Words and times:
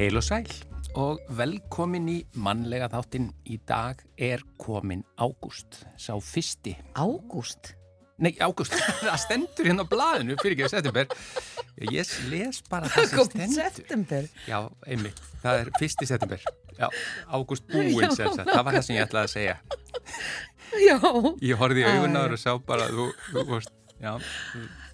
Heil 0.00 0.16
og 0.16 0.22
sæl 0.24 0.46
og 0.96 1.18
velkomin 1.36 2.06
í 2.08 2.14
mannlega 2.40 2.86
þáttinn 2.88 3.26
í 3.52 3.58
dag 3.68 3.98
er 4.16 4.40
komin 4.56 5.02
ágúst, 5.20 5.82
sá 6.00 6.14
fyrsti. 6.24 6.72
Ágúst? 6.96 7.74
Nei, 8.24 8.30
ágúst, 8.40 8.72
það 9.02 9.18
stendur 9.26 9.68
hérna 9.68 9.84
á 9.84 9.92
blaðinu 9.92 10.38
fyrir 10.40 10.56
ekki 10.56 10.66
að 10.70 10.72
september. 10.78 11.12
Ég 11.84 12.14
les 12.32 12.62
bara 12.72 12.88
það 12.88 13.10
sem 13.10 13.28
stendur. 13.28 13.68
September? 13.76 14.32
Já, 14.48 14.58
einmitt, 14.88 15.20
það 15.44 15.66
er 15.66 15.72
fyrsti 15.76 16.08
september. 16.08 16.48
Já, 16.80 16.88
ágúst 17.36 17.68
búinn 17.68 18.16
sem 18.16 18.32
sagt, 18.32 18.48
það 18.48 18.64
var 18.70 18.78
það 18.78 18.88
sem 18.88 18.96
ég 18.96 19.04
ætlaði 19.04 19.28
að 19.28 19.34
segja. 19.36 19.58
Já. 20.80 20.96
Ég 21.44 21.60
horfið 21.60 21.84
í 21.84 21.88
augunar 21.92 22.38
og 22.38 22.40
sá 22.40 22.54
bara, 22.56 22.88
þú, 22.88 23.12
þú 23.34 23.50
vorst, 23.52 23.76
já. 24.00 24.14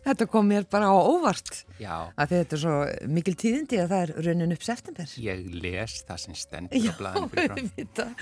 Þetta 0.06 0.26
kom 0.30 0.46
mér 0.46 0.66
bara 0.70 0.86
á 0.86 0.94
óvart. 0.94 1.64
Já. 1.82 2.12
Að 2.14 2.34
þetta 2.36 2.56
er 2.56 2.60
svo 2.62 2.74
mikil 3.10 3.34
tíðindi 3.34 3.80
að 3.82 3.92
það 3.92 4.04
er 4.04 4.12
raunin 4.28 4.54
upp 4.54 4.66
september. 4.66 5.14
Ég 5.18 5.40
les 5.64 5.96
það 6.06 6.20
sem 6.22 6.36
stendur 6.38 6.86
á 6.86 6.94
blaðinu 7.00 7.30
fyrir 7.32 7.56
fram. 7.56 8.14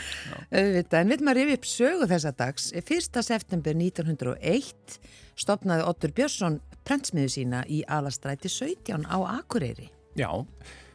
Auðvitað. 0.48 1.00
En 1.02 1.12
við 1.12 1.24
maður 1.28 1.40
rifið 1.40 1.58
upp 1.58 1.68
sögu 1.68 2.08
þessa 2.14 2.32
dags. 2.38 2.70
1. 2.80 3.20
september 3.28 3.76
1901 3.76 4.96
stopnaði 5.44 5.84
Ottur 5.90 6.14
Björnsson 6.16 6.60
prentsmiðu 6.88 7.34
sína 7.36 7.64
í 7.68 7.82
Alastræti 7.84 8.48
17 8.48 9.04
á 9.04 9.18
Akureyri. 9.36 9.90
Já, 10.16 10.30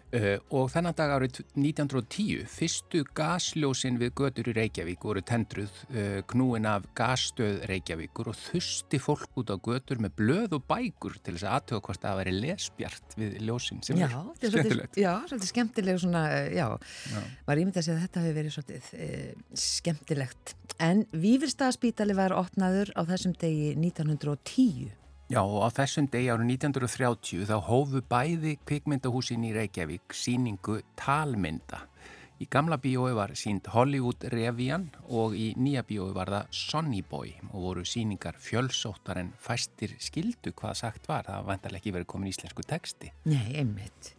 Uh, 0.09 0.39
og 0.57 0.71
þennan 0.73 0.95
dag 0.97 1.11
árið 1.13 1.43
1910 1.53 2.47
fyrstu 2.49 3.03
gasljósin 3.13 3.99
við 4.01 4.15
götur 4.17 4.47
í 4.49 4.55
Reykjavík 4.57 5.03
voru 5.05 5.21
tendruð 5.21 5.69
uh, 5.91 6.21
knúin 6.31 6.65
af 6.65 6.87
gasstöð 6.97 7.59
Reykjavíkur 7.69 8.31
og 8.31 8.37
þusti 8.39 8.97
fólk 9.03 9.37
út 9.37 9.53
á 9.53 9.57
götur 9.61 10.01
með 10.01 10.15
blöð 10.17 10.55
og 10.57 10.65
bækur 10.65 11.19
til 11.21 11.35
þess 11.35 11.45
að 11.45 11.57
aðtöða 11.59 11.83
hvort 11.85 12.01
það 12.01 12.09
að 12.15 12.21
veri 12.23 12.33
lesbjart 12.39 13.17
við 13.21 13.35
ljósin 13.45 13.85
sem 13.85 14.01
já, 14.01 14.07
er 14.09 14.55
skemmtilegt. 14.55 14.97
Já, 14.97 15.11
svolítið 15.29 15.51
skemmtileg 15.51 16.01
svona, 16.01 16.23
já, 16.57 16.65
já. 17.13 17.19
var 17.45 17.61
ímyndið 17.61 17.83
að 17.83 17.89
segja 17.89 17.99
að 17.99 18.07
þetta 18.07 18.23
hefur 18.23 18.39
verið 18.39 18.55
svolítið 18.57 18.89
uh, 18.97 19.43
skemmtilegt. 19.67 20.55
En 20.89 21.05
Vífyrstaðspítali 21.13 22.17
var 22.17 22.33
opnaður 22.33 22.95
á 22.97 23.05
þessum 23.13 23.37
degi 23.37 23.75
1910 23.77 24.89
Já 25.29 25.43
og 25.45 25.61
á 25.61 25.69
þessum 25.69 26.07
degi 26.09 26.31
árið 26.33 26.47
1930 26.55 27.43
þá 27.45 27.57
hófu 27.67 27.99
bæði 28.09 28.55
kvikmyndahúsin 28.65 29.43
í 29.45 29.51
Reykjavík 29.53 30.15
síningu 30.17 30.79
talmynda. 30.97 31.83
Í 32.41 32.47
gamla 32.49 32.79
bíói 32.81 33.11
var 33.13 33.35
sínd 33.37 33.69
Hollywood 33.69 34.25
Revian 34.33 34.87
og 35.05 35.35
í 35.37 35.51
nýja 35.53 35.83
bíói 35.85 36.15
var 36.17 36.31
það 36.33 36.57
Sonny 36.63 37.03
Boy 37.05 37.35
og 37.51 37.59
voru 37.67 37.85
síningar 37.85 38.41
fjölsóttar 38.41 39.21
en 39.21 39.29
fæstir 39.37 39.93
skildu 40.01 40.55
hvað 40.57 40.79
sagt 40.81 41.05
var. 41.11 41.29
Það 41.29 41.45
vantarlega 41.51 41.83
ekki 41.83 41.93
verið 41.99 42.09
komin 42.15 42.33
íslensku 42.33 42.65
texti. 42.65 43.13
Nei, 43.29 43.53
einmitt. 43.61 44.15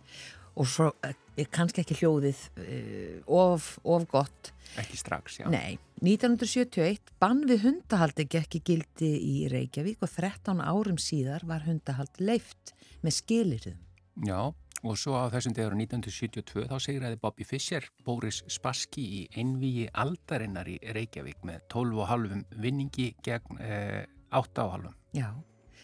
Og 0.58 0.68
svo 0.68 0.90
er 1.04 1.48
kannski 1.54 1.84
ekki 1.84 1.96
hljóðið 2.00 2.40
uh, 2.60 3.36
of, 3.40 3.72
of 3.84 4.06
gott. 4.10 4.50
Ekki 4.80 4.98
strax, 4.98 5.40
já. 5.40 5.46
Nei, 5.52 5.78
1971 6.02 7.14
bann 7.22 7.44
við 7.48 7.64
hundahaldi 7.66 8.26
gekk 8.30 8.58
í 8.58 8.62
gildi 8.66 9.12
í 9.18 9.36
Reykjavík 9.52 10.02
og 10.04 10.10
13 10.12 10.62
árum 10.62 10.98
síðar 11.00 11.46
var 11.48 11.66
hundahald 11.66 12.20
leift 12.22 12.74
með 13.04 13.16
skilirðum. 13.20 13.78
Já, 14.26 14.50
og 14.80 14.96
svo 15.00 15.16
á 15.16 15.28
þessum 15.32 15.54
degur 15.56 15.76
1972 15.76 16.66
þá 16.70 16.76
segraði 16.82 17.20
Bobby 17.20 17.46
Fischer 17.48 17.86
Boris 18.04 18.42
Spassky 18.50 19.04
í 19.20 19.22
einvíi 19.36 19.88
aldarinnar 19.92 20.68
í 20.68 20.78
Reykjavík 20.96 21.44
með 21.46 21.62
12,5 21.72 22.44
vinningi 22.60 23.10
gegn 23.24 23.60
eh, 23.60 24.04
8,5. 24.32 24.92
Já, 25.16 25.32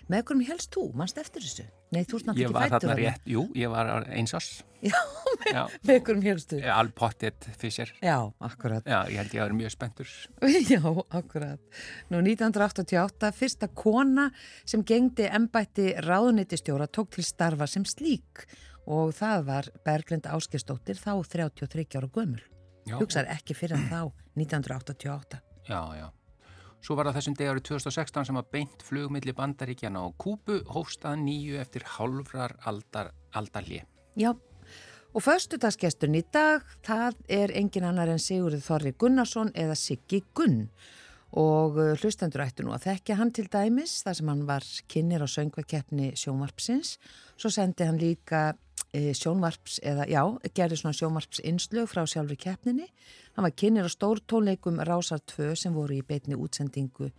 með 0.08 0.28
hvernig 0.28 0.52
helst 0.52 0.72
þú? 0.74 0.90
Mannst 0.96 1.20
eftir 1.20 1.44
þessu? 1.44 1.66
Nei, 1.94 2.02
þú 2.02 2.18
snart 2.18 2.38
ekki 2.40 2.50
fættu 2.50 2.56
það. 2.56 2.56
Ég 2.56 2.56
var 2.56 2.72
þarna 2.72 2.94
rétt, 2.98 3.28
jú, 3.30 3.42
ég 3.54 3.70
var 3.70 3.90
einsás. 4.10 4.48
Já, 4.86 4.96
með, 5.46 5.74
með 5.86 6.00
hvernig 6.08 6.28
helstu? 6.30 6.58
Alpottet 6.74 7.46
Fischer. 7.60 7.92
Já, 8.02 8.16
akkurat. 8.42 8.86
Já, 8.86 8.98
ég 9.10 9.20
held 9.20 9.36
ég 9.36 9.40
að 9.40 9.46
vera 9.46 9.58
mjög 9.60 9.74
spenntur. 9.74 10.10
Já, 10.74 10.82
akkurat. 11.20 11.62
Nú 12.10 12.20
1988, 12.24 13.30
fyrsta 13.38 13.70
kona 13.70 14.28
sem 14.66 14.82
gengdi 14.86 15.28
ennbætti 15.30 15.92
ráðunitistjóra 16.06 16.90
tók 16.90 17.14
til 17.16 17.26
starfa 17.26 17.70
sem 17.70 17.86
slík 17.88 18.44
og 18.86 19.14
það 19.18 19.46
var 19.48 19.70
Berglind 19.86 20.28
Áskistóttir 20.30 20.98
þá 21.00 21.14
33 21.22 21.86
ára 21.98 22.10
gömul. 22.10 22.42
Hugsaði 22.86 23.32
ekki 23.34 23.56
fyrir 23.58 23.82
þá 23.88 24.04
1988. 24.38 25.42
Já, 25.66 25.80
já. 25.98 26.06
Svo 26.84 26.96
var 26.98 27.08
það 27.08 27.18
þessum 27.18 27.36
deg 27.38 27.50
árið 27.50 27.64
2016 27.70 28.28
sem 28.28 28.40
að 28.40 28.50
beint 28.54 28.84
flugmiðli 28.86 29.34
bandaríkjana 29.36 30.02
á 30.02 30.08
Kúbu 30.20 30.60
hófstað 30.70 31.16
nýju 31.22 31.60
eftir 31.62 31.86
hálfrar 31.96 32.56
aldar, 32.68 33.12
aldarli. 33.34 33.80
Já, 34.16 34.32
og 35.16 35.24
förstudagsgesturinn 35.24 36.20
í 36.20 36.26
dag, 36.32 36.62
það 36.86 37.18
er 37.32 37.54
engin 37.58 37.88
annar 37.88 38.12
en 38.12 38.22
Sigurður 38.22 38.64
Þorri 38.64 38.94
Gunnarsson 39.00 39.54
eða 39.56 39.78
Siggi 39.78 40.22
Gunn 40.36 40.66
og 41.36 41.80
hlustendur 42.00 42.44
ættu 42.44 42.64
nú 42.64 42.72
að 42.72 42.86
þekkja 42.86 43.16
hann 43.18 43.32
til 43.34 43.48
dæmis 43.52 43.98
þar 44.06 44.18
sem 44.18 44.30
hann 44.30 44.44
var 44.48 44.66
kynir 44.88 45.24
á 45.24 45.28
söngvakeppni 45.28 46.12
sjónvarpsins. 46.16 46.96
Svo 47.36 47.50
sendi 47.52 47.84
hann 47.84 47.98
líka 48.00 48.54
sjónvarps 48.94 49.80
eða 49.84 50.06
já, 50.08 50.22
gerði 50.54 50.78
svona 50.80 50.96
sjónvarps 50.96 51.42
innslög 51.44 51.90
frá 51.90 52.04
sjálfur 52.08 52.38
keppninni. 52.40 52.86
Hann 53.36 53.44
var 53.44 53.52
kynir 53.52 53.84
á 53.84 53.90
stórtónleikum 53.92 54.80
Rásar 54.80 55.20
2 55.20 55.52
sem 55.60 55.74
voru 55.76 55.98
í 55.98 56.04
beitni 56.04 56.38
útsendingu 56.40 57.10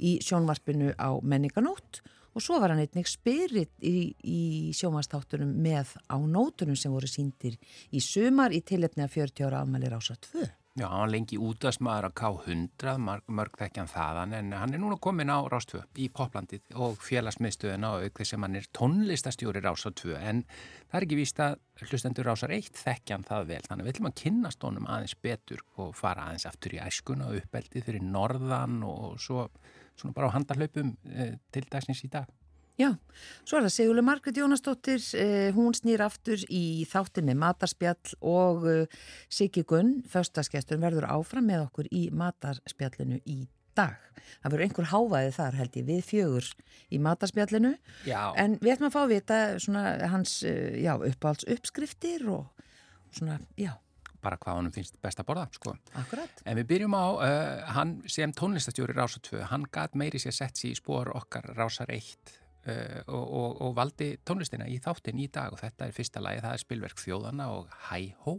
í 0.00 0.16
sjónvarpinu 0.24 0.94
á 0.96 1.20
menninganótt 1.20 2.00
og 2.32 2.44
svo 2.44 2.60
var 2.60 2.72
hann 2.72 2.80
einnig 2.80 3.08
spyrir 3.08 3.68
í, 3.84 4.12
í 4.24 4.72
sjónvarstáttunum 4.76 5.52
með 5.52 5.92
á 6.08 6.16
nótunum 6.16 6.76
sem 6.80 6.92
voru 6.92 7.08
síndir 7.08 7.58
í 7.92 8.00
sumar 8.00 8.56
í 8.56 8.62
tilefni 8.64 9.04
að 9.04 9.18
40 9.20 9.50
ára 9.50 9.60
afmæli 9.64 9.92
Rásar 9.92 10.16
2. 10.32 10.48
Já, 10.76 10.90
hann 10.92 11.08
lengi 11.08 11.38
útastmaður 11.40 12.10
að 12.10 12.14
K100, 12.20 12.98
mörg, 13.00 13.22
mörg 13.32 13.54
þekkjan 13.56 13.88
þaðan, 13.88 14.34
en 14.36 14.50
hann 14.52 14.74
er 14.76 14.82
núna 14.82 14.98
komin 15.00 15.32
á 15.32 15.40
Rástvö 15.48 15.80
í 15.96 16.10
poplandið 16.12 16.66
og 16.76 16.98
félagsmiðstöðuna 17.00 17.94
og 17.96 18.04
auk 18.04 18.20
þess 18.20 18.34
sem 18.34 18.44
hann 18.44 18.58
er 18.60 18.66
tónlistastjóri 18.76 19.62
Rásar 19.64 19.94
2, 19.96 20.12
en 20.20 20.42
það 20.50 20.98
er 20.98 21.06
ekki 21.06 21.18
víst 21.22 21.40
að 21.40 21.56
hlustendur 21.80 22.28
Rásar 22.28 22.52
1 22.58 22.76
þekkjan 22.76 23.24
það 23.24 23.48
vel, 23.54 23.62
þannig 23.70 23.86
að 23.86 23.88
við 23.88 23.94
ætlum 23.94 24.10
að 24.10 24.18
kynast 24.20 24.68
honum 24.68 24.90
aðeins 24.92 25.16
betur 25.24 25.64
og 25.80 25.96
fara 25.96 26.28
aðeins 26.28 26.48
aftur 26.52 26.76
í 26.76 26.82
æskuna 26.84 27.30
og 27.30 27.40
uppeldið 27.40 27.88
fyrir 27.88 28.04
norðan 28.12 28.82
og 28.84 29.16
svo 29.16 29.48
bara 30.12 30.28
á 30.28 30.36
handarhlaupum 30.36 30.92
eh, 31.08 31.38
til 31.56 31.64
dagsins 31.72 32.04
í 32.04 32.12
dag. 32.12 32.28
Já, 32.76 32.90
svo 33.48 33.56
er 33.56 33.64
það 33.64 33.72
Sigurður 33.72 34.04
Margrit 34.04 34.36
Jónasdóttir, 34.36 35.00
eh, 35.16 35.48
hún 35.56 35.72
snýr 35.72 36.02
aftur 36.04 36.42
í 36.52 36.84
þáttinni 36.84 37.32
Matarspjall 37.40 38.18
og 38.20 38.66
eh, 38.68 38.98
Siggi 39.32 39.64
Gunn, 39.64 40.02
föstaskestur, 40.12 40.82
verður 40.82 41.08
áfram 41.08 41.48
með 41.48 41.70
okkur 41.70 41.88
í 41.88 42.10
Matarspjallinu 42.12 43.22
í 43.24 43.46
dag. 43.76 43.96
Það 44.42 44.52
verður 44.52 44.66
einhver 44.66 44.90
hávaði 44.92 45.32
þar 45.38 45.58
held 45.62 45.80
ég 45.80 45.88
við 45.88 46.04
fjögur 46.04 46.52
í 46.92 47.00
Matarspjallinu, 47.00 47.72
Já. 48.04 48.20
en 48.36 48.60
við 48.60 48.76
ætlum 48.76 48.90
að 48.90 48.96
fá 48.98 49.02
að 49.06 49.12
vita 49.14 49.42
svona 49.56 49.88
hans 50.12 50.38
já, 50.44 50.94
uppáhalds 51.00 51.48
uppskriftir 51.56 52.28
og 52.28 52.64
svona, 53.08 53.40
já. 53.56 53.72
Bara 54.20 54.36
hvað 54.42 54.58
hann 54.58 54.72
finnst 54.74 55.00
best 55.00 55.20
að 55.22 55.30
borða, 55.30 55.48
sko. 55.54 55.78
Akkurat. 55.96 56.40
En 56.44 56.58
við 56.58 56.72
byrjum 56.74 56.96
á, 56.98 57.06
uh, 57.14 57.68
hann 57.76 58.00
sem 58.10 58.32
tónlistastjóri 58.36 58.96
Rásar 58.96 59.22
2, 59.24 59.46
hann 59.48 59.64
gæt 59.72 59.96
meiri 59.96 60.20
sér 60.20 60.34
sett 60.44 60.60
sér 60.60 60.74
í 60.74 60.80
spór 60.80 61.14
okkar 61.16 61.54
Rásar 61.56 61.88
1 61.94 62.10
Uh, 62.16 62.45
og, 62.66 63.24
og, 63.24 63.62
og 63.62 63.76
valdi 63.76 64.16
tónlistina 64.26 64.66
í 64.70 64.80
þáttin 64.82 65.22
í 65.22 65.30
dag 65.32 65.54
og 65.54 65.62
þetta 65.62 65.86
er 65.86 65.96
fyrsta 65.96 66.22
lagi, 66.24 66.42
það 66.44 66.56
er 66.56 66.64
spilverk 66.64 67.02
þjóðana 67.02 67.50
og 67.54 67.68
Hæ 67.88 68.14
Hó 68.26 68.36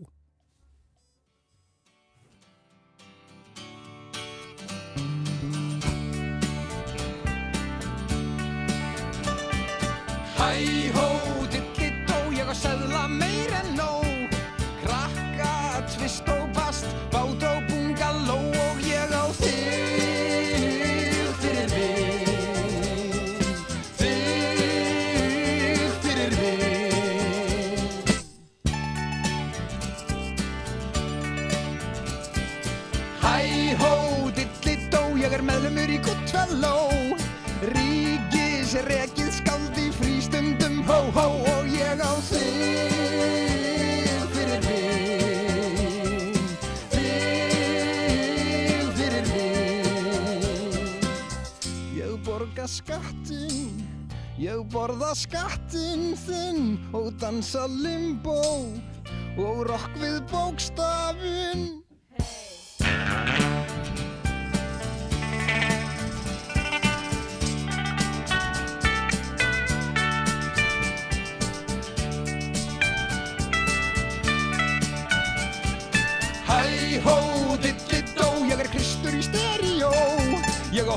Hæ 10.38 10.92
Hó, 10.96 10.97
Guttfelló 36.48 36.88
Ríkis 37.74 38.72
rekið 38.88 39.32
skald 39.36 39.76
í 39.82 39.92
frístundum 39.92 40.80
hó 40.88 41.12
hó 41.12 41.26
og 41.44 41.68
ég 41.68 42.00
á 42.00 42.14
þig 42.24 42.56
fyrir 44.32 44.62
mig 44.64 46.38
þig 46.94 47.74
fyrir 48.96 49.28
mig. 49.34 51.04
Ég 51.98 52.16
borga 52.24 52.68
skattinn 52.68 53.84
Ég 54.40 54.64
borða 54.72 55.16
skattinn 55.18 56.16
þinn 56.16 56.78
og 56.94 57.12
dansa 57.20 57.68
limbo 57.68 58.40
og 59.36 59.68
rokk 59.68 60.00
við 60.00 60.22
bókstafinn 60.32 61.87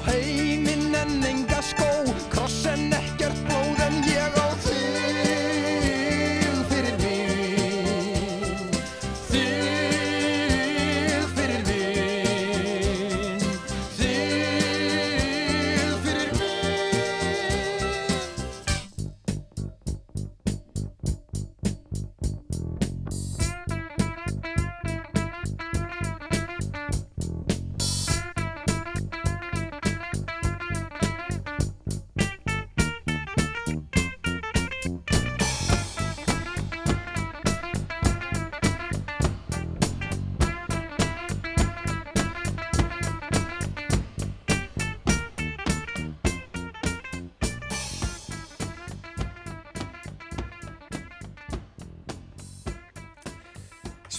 heiminn 0.07 0.95
en 1.03 1.25
enga 1.31 1.50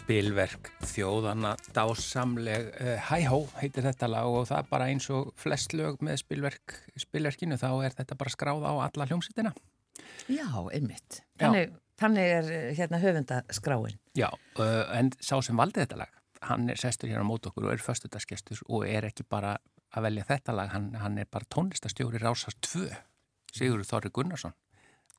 Spilverk 0.01 0.71
þjóðana 0.89 1.51
dásamleg 1.75 2.71
uh, 2.73 2.95
Hæhó 3.05 3.43
heitir 3.59 3.85
þetta 3.85 4.07
lag 4.09 4.29
og 4.33 4.47
það 4.49 4.63
er 4.63 4.69
bara 4.71 4.87
eins 4.89 5.05
og 5.13 5.29
flest 5.39 5.75
lög 5.77 5.99
með 6.01 6.23
spilverk, 6.23 6.73
spilverkinu 7.03 7.57
þá 7.61 7.67
er 7.85 7.93
þetta 7.99 8.17
bara 8.17 8.33
skráð 8.33 8.65
á 8.65 8.73
alla 8.87 9.07
hljómsýtina. 9.11 9.51
Já, 10.25 10.47
einmitt. 10.73 11.21
Þannig, 11.37 11.75
þannig 12.01 12.33
er 12.39 12.49
eh, 12.55 12.65
hérna 12.79 13.01
höfundaskráin. 13.03 13.99
Já, 14.17 14.27
uh, 14.57 14.81
en 14.97 15.13
sá 15.21 15.35
sem 15.45 15.61
valdi 15.61 15.83
þetta 15.83 16.01
lag, 16.01 16.17
hann 16.49 16.65
er 16.73 16.81
sestur 16.81 17.11
hérna 17.11 17.27
á 17.27 17.29
mót 17.29 17.45
okkur 17.51 17.69
og 17.69 17.75
er 17.75 17.85
föstudagsgestur 17.85 18.65
og 18.71 18.87
er 18.89 19.05
ekki 19.11 19.27
bara 19.29 19.53
að 19.93 20.07
velja 20.07 20.25
þetta 20.33 20.57
lag, 20.57 20.73
hann, 20.73 20.95
hann 20.97 21.21
er 21.21 21.29
bara 21.29 21.49
tónlistastjóri 21.53 22.23
Rásar 22.23 22.57
2, 22.57 22.87
Sigur 23.53 23.85
Þorri 23.85 24.09
Gunnarsson. 24.17 24.57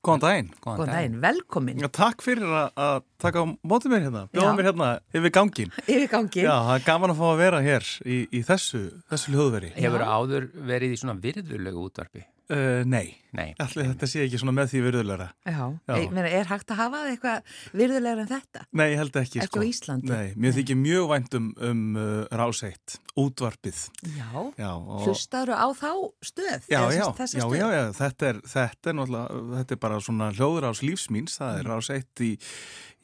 Góðan 0.02 0.22
daginn. 0.24 0.48
Góðan 0.64 0.88
daginn, 0.90 1.18
velkomin 1.22 1.78
Já, 1.78 1.86
takk 1.94 2.24
fyrir 2.26 2.48
að, 2.50 2.72
að 2.74 3.04
taka 3.22 3.44
á 3.46 3.46
mótið 3.54 3.92
mér 3.92 4.00
hérna, 4.08 4.22
bjóða 4.34 4.54
mér 4.58 4.68
hérna 4.72 4.88
yfir 5.14 5.32
gangin. 5.36 5.70
yfir 5.92 6.08
gangi. 6.10 6.42
Já, 6.42 6.54
það 6.66 6.74
er 6.74 6.86
gaman 6.88 7.12
að 7.12 7.20
fá 7.20 7.26
að 7.28 7.42
vera 7.44 7.60
hér 7.62 7.90
í, 8.02 8.16
í 8.26 8.40
þessu, 8.48 8.80
þessu 9.12 9.34
hljóðveri. 9.36 9.70
Hefur 9.76 10.02
áður 10.02 10.48
verið 10.72 10.96
í 10.96 10.98
svona 11.04 11.14
virðulegu 11.22 11.86
útvarpi? 11.86 12.24
Uh, 12.50 12.82
nei, 12.84 13.14
Nei. 13.32 13.52
allir 13.62 13.86
þetta 13.92 14.06
sé 14.10 14.24
ekki 14.26 14.36
svona 14.40 14.52
með 14.56 14.72
því 14.72 14.80
virðulegra. 14.84 15.28
Já, 15.46 15.60
Já. 15.88 15.92
Ég 16.02 16.10
meina, 16.12 16.28
er 16.28 16.48
hægt 16.50 16.72
að 16.74 16.80
hafa 16.82 16.98
eitthvað 17.08 17.54
virðulegra 17.80 18.24
en 18.24 18.28
þetta? 18.32 18.64
Nei, 18.76 18.84
ég 18.92 18.98
held 19.00 19.18
ekki. 19.22 19.40
Ekki 19.44 19.62
á 19.62 19.64
Íslandi? 19.68 20.10
Nei, 20.10 20.32
mér 20.36 20.56
þykir 20.58 20.78
mjög 20.82 21.06
vænt 21.14 21.36
um, 21.38 21.46
um 21.70 21.80
uh, 21.96 22.26
ráseitt, 22.42 22.98
útvarpið. 23.22 23.80
Já, 24.18 24.28
Já, 24.58 24.70
og... 24.74 25.06
hlustaður 25.06 25.54
á 25.56 25.66
þá 25.78 25.90
stöð? 26.28 26.68
Já, 26.68 26.80
já, 26.92 27.06
stöð? 27.14 27.56
já, 27.56 27.66
já, 27.78 27.82
þetta 28.02 28.30
er, 28.32 28.42
þetta 28.56 28.92
er 28.92 28.98
náttúrulega, 29.00 29.42
þetta 29.62 29.76
er 29.78 29.82
bara 29.86 30.00
svona 30.10 30.30
hljóður 30.36 30.68
ás 30.72 30.82
lífsmýns, 30.84 31.38
það 31.40 31.52
Mm. 31.52 31.60
er 31.62 31.70
ráseitt 31.72 32.24
í, 32.26 32.32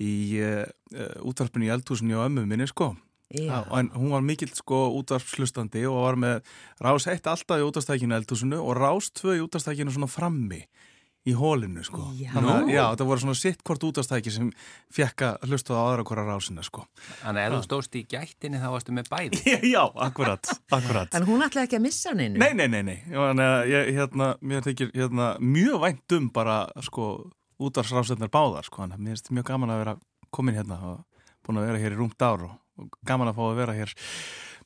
í 0.02 0.12
uh, 0.42 0.64
uh, 0.98 1.12
útvarpinu 1.30 1.68
í 1.70 1.72
eldhúsinu 1.78 2.18
og 2.18 2.26
ömmu 2.28 2.44
minni, 2.48 2.66
sko. 2.68 2.92
Já. 3.34 3.60
En 3.76 3.90
hún 3.92 4.12
var 4.14 4.22
mikill 4.24 4.54
sko 4.56 4.86
útvarpslustandi 5.02 5.82
og 5.88 5.98
var 6.06 6.16
með 6.20 6.52
rás 6.80 7.08
1 7.10 7.26
alltaf 7.28 7.60
í 7.60 7.66
útvarstækinu 7.66 8.16
eldhúsinu 8.16 8.60
og 8.62 8.78
rás 8.78 9.10
2 9.20 9.36
í 9.36 9.42
útvarstækinu 9.44 9.92
svona 9.92 10.08
frammi 10.08 10.62
í 11.28 11.34
hólinu 11.36 11.82
sko. 11.84 12.06
Já. 12.16 12.30
Þannig 12.32 12.52
að, 12.54 12.70
já, 12.72 12.82
það 12.96 13.08
voru 13.10 13.22
svona 13.24 13.36
sitt 13.36 13.64
hvort 13.66 13.84
útvarstæki 13.88 14.32
sem 14.32 14.48
fekk 14.94 15.24
að 15.26 15.48
hlusta 15.50 15.76
á 15.76 15.80
aðra 15.82 16.04
hvora 16.08 16.24
rásina 16.24 16.64
sko. 16.64 16.86
Þannig 17.20 17.42
að 17.42 17.48
ef 17.48 17.56
þú 17.56 17.60
stóðst 17.66 17.98
í 17.98 18.02
gættinni 18.08 18.60
þá 18.62 18.68
varstu 18.72 18.94
með 18.96 19.10
bæði. 19.12 19.42
já, 19.74 19.82
akkurat, 20.06 20.52
akkurat. 20.72 21.18
En 21.18 21.26
hún 21.28 21.44
ætlaði 21.44 21.68
ekki 21.68 21.80
að 21.80 21.84
missa 21.84 22.12
hann 22.14 22.22
einu? 22.24 22.40
Nei, 22.40 22.52
nei, 22.56 22.68
nei, 22.72 22.80
nei. 22.86 22.96
Þannig 23.12 23.50
að 23.50 23.72
ég, 23.74 23.90
hérna, 23.98 24.30
mér 24.40 24.64
þykir 24.70 24.94
hérna, 24.96 25.28
mjög 25.42 25.82
vænt 25.84 26.16
um 26.16 26.30
bara 26.38 26.56
sko 26.86 27.10
útvarsrásetnar 27.68 28.32
báðar 28.32 28.70
sko. 28.70 28.86
Þannig 28.86 28.96
að 28.96 29.04
mér 29.04 29.18
finnst 29.18 29.32
mjög 29.34 29.50
gaman 29.52 29.74
að 29.74 29.84
vera 29.84 29.96
komin 30.32 30.56
hérna 30.56 30.80
og 30.94 31.04
búin 31.44 31.60
að 31.60 31.70
vera 31.72 31.82
hér 31.84 31.96
í 31.96 32.00
rúmt 32.00 32.24
ár 32.24 32.46
og, 32.48 32.56
og 32.78 32.88
gaman 33.06 33.28
að 33.32 33.36
fá 33.40 33.44
að 33.50 33.56
vera 33.64 33.76
hér 33.78 33.92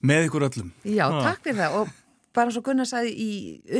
með 0.02 0.28
ykkur 0.28 0.48
öllum. 0.50 0.72
Já, 0.84 1.06
Já. 1.08 1.20
takk 1.22 1.44
fyrir 1.46 1.60
það 1.62 1.80
og 1.82 1.98
bara 2.32 2.48
svo 2.48 2.62
Gunnar 2.64 2.86
sagði 2.88 3.10
í 3.12 3.32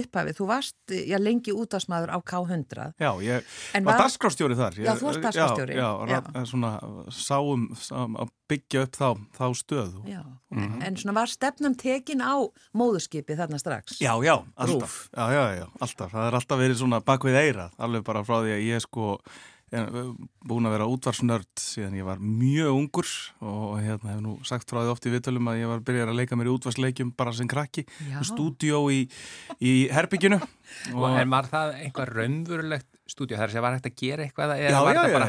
upphafi, 0.02 0.34
þú 0.37 0.44
varst 0.50 0.93
já, 0.93 1.17
lengi 1.17 1.55
útásmaður 1.56 2.11
á 2.12 2.19
K100 2.20 2.90
Já, 3.00 3.11
ég 3.25 3.46
En 3.73 3.87
var 3.88 3.96
dagskrástjóri 4.02 4.58
þar. 4.58 4.76
Ég, 4.76 4.84
Já, 4.84 4.93
þú 5.00 5.06
varst 5.08 5.23
dagskrárstjóri. 5.25 5.79
Já, 5.79 5.88
já, 6.05 6.11
Já. 6.12 6.20
já. 6.37 6.43
svona 6.50 6.73
sáum, 7.08 7.62
sáum 7.81 8.19
að 8.20 8.29
byggja 8.52 8.82
upp 8.84 8.93
þá, 9.00 9.08
þá 9.38 9.46
stöð. 9.56 9.94
Já, 10.05 10.20
Mhm. 10.52 10.82
en 10.84 10.96
svona 11.00 11.14
var 11.14 11.26
stefnan 11.32 11.75
tekin 11.81 12.20
á 12.20 12.37
móðurskipi 12.76 13.32
þarna 13.40 13.56
strax 13.58 13.96
Já, 14.05 14.12
já, 14.20 14.37
alltaf. 14.58 15.08
Já, 15.17 15.25
já, 15.32 15.44
já, 15.56 15.67
alltaf. 15.81 16.12
Það 16.12 16.26
er 16.29 16.34
alltaf 16.37 16.58
verið 16.61 16.76
svona 16.76 17.00
bakvið 17.00 17.40
eirað, 17.40 17.70
alveg 17.79 18.05
bara 18.05 18.20
frá 18.23 18.37
því 18.44 18.52
að 18.52 18.67
ég 18.69 18.81
sko 18.84 19.19
búin 19.72 20.67
að 20.69 20.74
vera 20.74 20.86
útvarsnörd 20.93 21.48
síðan 21.60 21.94
ég 21.96 22.05
var 22.05 22.19
mjög 22.20 22.74
ungur 22.76 23.08
og 23.41 23.79
hérna 23.81 24.12
hef 24.12 24.20
nú 24.20 24.34
sagt 24.44 24.69
frá 24.69 24.82
því 24.82 24.91
oft 24.93 25.06
í 25.08 25.12
viðtölum 25.14 25.48
að 25.48 25.60
ég 25.62 25.70
var 25.70 25.81
byrjar 25.86 26.10
að 26.12 26.19
leika 26.20 26.36
mér 26.36 26.50
í 26.50 26.52
útvarsleikjum 26.52 27.12
bara 27.17 27.32
sem 27.32 27.48
krakki, 27.48 27.86
Já. 28.10 28.19
stúdíó 28.29 28.82
í, 28.93 29.06
í 29.64 29.72
herbygginu 29.93 30.41
Og 30.93 31.17
en 31.20 31.32
var 31.32 31.48
það 31.48 31.74
eitthvað 31.86 32.12
raunverulegt 32.19 32.88
stúdíu? 33.08 33.36
Það 33.36 33.44
er 33.46 33.50
að 33.52 33.64
var 33.67 33.74
hægt 33.79 33.88
að 33.91 33.96
gera 34.02 34.26
eitthvað 34.29 34.52
eða 34.58 34.70
Já, 34.72 34.79
var 34.84 34.93
já, 34.93 35.00
þetta 35.00 35.08
já, 35.08 35.17
bara 35.19 35.26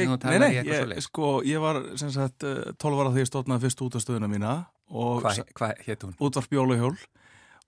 Ég- 0.00 0.02
sem 0.02 0.12
þú 0.12 0.16
Nei, 0.16 0.22
talaði 0.24 0.40
nei, 0.42 0.48
í 0.52 0.58
eitthvað 0.62 0.76
svo 0.76 0.86
ég, 0.86 0.90
leið? 0.92 1.04
sko, 1.06 1.30
ég 1.52 1.62
var 1.66 1.82
sem 2.00 2.10
sagt 2.16 2.44
eh, 2.48 2.58
12 2.80 3.00
ára 3.02 3.12
þegar 3.12 3.24
ég 3.26 3.30
stofnaði 3.32 3.64
fyrst 3.66 3.84
útastöðuna 3.88 4.28
mína 4.32 4.54
og 4.92 5.22
Hvað 5.24 5.44
hva 5.56 5.70
hétt 5.86 6.04
hún? 6.08 6.16
útvarp 6.20 6.52
jólahjól 6.58 6.96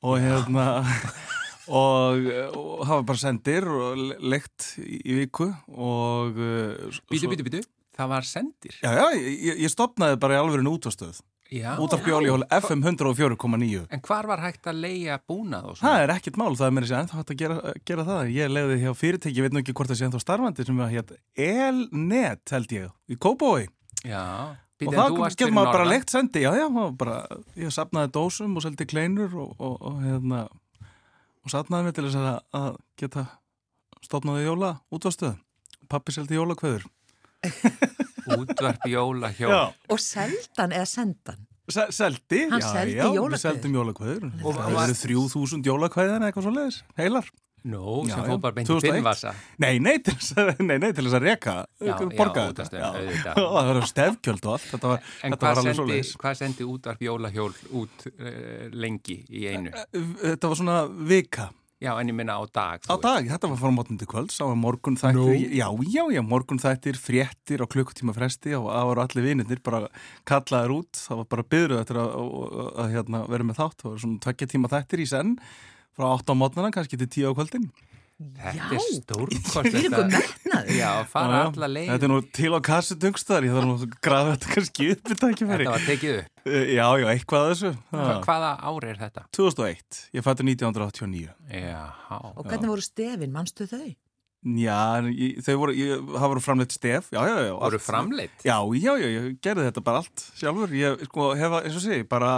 og 0.05 0.19
hérna 0.21 0.67
og, 1.69 2.27
og 2.57 2.87
hafa 2.89 3.03
bara 3.11 3.21
sendir 3.21 3.67
og 3.69 3.97
le- 4.01 4.19
leikt 4.35 4.73
í, 4.83 4.99
í 5.05 5.19
viku 5.23 5.51
og 5.75 6.37
Bítu, 7.11 7.31
bítu, 7.31 7.47
bítu, 7.47 7.63
það 7.97 8.11
var 8.17 8.27
sendir. 8.29 8.75
Já, 8.83 8.91
já, 8.99 9.07
ég, 9.21 9.63
ég 9.65 9.71
stopnaði 9.73 10.19
bara 10.21 10.37
í 10.39 10.43
alvegurinn 10.43 10.73
útastöð 10.75 11.23
jólahjól 11.55 12.43
FM 12.51 12.81
104,9 12.83 13.85
En 13.93 14.01
hvar 14.03 14.27
var 14.27 14.41
hægt 14.43 14.67
að 14.67 14.81
leia 14.83 15.19
búnað 15.29 15.69
og 15.71 15.77
svona? 15.79 15.93
Það 15.93 16.03
er 16.07 16.13
ekkert 16.17 16.39
mál, 16.41 16.57
það 16.59 16.67
er 16.67 16.75
mér 16.75 16.87
að 16.87 16.91
segja 16.91 17.03
ennþá 17.05 17.19
hægt 17.21 17.31
að 17.35 17.39
gera, 17.43 17.59
gera 17.91 18.07
það. 18.09 18.33
Ég 18.35 18.51
leiði 18.51 18.79
hjá 18.81 18.93
fyrirtæki, 18.99 19.37
ég 19.39 19.47
veit 19.47 19.55
nú 19.55 19.61
ekki 19.63 19.75
hvort 19.77 19.93
það 19.93 20.01
sé 20.01 20.07
ennþá 20.09 20.23
starfandi 20.25 20.67
sem 20.67 20.81
að 20.83 20.95
hétt 20.97 21.13
Elnet 21.47 22.55
held 22.57 22.75
ég 22.75 22.91
í 23.15 23.19
Kópói 23.21 23.67
Já. 24.05 24.25
og 24.25 24.61
Bítu, 24.81 24.91
en 24.91 24.99
það 24.99 25.37
getur 25.37 25.55
maður 25.55 25.77
bara 25.77 25.87
leikt 25.93 26.11
sendi, 26.11 26.43
já, 26.43 26.51
já, 26.59 26.67
bara, 26.99 27.21
ég 27.61 27.71
sapnaði 27.77 28.11
dósum 28.17 28.57
og 28.59 28.65
seldi 28.65 28.89
kleinur 28.91 29.37
og, 29.45 29.53
og, 29.63 29.77
og 29.87 30.01
hérna, 30.03 30.41
og 31.45 31.53
sapnaði 31.53 31.85
mig 31.89 31.95
til 31.97 32.05
þess 32.09 32.19
að, 32.21 32.39
að 32.61 32.69
geta 33.01 33.25
stopnaði 34.05 34.47
jóla 34.49 34.71
útvastöð. 34.95 35.35
Pappi 35.93 36.15
seldi 36.17 36.39
jólakveður. 36.39 36.87
Útvarp 38.39 38.87
jóla 38.89 39.29
hjól. 39.37 39.51
Já, 39.53 39.65
Og 39.93 40.01
seldan 40.01 40.73
eða 40.73 40.87
sendan 40.89 41.43
Se 41.69 41.87
seldi, 41.97 42.43
Hann 42.51 42.61
já, 42.61 42.67
seldi 42.73 42.95
já, 42.99 43.05
jólakveður. 43.09 43.33
við 43.35 43.41
seldum 43.41 43.77
jólakveður. 43.79 44.25
Og 44.45 44.57
það 44.59 44.75
eru 44.83 44.97
þrjú 45.01 45.23
þúsund 45.33 45.69
jólakveðan 45.69 46.19
eða 46.21 46.29
eitthvað 46.29 46.45
svo 46.45 46.53
leiðis, 46.53 46.79
heilar. 47.01 47.31
Nú, 47.65 48.03
sem 48.05 48.13
Já, 48.21 48.27
fór 48.29 48.41
bara 48.45 48.53
beint 48.59 48.69
í 48.69 48.75
2001. 48.75 48.93
pinnvasa. 48.99 49.31
Nei, 49.65 49.79
nei, 49.81 49.95
til 50.05 50.13
þess 50.19 50.35
að, 50.37 50.51
nei, 50.69 50.77
nei, 50.83 50.91
til 50.93 51.07
þess 51.07 51.17
að 51.17 51.25
reka, 51.25 51.55
Já, 51.81 51.95
borga 52.19 52.45
já, 52.45 52.53
þetta. 52.61 53.35
og 53.41 53.57
það 53.65 53.71
var 53.73 53.89
stefgjöld 53.89 54.45
og 54.51 54.53
allt, 54.59 54.69
þetta 54.75 54.93
var, 54.93 55.11
En 55.25 55.33
þetta 55.37 55.49
var 55.49 55.61
alveg 55.63 55.65
sendi, 55.71 55.79
svo 55.81 55.89
leiðis. 55.89 56.15
hvað 56.21 56.39
sendi 56.43 56.69
útvarp 56.69 57.05
jólahjól 57.09 57.53
út 57.81 58.07
uh, 58.13 58.33
lengi 58.77 59.21
í 59.33 59.47
einu? 59.49 59.73
Þetta 59.97 60.51
var 60.53 60.61
svona 60.61 60.79
vika 61.09 61.51
Já, 61.85 61.91
en 62.01 62.09
ég 62.09 62.15
minna 62.17 62.37
á 62.41 62.45
dag. 62.49 62.85
á 62.87 62.97
dag, 63.03 63.27
þetta 63.29 63.49
var 63.51 63.59
frá 63.61 63.73
mótnandi 63.75 64.07
kvöld, 64.09 64.31
sá 64.33 64.45
að 64.47 64.55
morgun 64.57 64.95
þættir, 64.97 65.51
já, 65.53 65.67
já, 65.93 66.05
já, 66.15 66.21
morgun 66.25 66.61
þættir, 66.63 66.97
fréttir 66.97 67.61
á 67.61 67.67
klukkutíma 67.69 68.15
fresti 68.17 68.55
og 68.57 68.71
það 68.71 68.89
voru 68.89 69.03
allir 69.05 69.27
vinirnir 69.27 69.61
bara 69.67 69.81
kallaðir 70.25 70.73
út, 70.79 71.01
það 71.03 71.21
var 71.21 71.29
bara 71.35 71.45
byggður 71.53 71.77
eftir 71.83 72.01
að, 72.01 72.15
að, 72.23 72.71
að 72.85 72.95
hérna, 72.95 73.21
vera 73.35 73.49
með 73.51 73.59
þátt, 73.61 73.77
það 73.83 73.91
var 73.91 74.03
svona 74.07 74.23
tveggja 74.29 74.51
tíma 74.55 74.71
þættir 74.73 75.03
í 75.05 75.09
senn, 75.13 75.35
frá 75.97 76.07
8 76.19 76.31
á 76.31 76.35
mótnana, 76.37 76.71
kannski 76.75 76.99
til 77.01 77.09
10 77.09 77.31
á 77.31 77.33
kvöldin. 77.39 77.67
Þetta 78.15 78.55
Já. 78.55 78.69
er. 78.71 80.29
Já, 80.71 80.71
Já, 80.79 80.91
já. 81.11 81.67
leið 81.67 81.89
Þetta 81.91 82.07
er 82.07 82.11
nú 82.13 82.19
til 82.31 82.53
á 82.55 82.61
kassetungstar, 82.63 83.43
ég 83.43 83.51
þarf 83.57 83.67
nú 83.67 83.75
að 83.75 83.97
grafa 84.07 84.37
þetta 84.37 84.53
kannski 84.55 84.87
upp. 84.95 85.03
Þetta 85.11 85.67
var 85.67 85.83
tekið 85.89 86.15
upp 86.21 86.47
Já, 86.47 86.87
já, 87.01 87.07
eitthvað 87.11 87.41
að 87.43 87.51
þessu. 87.51 87.73
Hva. 87.91 88.15
Hvaða 88.29 88.53
ári 88.71 88.93
er 88.93 89.01
þetta? 89.03 89.25
2001, 89.35 90.01
ég 90.15 90.23
fættu 90.29 90.47
1989. 90.47 91.29
Já, 91.51 91.83
Og 92.39 92.47
hvernig 92.47 92.71
voru 92.71 92.87
stefin, 92.87 93.33
manstu 93.35 93.67
þau? 93.67 93.95
Já, 94.45 94.79
ég- 95.09 95.39
þau 95.41 95.55
voru, 95.57 95.73
ég, 95.75 96.03
það 96.15 96.29
voru 96.35 96.41
framleitt 96.45 96.73
stef, 96.77 97.07
já, 97.11 97.21
já, 97.25 97.37
já. 97.49 97.53
voru 97.57 97.79
allt. 97.81 97.87
framleitt 97.87 98.45
Já, 98.45 98.59
já, 98.77 98.93
já, 99.01 99.09
ég 99.17 99.39
gerði 99.41 99.71
þetta 99.73 99.83
bara 99.87 100.03
allt 100.05 100.25
sjálfur. 100.37 100.69
Ég, 100.77 101.01
sko, 101.09 101.31
hefa, 101.35 101.63
eins 101.65 101.79
og 101.81 101.83
segi, 101.83 102.05
bara 102.07 102.31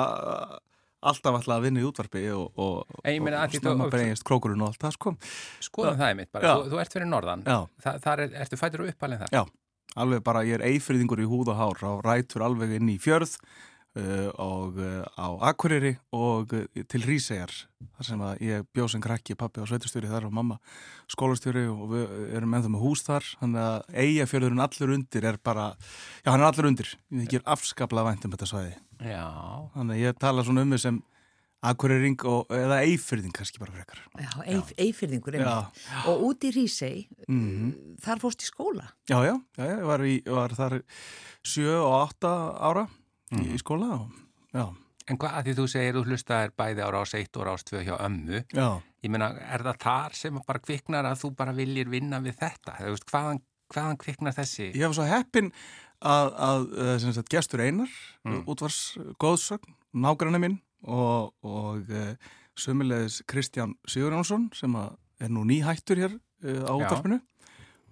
alltaf 1.10 1.38
alltaf 1.38 1.54
að 1.56 1.66
vinna 1.66 1.82
í 1.82 1.86
útvarpi 1.88 2.24
og, 2.34 2.48
og, 2.56 2.96
og 2.96 3.52
snemma 3.60 3.88
breyðist 3.92 4.26
krókurinn 4.26 4.64
og 4.64 4.72
allt 4.72 4.82
það, 4.86 4.96
sko. 4.98 5.14
Skoðum 5.68 6.00
það 6.00 6.10
einmitt 6.12 6.32
bara, 6.34 6.50
Já. 6.50 6.54
þú, 6.56 6.72
þú 6.72 6.82
ert 6.82 6.96
fyrir 6.98 7.10
norðan 7.12 7.46
Þa, 7.46 7.94
Þar 8.06 8.24
er, 8.26 8.34
ertu 8.44 8.60
fættur 8.60 8.84
uppalinn 8.86 9.22
þar 9.24 9.34
Já. 9.36 9.42
alveg 10.04 10.26
bara, 10.26 10.44
ég 10.48 10.58
er 10.58 10.66
eifriðingur 10.72 11.22
í 11.24 11.30
húð 11.30 11.54
og 11.54 11.60
hár 11.60 11.84
á 11.86 11.92
rætur 12.06 12.46
alveg 12.46 12.76
inn 12.78 12.92
í 12.92 12.98
fjörð 13.02 13.38
og 13.96 14.76
uh, 14.76 15.02
á 15.16 15.26
Akureyri 15.48 15.94
og 16.12 16.52
uh, 16.52 16.82
til 16.90 17.04
Rísegjar 17.06 17.52
þar 17.96 18.08
sem 18.08 18.22
að 18.26 18.44
ég 18.44 18.68
bjóð 18.76 18.90
sem 18.92 19.02
krakki, 19.04 19.36
pappi 19.38 19.64
á 19.64 19.68
sveitustjóri 19.68 20.10
þar 20.10 20.28
og 20.28 20.34
mamma 20.36 20.58
skólastjóri 21.12 21.64
og 21.70 21.88
við 21.94 22.14
erum 22.36 22.56
ennþá 22.58 22.72
með 22.74 22.84
hús 22.84 23.04
þar. 23.06 23.28
Þannig 23.40 23.64
að 23.64 23.98
eigafjörðurinn 24.04 24.64
allur 24.66 24.94
undir 24.96 25.28
er 25.32 25.40
bara, 25.40 25.66
já 26.20 26.32
hann 26.32 26.42
er 26.42 26.48
allur 26.50 26.70
undir. 26.70 26.92
Ég 27.16 27.30
ger 27.32 27.44
afskaplega 27.56 28.10
vænt 28.10 28.26
um 28.26 28.34
þetta 28.36 28.50
svæði. 28.52 28.74
Já, 29.00 29.26
þannig 29.76 29.96
að 29.96 30.02
ég 30.02 30.18
tala 30.24 30.44
svona 30.46 30.66
um 30.66 30.80
sem 30.80 31.02
Akureyring 31.66 32.20
og, 32.28 32.52
eða 32.52 32.82
eifriðing 32.84 33.32
kannski 33.34 33.58
bara 33.58 33.72
frekar. 33.74 34.02
Já, 34.20 34.28
eif, 34.44 34.74
eifyrðingur. 34.76 35.38
Og 36.12 36.26
út 36.28 36.44
í 36.46 36.52
Rísei, 36.54 37.06
mm 37.26 37.96
þar 38.04 38.20
fórst 38.22 38.44
í 38.44 38.50
skóla. 38.50 38.90
Já, 39.08 39.16
já, 39.24 39.32
já, 39.56 39.64
já, 39.64 39.72
ég 39.72 39.86
var, 39.88 40.04
í, 40.04 40.16
var 40.28 40.52
þar 40.54 40.76
sjö 41.46 41.78
og 41.80 41.94
átta 42.04 42.32
ára 42.60 42.84
í, 43.34 43.42
í 43.54 43.58
skóla 43.62 43.88
og, 44.00 44.10
já, 44.54 44.66
en 45.10 45.18
hvað 45.22 45.34
að 45.38 45.48
því 45.48 45.54
þú 45.58 45.66
segir 45.72 45.96
þú 45.98 46.04
hlustaðir 46.10 46.52
bæði 46.58 46.84
á 46.86 46.88
rás 46.94 47.14
1 47.18 47.36
og 47.40 47.46
rás 47.48 47.64
2 47.66 47.82
hjá 47.86 47.96
ömmu 48.06 48.44
já, 48.54 48.68
Ég 49.06 49.10
meina, 49.14 49.28
er 49.54 49.62
það 49.62 49.76
þar 49.84 50.14
sem 50.18 50.38
bara 50.46 50.58
kviknar 50.58 51.06
að 51.06 51.20
þú 51.20 51.28
bara 51.38 51.52
viljir 51.54 51.86
vinna 51.92 52.18
við 52.24 52.38
þetta? 52.40 52.72
Þú 52.80 52.94
veist, 52.96 53.04
hvaðan, 53.12 53.38
hvaðan 53.70 53.98
kviknar 54.02 54.34
þessi? 54.34 54.70
ég 54.74 54.82
var 54.88 54.96
svo 54.98 55.04
heppin 55.06 55.52
að, 56.02 56.32
að 56.48 56.64
eh, 56.82 56.94
sem 57.04 57.12
sagt, 57.14 57.30
gestur 57.30 57.62
einar 57.62 57.92
Mm. 58.26 58.40
útvars 58.50 58.96
góðsögn, 59.22 59.76
nágranni 59.94 60.40
minn 60.42 60.56
og, 60.82 61.30
og 61.46 61.86
uh, 61.94 62.16
sömulegis 62.58 63.20
Kristján 63.30 63.76
Sigurjónsson 63.86 64.48
sem 64.56 64.74
að 64.74 64.96
er 65.22 65.30
nú 65.30 65.44
nýhættur 65.46 66.00
hér 66.02 66.16
uh, 66.16 66.66
á 66.66 66.74
útvarpinu 66.74 67.20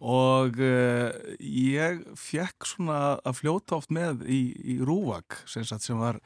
og 0.05 0.59
uh, 0.61 1.15
ég 1.41 2.03
fekk 2.21 2.69
svona 2.69 2.99
að 3.25 3.39
fljóta 3.41 3.79
oft 3.79 3.95
með 3.95 4.27
í, 4.29 4.43
í 4.75 4.77
Rúvak 4.85 5.41
sem, 5.49 5.65
sem 5.65 6.01
var 6.01 6.21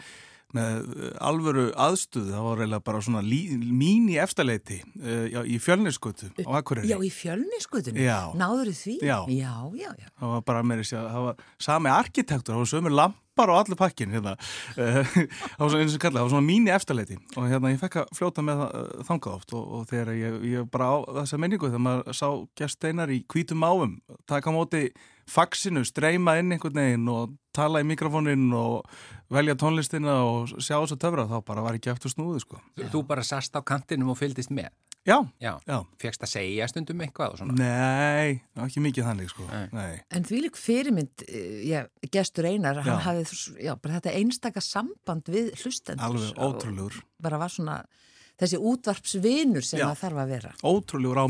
með 0.57 0.89
uh, 0.89 1.11
alvöru 1.29 1.67
aðstuð, 1.79 2.31
það 2.33 2.47
var 2.49 2.63
reyna 2.63 2.81
bara 2.85 3.03
svona 3.05 3.23
lí, 3.25 3.43
mín 3.55 4.09
í 4.11 4.17
efstaleiti 4.23 4.81
uh, 4.83 5.27
já, 5.31 5.43
í 5.45 5.59
fjölniskutu 5.63 6.31
á 6.43 6.51
Akureyri 6.59 6.91
Já, 6.91 6.97
í 7.05 7.13
fjölniskutunni. 7.13 8.07
Já. 8.07 8.33
Náður 8.39 8.73
því? 8.75 8.97
Já. 9.05 9.19
Já, 9.29 9.55
já, 9.77 9.91
já. 9.93 10.09
það 10.19 10.35
var 10.35 10.47
bara 10.51 10.65
meiri 10.67 10.89
sér, 10.89 11.07
það 11.13 11.29
var 11.29 11.47
sami 11.69 11.93
arkitektur, 11.93 12.55
það 12.55 12.65
var 12.65 12.73
sömur 12.73 12.97
lampar 13.39 13.53
og 13.53 13.61
allir 13.63 13.79
pakkin 13.79 14.11
hérna, 14.13 14.37
Eh, 14.79 15.05
það 15.05 15.59
var 15.59 15.71
svona 15.71 15.83
eins 15.83 15.95
og 15.97 16.03
kallað, 16.03 16.19
það 16.19 16.25
var 16.27 16.33
svona 16.33 16.47
mín 16.47 16.69
í 16.69 16.73
efstaleiti 16.73 17.17
og 17.37 17.47
hérna 17.51 17.71
ég 17.73 17.81
fekk 17.81 17.97
að 18.03 18.11
fljóta 18.15 18.45
með 18.45 18.61
uh, 18.65 19.03
þangað 19.09 19.35
oft 19.35 19.55
og, 19.57 19.65
og 19.75 19.87
þegar 19.91 20.11
ég, 20.15 20.37
ég 20.53 20.69
bara 20.71 20.89
á 20.93 20.97
þessa 21.21 21.41
menningu 21.41 21.71
þegar 21.71 21.85
maður 21.85 22.19
sá 22.19 22.29
gesteinar 22.59 23.11
í 23.11 23.19
hvítum 23.27 23.65
áum, 23.67 23.97
taka 24.31 24.55
móti 24.55 24.85
faxinu, 25.29 25.83
streyma 25.85 26.39
inn 26.41 26.55
einhvern 26.55 26.79
veginn 26.79 27.11
og 27.13 27.35
tala 27.57 27.83
í 27.83 27.89
mikrofónin 27.89 28.47
og 28.57 28.87
velja 29.35 29.57
tónlistina 29.59 30.21
og 30.25 30.55
sjá 30.57 30.79
þessu 30.79 30.99
töfra 31.01 31.27
þá 31.29 31.39
bara 31.49 31.65
var 31.67 31.79
ekki 31.79 31.93
eftir 31.93 32.15
snúði 32.15 32.45
sko. 32.45 32.63
Þú, 32.79 33.03
bara 33.09 33.27
sast 33.27 33.57
á 33.59 33.61
kantinum 33.61 34.15
og 34.15 34.21
fylgdist 34.21 34.55
með? 34.55 34.71
Já, 35.09 35.17
Já. 35.41 35.53
já. 35.65 35.79
Fegst 36.03 36.25
að 36.27 36.33
segja 36.35 36.67
stundum 36.69 37.01
eitthvað 37.01 37.35
og 37.35 37.41
svona? 37.41 37.55
Nei, 37.57 38.41
ekki 38.67 38.83
mikið 38.85 39.07
þannig 39.09 39.31
sko. 39.33 39.47
Nei. 39.49 39.69
Nei. 39.73 40.01
En 40.13 40.27
því 40.29 40.41
lík 40.45 40.59
fyrirmynd, 40.61 41.25
eh, 41.29 41.63
já, 41.65 41.81
gestur 42.13 42.49
einar, 42.51 42.83
hann 42.85 43.01
bara 43.81 44.01
þetta 44.01 44.17
einstaka 44.21 44.61
samband 44.61 45.31
við 45.33 45.55
hlustendur. 45.63 46.05
Alveg 46.05 46.37
ótrúlegur. 46.37 47.01
Bara 47.25 47.41
var 47.41 47.49
svona 47.55 47.79
þessi 48.39 48.61
útvarpsvinur 48.71 49.67
sem 49.67 49.83
það 49.83 50.03
þarf 50.03 50.23
að 50.23 50.33
vera. 50.35 50.53
Ótrúlegur 50.63 51.21
á. 51.23 51.27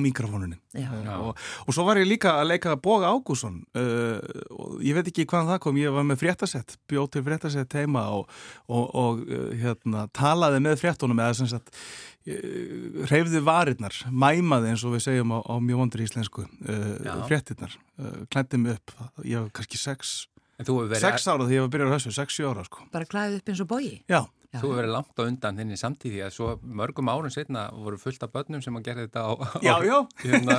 Já. 0.79 0.91
og, 1.17 1.39
og 1.65 1.75
svo 1.75 1.85
var 1.89 1.99
ég 1.99 2.09
líka 2.09 2.35
að 2.39 2.51
leika 2.53 2.75
Boga 2.77 3.09
Ágússon 3.11 3.63
uh, 3.79 4.21
og 4.53 4.83
ég 4.85 4.99
veit 4.99 5.09
ekki 5.11 5.25
hvaðan 5.25 5.55
það 5.55 5.63
kom 5.65 5.81
ég 5.81 5.95
var 5.97 6.07
með 6.07 6.21
fréttasett, 6.23 6.77
bjóð 6.91 7.09
til 7.17 7.25
fréttasett 7.27 7.79
heima 7.79 8.05
og, 8.15 8.29
og, 8.69 8.85
og 8.93 9.25
uh, 9.25 9.49
hérna, 9.59 10.07
talaði 10.15 10.63
með 10.69 10.79
fréttunum 10.85 11.25
eða 11.25 11.39
sem 11.41 11.51
sagt 11.51 11.73
uh, 11.73 13.05
hreyfði 13.09 13.43
varirnar 13.49 13.97
mæmaði 14.13 14.75
eins 14.75 14.85
og 14.85 14.99
við 14.99 15.07
segjum 15.09 15.35
á, 15.35 15.39
á 15.41 15.55
mjög 15.57 15.83
vondur 15.83 16.05
íslensku 16.05 16.45
uh, 16.45 17.15
fréttinnar 17.31 17.75
uh, 17.75 18.27
klændi 18.29 18.61
mig 18.61 18.77
upp, 18.77 18.99
ég 19.25 19.41
var 19.41 19.55
kannski 19.57 19.81
sex, 19.81 20.19
En 20.59 20.67
þú 20.67 20.81
hefur 20.81 20.89
verið, 20.91 21.05
sex 21.07 21.29
ára 21.31 21.45
þegar 21.45 21.55
ég 21.55 21.63
var 21.63 21.71
byrjað 21.71 21.91
á 21.91 21.95
þessu, 21.95 22.13
sex, 22.17 22.35
sjö 22.35 22.49
ára 22.51 22.65
sko. 22.67 22.85
Bara 22.91 23.07
klæðið 23.07 23.37
upp 23.39 23.51
eins 23.53 23.61
og 23.63 23.69
bói. 23.71 23.91
Já, 24.11 24.21
Já. 24.49 24.63
þú 24.63 24.69
hefur 24.71 24.79
verið 24.79 24.93
langt 24.95 25.21
á 25.21 25.23
undan 25.29 25.59
þinni 25.61 25.77
samtíði 25.77 26.21
að 26.25 26.31
svo 26.33 26.47
mörgum 26.65 27.11
árum 27.13 27.29
setna 27.35 27.67
voru 27.77 27.99
fullt 28.01 28.23
af 28.25 28.31
börnum 28.33 28.63
sem 28.65 28.79
að 28.79 28.87
gera 28.87 29.03
þetta 29.05 29.25
á, 29.29 29.33
já, 29.61 29.75
á, 29.77 29.79
já, 29.85 29.97
hérna, 30.23 30.55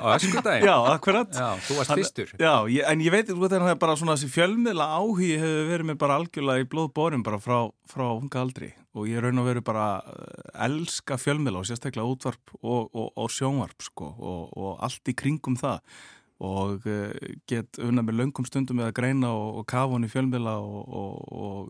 á 0.00 0.06
öskudaginn. 0.16 0.64
já, 0.64 0.76
akkurat 0.94 1.28
Já, 1.36 1.48
þú 1.66 1.76
varst 1.76 1.92
fyrstur. 1.98 2.32
Já, 2.40 2.54
ég, 2.72 2.80
en 2.88 3.02
ég 3.04 3.12
veit 3.12 3.28
sko, 3.28 3.36
þegar 3.50 3.66
það 3.66 3.74
er 3.74 3.80
bara 3.82 3.96
svona 4.00 4.16
þessi 4.16 4.32
fjölmiðla 4.32 4.86
áhugi 4.96 5.28
hefur 5.42 5.68
verið 5.74 5.90
mér 5.90 5.98
bara 6.00 6.16
algjörlega 6.22 6.64
í 6.64 6.68
blóðbórum 6.72 7.26
bara 7.26 7.40
frá, 7.44 7.58
frá 7.92 8.06
unga 8.14 8.40
aldri 8.46 8.70
og 8.96 9.06
ég 9.12 9.20
raun 9.22 9.38
og 9.44 9.46
veru 9.50 9.60
bara 9.62 9.84
uh, 10.00 10.64
elska 10.64 11.20
fjölmiðla 11.20 11.60
og 11.60 11.68
sérstaklega 11.68 12.08
útvarp 12.10 12.56
og, 12.64 12.88
og, 12.96 13.12
og 13.20 13.28
sjónvarp 13.30 13.84
sko 13.86 14.08
og, 14.16 14.56
og 14.56 14.72
allt 14.88 15.12
í 15.12 15.18
kringum 15.20 15.60
það 15.60 15.84
og 16.40 16.88
uh, 16.88 17.12
get 17.44 17.76
unna 17.84 18.00
með 18.02 18.22
löngum 18.24 18.48
stundum 18.48 18.80
með 18.80 18.88
að 18.88 18.96
greina 19.02 19.30
og, 19.36 19.60
og 19.60 19.68
kafa 19.68 19.92
hann 19.98 20.08
í 20.08 20.12
fjölmiðla 20.16 20.56
og, 20.64 21.60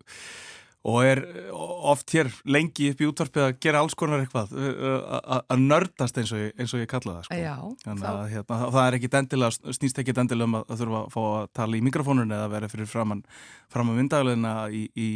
og, 0.80 0.99
er 1.04 1.20
oft 1.52 2.12
hér 2.14 2.30
lengi 2.49 2.90
upp 2.92 3.02
í 3.02 3.08
útvarpið 3.10 3.44
að 3.44 3.56
gera 3.60 3.82
alls 3.84 3.96
konar 3.99 4.22
eitthvað 4.22 4.54
uh, 4.56 5.18
að 5.20 5.42
að 5.52 5.64
nördast 5.64 6.20
eins 6.20 6.32
og 6.32 6.40
ég, 6.40 6.54
eins 6.56 6.75
og 6.76 6.82
ég 6.82 6.90
kalla 6.90 7.16
það 7.18 7.26
sko. 7.26 7.40
Já, 7.40 7.56
Þannig 7.84 8.04
þá, 8.04 8.10
að 8.12 8.30
hérna, 8.34 8.58
það 8.76 8.80
er 8.84 8.96
ekki 8.99 9.10
endilega, 9.20 9.75
snýst 9.76 10.00
ekki 10.02 10.14
endilega 10.16 10.49
um 10.49 10.58
að, 10.60 10.64
að 10.66 10.82
þurfa 10.82 11.00
að 11.00 11.10
fá 11.14 11.20
að 11.26 11.49
tala 11.60 11.78
í 11.78 11.82
mikrofónun 11.88 12.37
eða 12.37 12.52
vera 12.54 12.70
fyrir 12.72 12.90
framann, 12.90 13.25
framann 13.72 14.00
vindagleina 14.00 14.54
í, 14.72 14.82
í, 14.96 15.10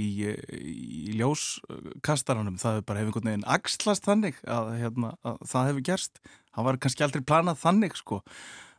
í 0.59 1.17
ljóskastaranum. 1.21 2.61
Það 2.61 2.81
er 2.81 2.89
bara 2.91 3.01
hefur 3.01 3.15
einhvern 3.15 3.33
veginn 3.33 3.49
axlast 3.57 4.09
þannig 4.09 4.43
að, 4.45 4.75
hérna, 4.83 5.15
að 5.25 5.41
það 5.49 5.71
hefur 5.71 5.89
gerst. 5.93 6.23
Það 6.55 6.69
var 6.69 6.83
kannski 6.85 7.09
aldrei 7.09 7.25
planað 7.25 7.63
þannig 7.65 7.97
sko. 7.99 8.21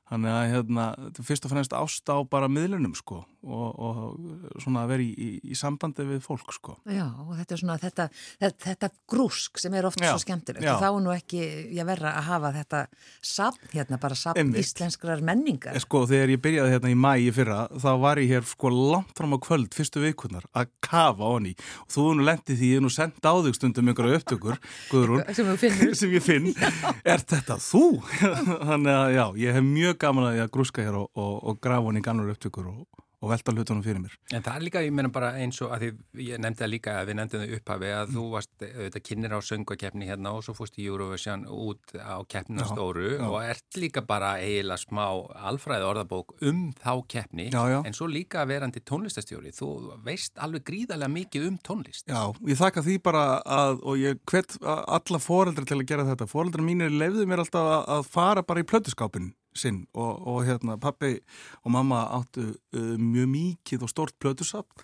Þannig 0.05 0.35
að 0.37 0.51
hérna, 0.53 0.83
fyrst 1.17 1.47
og 1.47 1.55
fremst 1.55 1.73
ást 1.73 2.13
á 2.13 2.21
bara 2.29 2.51
miðlunum 2.51 2.93
sko 2.93 3.23
og, 3.45 3.79
og 3.85 4.61
svona 4.63 4.83
að 4.85 4.91
vera 4.93 5.03
í, 5.05 5.11
í, 5.13 5.29
í 5.51 5.57
sambandi 5.57 6.05
við 6.09 6.21
fólk 6.25 6.53
sko. 6.55 6.77
já, 6.89 7.05
og 7.05 7.33
þetta 7.37 7.55
er 7.55 7.61
svona 7.61 7.77
þetta, 7.81 8.07
þetta, 8.41 8.65
þetta 8.65 8.89
grúsk 9.11 9.61
sem 9.61 9.73
er 9.77 9.87
oft 9.89 10.01
Já, 10.01 10.11
svo 10.13 10.23
skemmtilegt. 10.25 10.65
já. 10.65 10.73
Og 10.75 10.81
þá 10.83 10.87
er 10.89 11.03
nú 11.05 11.13
ekki, 11.15 11.41
ég 11.77 11.87
verra 11.87 12.13
að 12.19 12.27
hafa 12.29 12.51
þetta 12.55 12.81
sapn 13.25 13.71
hérna, 13.73 13.99
bara 14.01 14.15
sapn 14.17 14.39
Einmitt. 14.41 14.63
íslenskrar 14.65 15.21
menningar. 15.25 15.75
En 15.77 15.83
Sko, 15.85 16.03
þegar 16.09 16.33
ég 16.35 16.41
byrjaði 16.43 16.73
hérna 16.75 16.91
í 16.93 16.97
mæ 16.97 17.11
í 17.25 17.29
fyrra, 17.35 17.59
þá 17.81 17.89
var 18.01 18.21
ég 18.23 18.33
hér 18.35 18.47
sko 18.49 18.71
langt 18.73 19.13
fram 19.17 19.35
á 19.35 19.39
kvöld, 19.45 19.69
fyrstu 19.77 20.01
vikurnar, 20.03 20.45
að 20.55 20.69
kafa 20.85 21.29
honni. 21.35 21.53
Og 21.85 21.93
þú 21.95 22.07
er 22.11 22.19
nú 22.19 22.25
lendið 22.29 22.59
því 22.61 22.71
ég 22.73 22.81
er 22.81 22.85
nú 22.85 22.91
sendt 22.93 23.21
á 23.25 23.33
þig 23.45 23.55
stundum 23.59 23.91
einhverja 23.93 24.19
upptökur, 24.21 24.59
Guðrún, 24.91 25.23
Sem 25.35 25.51
sem 26.01 26.11
ég 26.15 26.23
finn. 26.25 26.51
Er 27.15 27.21
þetta 27.21 27.57
þú? 27.61 27.83
Þannig 28.69 28.93
að 28.95 29.13
já, 29.15 29.25
ég 29.45 29.57
hef 29.57 29.65
mjög 29.65 29.97
gaman 30.01 30.29
að 30.29 30.37
ég 30.39 30.45
að 30.47 30.53
grúska 30.57 30.85
hér 30.85 30.97
og, 30.99 31.09
og, 31.15 31.33
og 31.51 31.59
grafa 31.63 31.85
honni 31.89 32.01
í 32.01 32.05
gamlar 32.05 32.31
upptökur 32.33 32.69
og, 32.71 32.83
og 33.25 33.31
velta 33.33 33.53
hlutunum 33.55 33.83
fyrir 33.85 34.01
mér. 34.03 34.15
En 34.35 34.43
það 34.45 34.59
er 34.59 34.65
líka, 34.67 34.83
ég 34.85 34.93
meina 34.93 35.09
bara 35.13 35.31
eins 35.41 35.57
og 35.65 35.73
að 35.73 35.85
því 35.85 36.27
ég 36.29 36.41
nefndi 36.43 36.61
það 36.61 36.71
líka 36.73 36.95
að 36.99 37.09
við 37.09 37.17
nefndum 37.19 37.43
þau 37.45 37.55
upphafi 37.57 37.91
að 37.95 38.13
þú 38.15 38.25
varst 38.35 38.65
auðvitað 38.65 39.05
kynir 39.09 39.35
á 39.35 39.39
söngakefni 39.49 40.09
hérna 40.09 40.33
og 40.37 40.45
svo 40.45 40.55
fórst 40.57 40.77
í 40.79 40.85
Eurovision 40.85 41.45
út 41.49 41.95
á 41.97 42.17
keppnina 42.29 42.65
Já, 42.65 42.69
stóru 42.71 43.07
já. 43.15 43.23
og 43.25 43.37
ert 43.41 43.79
líka 43.81 44.03
bara 44.05 44.35
eiginlega 44.43 44.81
smá 44.83 45.05
alfræði 45.49 45.87
orðabók 45.89 46.35
um 46.45 46.61
þá 46.77 46.91
keppni 47.15 47.47
Já, 47.49 47.61
já. 47.73 47.79
en 47.81 47.97
svo 47.97 48.09
líka 48.11 48.45
verandi 48.49 48.83
tónlistastjóri 48.85 49.53
þú 49.55 49.69
veist 50.05 50.37
alveg 50.37 50.65
gríðarlega 50.69 51.13
mikið 51.15 51.47
um 51.49 51.57
tónlist 51.65 52.05
Já, 52.11 52.21
ég 52.45 52.59
þakka 52.61 52.85
því 52.85 52.99
bara 53.05 53.25
að, 53.41 53.81
og 53.81 53.97
ég 54.01 54.21
hvet 54.29 54.57
alla 54.61 55.21
foreldra 55.21 55.65
til 55.65 55.79
að 55.79 55.87
gera 55.89 56.05
þetta. 56.11 56.29
Foreldra 56.29 56.63
mínir 56.65 56.93
lefðu 56.93 57.25
mér 57.29 57.43
alltaf 57.45 57.89
að 57.89 58.05
fara 58.11 58.43
bara 58.45 58.61
í 58.61 58.67
plötuskápin 58.69 59.33
sinn 59.59 59.83
og, 59.95 60.19
og 60.27 60.39
hérna 60.47 60.77
pappi 60.81 61.17
og 61.63 61.73
mamma 61.73 62.03
áttu 62.17 62.45
uh, 62.51 62.95
mjög 62.99 63.29
mikið 63.31 63.85
og 63.85 63.91
stort 63.91 64.15
plötusapn 64.21 64.83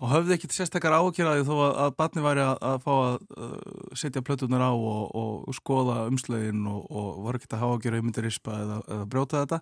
og 0.00 0.12
höfðu 0.12 0.36
ekkert 0.36 0.56
sérstakar 0.56 0.96
ákjæraði 0.98 1.46
þó 1.48 1.54
að, 1.56 1.72
að 1.84 1.94
barni 2.00 2.24
væri 2.24 2.44
að, 2.44 2.54
að 2.70 2.78
fá 2.86 2.92
að 2.96 3.16
uh, 3.36 3.54
setja 4.02 4.24
plötunar 4.26 4.64
á 4.64 4.72
og, 4.72 5.14
og 5.14 5.56
skoða 5.56 6.04
umslögin 6.10 6.66
og, 6.70 6.84
og 6.88 7.22
voru 7.26 7.40
ekkert 7.40 7.56
að 7.56 7.64
hafa 7.64 7.80
ákjæra 7.80 8.00
hugmyndir 8.00 8.28
rispa 8.28 8.58
eða, 8.64 8.80
eða 8.96 9.08
brjóta 9.14 9.44
þetta. 9.44 9.60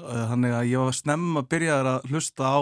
Uh, 0.00 0.24
þannig 0.32 0.58
að 0.58 0.70
ég 0.72 0.88
var 0.88 0.98
snemm 1.00 1.40
að 1.40 1.50
byrja 1.54 1.78
að 1.82 2.10
hlusta 2.10 2.50
á 2.50 2.60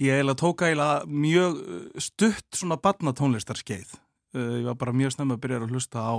ég 0.00 0.16
eiginlega 0.16 0.40
tóka 0.40 0.70
eiginlega 0.70 1.20
mjög 1.26 1.58
stutt 2.00 2.56
svona 2.56 2.80
barnatónlistarskeið. 2.80 3.98
Ég 4.30 4.64
var 4.68 4.76
bara 4.78 4.94
mjög 4.94 5.16
snemm 5.16 5.34
að 5.34 5.40
byrja 5.42 5.58
að 5.60 5.72
hlusta 5.74 6.04
á 6.06 6.14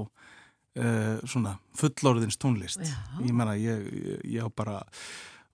uh, 0.80 1.18
svona 1.28 1.58
fullorðins 1.78 2.40
tónlist 2.42 2.84
Já. 2.86 2.96
ég 3.20 3.34
menna, 3.34 3.56
ég, 3.60 3.86
ég, 3.92 4.25
ég 4.38 4.46
á 4.46 4.50
bara 4.50 4.82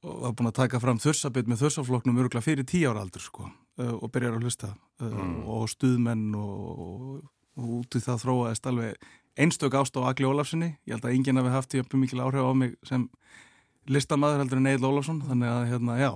var 0.04 0.36
búin 0.38 0.52
að 0.52 0.60
taka 0.62 0.82
fram 0.82 1.00
þursabit 1.02 1.50
með 1.50 1.64
þursafloknum 1.66 2.20
öruglega 2.22 2.46
fyrir 2.46 2.68
tíu 2.68 2.92
ára 2.92 3.04
aldur 3.06 3.24
sko 3.24 3.48
uh, 3.48 3.96
og 3.98 4.12
byrjar 4.14 4.38
að 4.38 4.46
hlusta 4.46 4.74
uh, 4.74 5.08
mm. 5.08 5.40
og 5.54 5.66
stuðmenn 5.74 6.28
og, 6.38 6.84
og, 6.88 7.24
og 7.58 7.72
út 7.82 7.98
í 7.98 8.04
það 8.04 8.22
þróaðist 8.26 8.70
alveg 8.70 9.10
einstök 9.38 9.78
ást 9.78 9.98
á 9.98 10.02
Agli 10.10 10.30
Ólafssoni 10.30 10.74
ég 10.86 10.96
held 10.96 11.08
að 11.08 11.18
enginn 11.18 11.42
hafi 11.42 11.54
haft 11.54 11.76
í 11.78 11.82
öppum 11.82 12.04
mikil 12.06 12.22
áhrif 12.24 12.46
á 12.46 12.54
mig 12.58 12.78
sem 12.88 13.08
listamæður 13.88 14.44
heldur 14.44 14.62
en 14.62 14.70
Egil 14.74 14.90
Ólafsson 14.90 15.24
þannig 15.26 15.52
að 15.54 15.68
hérna, 15.72 15.98
já 16.02 16.12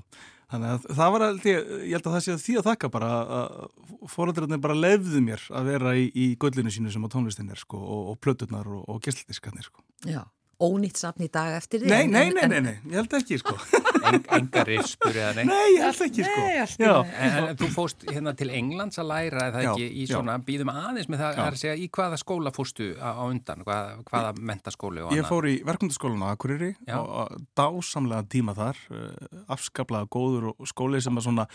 Þannig 0.52 0.74
að 0.74 0.86
það 0.98 1.14
var 1.14 1.26
aldrei, 1.28 1.52
ég 1.54 1.94
held 1.96 2.08
að 2.08 2.16
það 2.16 2.24
sé 2.26 2.34
að 2.34 2.44
því 2.44 2.58
að 2.60 2.68
þakka 2.68 2.92
bara 2.92 3.12
að 3.38 4.06
fóröldrarnir 4.12 4.62
bara 4.64 4.76
lefðu 4.76 5.22
mér 5.24 5.46
að 5.56 5.70
vera 5.72 5.96
í, 5.96 6.10
í 6.12 6.26
gullinu 6.42 6.74
sínu 6.74 6.92
sem 6.92 7.08
á 7.08 7.14
tónlistin 7.14 7.54
er 7.54 7.62
sko 7.62 7.80
og, 7.80 8.12
og 8.12 8.20
plöturnar 8.20 8.68
og, 8.68 8.84
og 8.92 9.00
gæstlískarnir 9.06 9.70
sko. 9.70 9.84
Já 10.04 10.26
ónýtt 10.62 11.00
safn 11.02 11.26
í 11.26 11.30
dag 11.32 11.56
eftir 11.58 11.84
því 11.84 11.92
Nei, 11.92 12.08
nei, 12.12 12.30
nei, 12.36 12.46
nei, 12.52 12.60
nei, 12.66 12.74
ég 12.92 12.98
held 13.00 13.16
ekki 13.18 13.38
sko. 13.42 13.56
En, 14.02 14.18
Enga 14.38 14.64
rispur 14.68 15.16
eða 15.16 15.32
nei 15.38 15.46
Nei, 15.50 15.68
ég 15.76 15.86
held 15.86 16.04
ekki 16.08 16.26
sko. 16.26 16.46
Nei, 16.46 16.88
en, 16.88 17.38
en 17.52 17.60
þú 17.60 17.70
fóst 17.74 18.06
hérna 18.10 18.34
til 18.38 18.50
Englands 18.56 19.02
að 19.02 19.10
læra 19.12 19.48
eða 19.52 19.64
ekki 19.72 19.88
í 19.90 20.08
svona, 20.10 20.38
já. 20.38 20.46
býðum 20.48 20.74
aðeins 20.74 21.10
með 21.12 21.24
það 21.24 21.42
að 21.46 21.60
segja 21.62 21.76
í 21.78 21.88
hvaða 21.98 22.20
skóla 22.22 22.54
fóstu 22.56 22.92
á 22.98 23.22
undan? 23.26 23.64
Hvaða, 23.68 23.96
hvaða 24.10 24.34
mentaskóli 24.52 25.08
Ég 25.18 25.30
fór 25.30 25.50
í 25.50 25.56
verkmyndaskólan 25.68 26.26
á 26.26 26.34
Akureyri 26.34 26.74
já. 26.88 26.98
og 27.00 27.40
dásamlega 27.58 28.28
tíma 28.32 28.56
þar 28.58 28.84
eh, 28.92 29.32
afskaplega 29.52 30.10
góður 30.12 30.52
skóli 30.70 31.02
sem 31.04 31.18
að 31.18 31.28
svona 31.30 31.48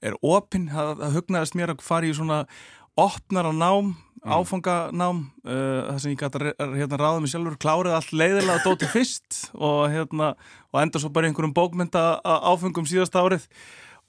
er 0.00 0.16
opinn, 0.20 0.68
það 0.72 1.06
hugnaðist 1.16 1.58
mér 1.58 1.74
að 1.74 1.84
fara 1.84 2.08
í 2.08 2.14
svona 2.16 2.44
opnar 3.00 3.48
á 3.48 3.52
nám 3.54 3.94
mm. 4.24 4.34
áfanganám 4.36 5.22
uh, 5.44 5.52
það 5.88 6.00
sem 6.02 6.14
ég 6.14 6.20
gæti 6.20 6.42
að 6.50 6.76
hérna, 6.78 7.00
ráða 7.00 7.22
mig 7.22 7.32
sjálfur 7.32 7.58
klárið 7.62 7.96
allt 7.98 8.12
leiðilega 8.12 8.64
dóti 8.66 8.90
fyrst 8.90 9.40
og, 9.54 9.86
hérna, 9.92 10.34
og 10.72 10.82
enda 10.82 11.02
svo 11.02 11.12
bara 11.14 11.30
einhverjum 11.30 11.56
bókmynda 11.56 12.04
áfengum 12.24 12.88
síðast 12.90 13.16
árið 13.16 13.48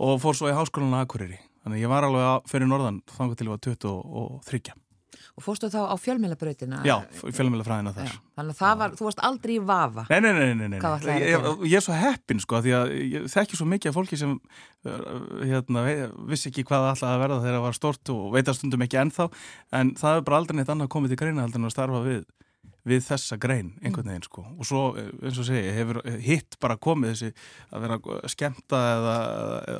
og 0.01 0.21
fór 0.23 0.37
svo 0.37 0.51
í 0.51 0.57
háskólan 0.57 0.97
að 0.97 1.07
Akureyri 1.07 1.41
þannig 1.63 1.83
ég 1.85 1.91
var 1.91 2.07
alveg 2.07 2.47
fyrir 2.51 2.71
norðan 2.71 3.03
þannig 3.13 3.37
til 3.39 3.49
ég 3.49 3.55
var 3.55 3.65
23 3.69 4.80
Og 5.37 5.45
fórstu 5.45 5.69
þá 5.71 5.79
á 5.91 5.95
fjölmjölabrautina? 6.01 6.81
Já, 6.87 6.95
fjölmjölafræðina 7.21 7.93
þar. 7.95 8.09
Já, 8.11 8.19
þannig 8.39 8.61
að 8.65 8.81
var, 8.81 8.95
þú 8.99 9.07
varst 9.07 9.23
aldrei 9.27 9.53
í 9.55 9.61
vafa? 9.71 10.05
Nei, 10.11 10.19
nei, 10.25 10.31
nei, 10.35 10.51
nei, 10.59 10.67
nei. 10.73 10.81
Ég, 10.81 11.25
ég, 11.31 11.47
ég 11.71 11.77
er 11.79 11.85
svo 11.85 11.95
heppin 11.97 12.41
sko, 12.43 12.61
því 12.65 12.75
að 12.77 12.93
ég 12.99 13.29
þekki 13.31 13.59
svo 13.59 13.67
mikið 13.71 13.91
af 13.91 13.97
fólki 13.97 14.19
sem 14.19 14.35
uh, 14.35 14.99
hérna, 15.45 15.85
vissi 16.29 16.51
ekki 16.51 16.65
hvað 16.67 16.89
alltaf 16.91 17.09
að 17.13 17.23
verða 17.23 17.39
þegar 17.45 17.57
það 17.57 17.65
var 17.67 17.79
stort 17.79 18.13
og 18.13 18.27
veitastundum 18.35 18.85
ekki 18.87 19.01
ennþá, 19.01 19.27
en 19.79 19.95
það 19.99 20.19
er 20.19 20.27
bara 20.29 20.41
aldrei 20.41 20.59
neitt 20.59 20.73
annað 20.73 20.93
komið 20.95 21.13
til 21.13 21.21
greina 21.23 21.45
heldur 21.45 21.61
en 21.61 21.69
að 21.69 21.75
starfa 21.75 22.03
við, 22.07 22.25
við 22.91 23.05
þessa 23.05 23.37
grein, 23.41 23.71
einhvern 23.85 24.09
veginn 24.09 24.25
sko. 24.25 24.45
Og 24.57 24.67
svo, 24.67 24.83
eins 25.21 25.39
og 25.41 25.47
segi, 25.47 25.73
hefur 25.77 26.01
hitt 26.25 26.57
bara 26.63 26.79
komið 26.81 27.13
þessi 27.13 27.33
að 27.69 27.85
vera 27.85 27.99
skemta 28.33 28.83
eða, 28.97 29.15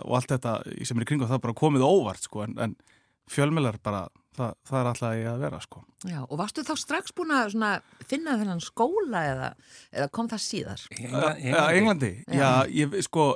og 0.06 0.18
allt 0.20 0.34
þetta 0.36 0.58
sem 0.86 1.00
er 1.00 1.08
í 1.08 1.10
kring 1.10 1.26
og 1.26 1.32
það 1.32 1.46
bara 1.48 1.62
komið 1.64 1.88
óvart 1.88 2.30
sko, 2.30 2.46
en, 2.46 2.58
en 2.62 2.76
fjölmjölar 3.32 3.80
bara 3.84 4.06
það, 4.38 4.58
það 4.70 4.80
er 4.80 4.90
alltaf 4.92 5.16
ég 5.20 5.30
að 5.32 5.46
vera 5.46 5.62
sko. 5.64 5.84
Já, 6.10 6.20
og 6.24 6.34
varstu 6.40 6.66
þá 6.66 6.74
strax 6.80 7.16
búin 7.18 7.36
að 7.36 7.56
finna 8.10 8.40
þennan 8.42 8.64
skóla 8.64 9.24
eða, 9.30 9.54
eða 9.94 10.10
kom 10.16 10.32
það 10.32 10.44
síðar? 10.48 10.84
Englandi? 10.98 11.48
Já, 11.52 11.62
Englandi, 11.78 12.12
já, 12.28 12.52
ég 12.72 13.00
sko 13.06 13.32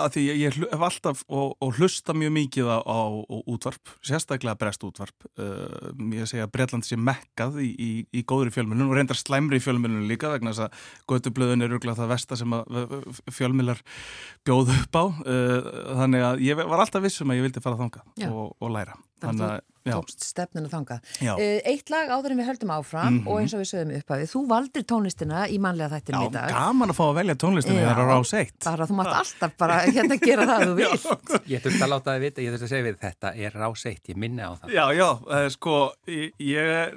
að 0.00 0.14
því 0.14 0.22
ég, 0.24 0.38
ég 0.42 0.56
hef 0.72 0.84
alltaf 0.88 1.22
og, 1.30 1.54
og 1.62 1.78
hlusta 1.78 2.14
mjög 2.16 2.32
mikið 2.34 2.70
á, 2.70 2.78
á, 2.82 2.98
á 3.14 3.36
útvarp, 3.50 3.92
sérstaklega 4.04 4.56
brest 4.58 4.84
útvarp 4.86 5.26
uh, 5.38 5.90
ég 6.14 6.30
segja 6.30 6.46
að 6.48 6.54
Breitland 6.54 6.86
sé 6.86 6.98
mekkað 6.98 7.60
í, 7.64 7.70
í, 7.70 7.90
í 8.10 8.24
góðri 8.26 8.52
fjölmjölun 8.54 8.88
og 8.88 8.96
reyndar 8.98 9.18
slæmri 9.18 9.60
í 9.60 9.64
fjölmjölun 9.64 10.08
líka 10.10 10.32
vegna 10.32 10.54
þess 10.54 10.66
að 10.66 10.88
götublöðun 11.12 11.66
er 11.66 11.74
rúglega 11.74 11.98
það 12.00 12.14
versta 12.14 12.38
sem 12.40 12.56
fjölmjölar 13.38 13.84
bjóðu 14.46 14.78
upp 14.80 14.98
á 14.98 15.04
uh, 15.04 15.70
þannig 16.02 16.26
að 16.30 16.44
ég 16.48 16.64
var 16.64 16.82
alltaf 16.84 17.04
vissum 17.04 17.30
að 17.30 17.40
ég 17.40 17.48
vildi 17.48 17.64
fara 17.64 17.80
þanga 17.80 18.04
og, 18.30 18.56
og 18.58 18.74
læra 18.74 18.98
þannig 19.22 19.46
að 19.52 19.62
tókst 19.88 20.24
stefninu 20.24 20.70
þanga. 20.72 20.98
Uh, 21.20 21.40
eitt 21.68 21.92
lag 21.92 22.12
áður 22.12 22.34
en 22.34 22.40
við 22.42 22.48
höldum 22.50 22.72
áfram 22.74 23.08
mm 23.08 23.18
-hmm. 23.18 23.30
og 23.30 23.40
eins 23.40 23.54
og 23.54 23.62
við 23.62 23.70
sögum 23.70 23.94
uppafið, 23.98 24.30
þú 24.32 24.42
valdir 24.50 24.86
tónlistina 24.92 25.46
í 25.48 25.58
manlega 25.60 25.92
þættinu 25.94 26.22
í 26.28 26.32
dag. 26.34 26.50
Já, 26.50 26.58
gaman 26.58 26.94
að 26.94 26.98
fá 26.98 27.04
að 27.06 27.16
velja 27.20 27.34
tónlistina 27.44 27.80
þegar 27.80 27.98
það 28.00 28.04
er 28.04 28.14
á 28.14 28.20
seitt. 28.32 28.60
Bara 28.64 28.86
þú 28.86 28.98
mátt 29.00 29.14
alltaf 29.20 29.56
bara 29.58 29.80
hérna 29.84 30.20
gera 30.20 30.46
það 30.52 30.66
þú 30.68 30.74
vilt. 30.80 31.34
Ég 31.46 31.64
þurfti 31.64 31.82
að 31.82 31.92
láta 31.94 32.10
það 32.10 32.20
vita, 32.26 32.44
ég 32.44 32.54
þurfti 32.54 32.68
að 32.68 32.74
segja 32.74 32.88
við 32.88 33.00
þetta 33.04 33.34
er 33.34 33.52
á 33.60 33.70
seitt, 33.74 34.08
ég 34.08 34.16
minna 34.16 34.48
á 34.48 34.52
það. 34.56 34.70
Já, 34.72 34.84
já, 34.94 35.08
uh, 35.10 35.48
sko, 35.52 35.76
ég, 36.06 36.32
ég 36.38 36.74
er 36.78 36.96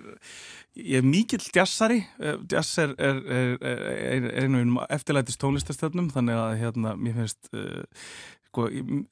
Ég 0.78 1.02
er 1.02 1.06
mikill 1.06 1.42
eh, 1.42 1.54
jazz 1.56 2.78
er, 2.78 2.94
er, 3.02 3.22
er, 3.26 3.58
er 3.66 4.44
einu 4.46 4.82
eftirlætist 4.94 5.40
tónlistastöfnum 5.42 6.12
þannig 6.14 6.38
að 6.38 6.58
hérna, 6.62 6.94
mér 7.00 7.16
finnst 7.22 7.50
uh, 7.54 7.82
sko, 8.58 8.68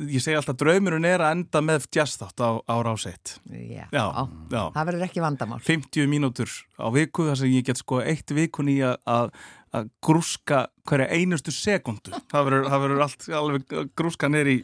ég, 0.10 0.22
segi 0.24 0.38
alltaf 0.40 0.58
draumurinn 0.58 1.06
er 1.06 1.22
að 1.22 1.36
enda 1.38 1.62
með 1.62 1.86
jazzþátt 1.94 2.42
á, 2.42 2.50
á 2.66 2.76
rásitt. 2.82 3.36
Já, 3.52 3.86
já, 3.94 4.06
já, 4.50 4.64
það 4.74 4.88
verður 4.90 5.06
ekki 5.06 5.24
vandamál. 5.24 5.60
50 5.66 6.10
mínútur 6.10 6.50
á 6.82 6.88
viku 6.96 7.28
þar 7.30 7.42
sem 7.44 7.54
ég 7.54 7.68
get 7.68 7.82
sko 7.82 8.02
eitt 8.02 8.34
vikun 8.34 8.72
í 8.74 8.80
að 8.82 9.30
að 9.76 9.92
grúska 10.06 10.66
hverja 10.86 11.08
einustu 11.18 11.52
sekundu. 11.54 12.14
Það 12.30 12.50
verður 12.52 13.02
allt 13.06 13.26
alveg 13.34 13.74
grúska 13.98 14.30
neyri 14.30 14.60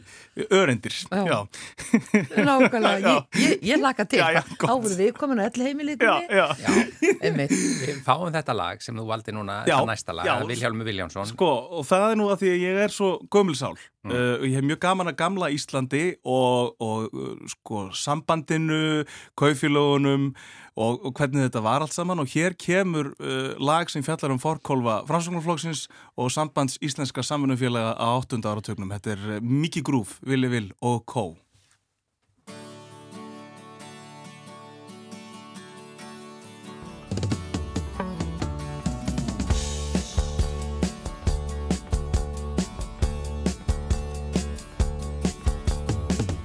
örendir 0.54 0.94
Já, 1.10 1.38
Nákvæmlega, 2.46 3.14
ég, 3.42 3.56
ég 3.72 3.82
laka 3.82 4.06
til. 4.06 4.22
Áfyrir 4.22 4.98
við 5.00 5.12
komin 5.18 5.42
á 5.42 5.48
elli 5.48 5.66
heimilíkunni 5.66 7.48
Við 7.50 8.02
fáum 8.06 8.30
þetta 8.34 8.56
lag 8.56 8.84
sem 8.84 8.98
þú 8.98 9.08
valdi 9.10 9.34
núna, 9.34 9.62
næsta 9.88 10.14
lag 10.16 10.46
Vilhjálmi 10.46 10.86
Viljánsson 10.86 11.32
Sko, 11.32 11.50
og 11.78 11.88
það 11.88 12.08
er 12.10 12.20
nú 12.20 12.28
að 12.30 12.44
því 12.44 12.52
að 12.52 12.62
ég 12.62 12.80
er 12.86 12.94
svo 12.94 13.10
gömulsál 13.32 13.74
mm. 13.74 14.14
uh, 14.14 14.46
ég 14.46 14.56
hef 14.58 14.66
mjög 14.66 14.82
gaman 14.86 15.10
að 15.12 15.18
gamla 15.22 15.50
Íslandi 15.54 16.04
og, 16.22 16.74
og 16.82 17.10
uh, 17.10 17.34
sko, 17.50 17.88
sambandinu, 17.98 19.02
kaufélögunum 19.38 20.32
og, 20.76 21.02
og 21.04 21.12
hvernig 21.16 21.46
þetta 21.46 21.62
var 21.64 21.84
allt 21.84 21.94
saman 21.94 22.22
og 22.22 22.30
hér 22.32 22.56
kemur 22.56 23.12
uh, 23.20 23.52
lag 23.60 23.90
sem 23.92 24.04
fjallar 24.04 24.32
um 24.32 24.40
fórkólfa 24.40 25.02
Fransóknarflokksins 25.08 25.86
og 26.16 26.32
sambands 26.32 26.78
íslenska 26.80 27.24
samfunnumfélaga 27.26 27.96
á 28.00 28.08
8. 28.16 28.40
áratögnum. 28.40 28.92
Þetta 28.96 29.16
er 29.16 29.30
uh, 29.36 29.40
Miki 29.40 29.84
Grúf, 29.84 30.18
Vili 30.24 30.48
Vil 30.48 30.72
og 30.80 31.04
Kó. 31.04 31.36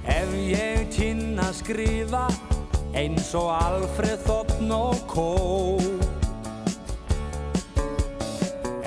Ef 0.08 0.36
ég 0.52 0.88
kynna 0.92 1.48
skrifa 1.56 2.26
eins 2.96 3.34
og 3.36 3.50
Alfred 3.52 4.22
Þotn 4.24 4.72
og 4.72 5.00
Kó 5.10 5.28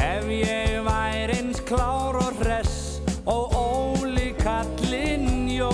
Ef 0.02 0.30
ég 0.32 0.80
væri 0.86 1.38
eins 1.38 1.62
klár 1.68 2.18
og 2.22 2.42
hress 2.42 3.02
og 3.30 3.54
óli 3.58 4.32
kallinn 4.40 5.50
jó 5.52 5.72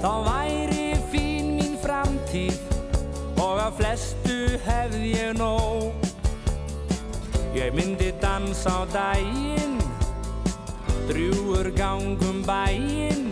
þá 0.00 0.12
væri 0.28 0.92
fín 1.10 1.56
mín 1.58 1.74
framtíð 1.82 2.60
og 3.40 3.58
að 3.60 3.80
flestu 3.80 4.36
hefð 4.64 5.02
ég 5.10 5.34
nóg. 5.38 6.06
Ég 7.56 7.74
myndi 7.74 8.12
dansa 8.22 8.80
á 8.80 8.88
daginn 8.92 9.80
drjúur 11.10 11.72
gangum 11.74 12.44
bæinn 12.46 13.29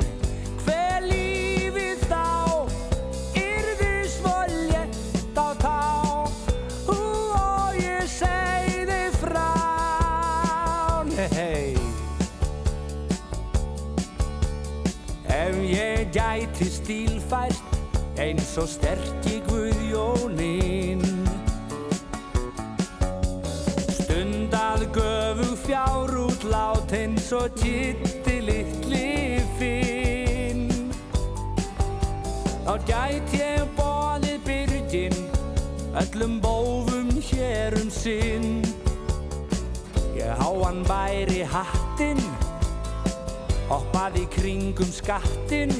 gæti 16.14 16.68
stílfært 16.70 17.58
eins 18.22 18.52
og 18.62 18.68
sterkir 18.70 19.42
Guðjónin 19.48 21.02
stundað 23.98 24.86
göð 24.94 25.42
eins 26.92 27.32
og 27.32 27.50
kitti 27.58 28.38
litli 28.46 29.42
finn. 29.58 30.64
Þá 32.64 32.74
gæt 32.88 33.36
ég 33.36 33.66
bóðið 33.76 34.40
byrgin 34.46 35.20
öllum 35.98 36.40
bóðum 36.40 37.10
hér 37.32 37.76
um 37.82 37.90
sinn 37.90 38.67
Ég 40.48 40.54
há 40.54 40.64
hann 40.64 40.78
væri 40.88 41.42
hattinn 41.44 42.20
hoppaði 43.68 44.22
kringum 44.32 44.88
skattinn 44.96 45.74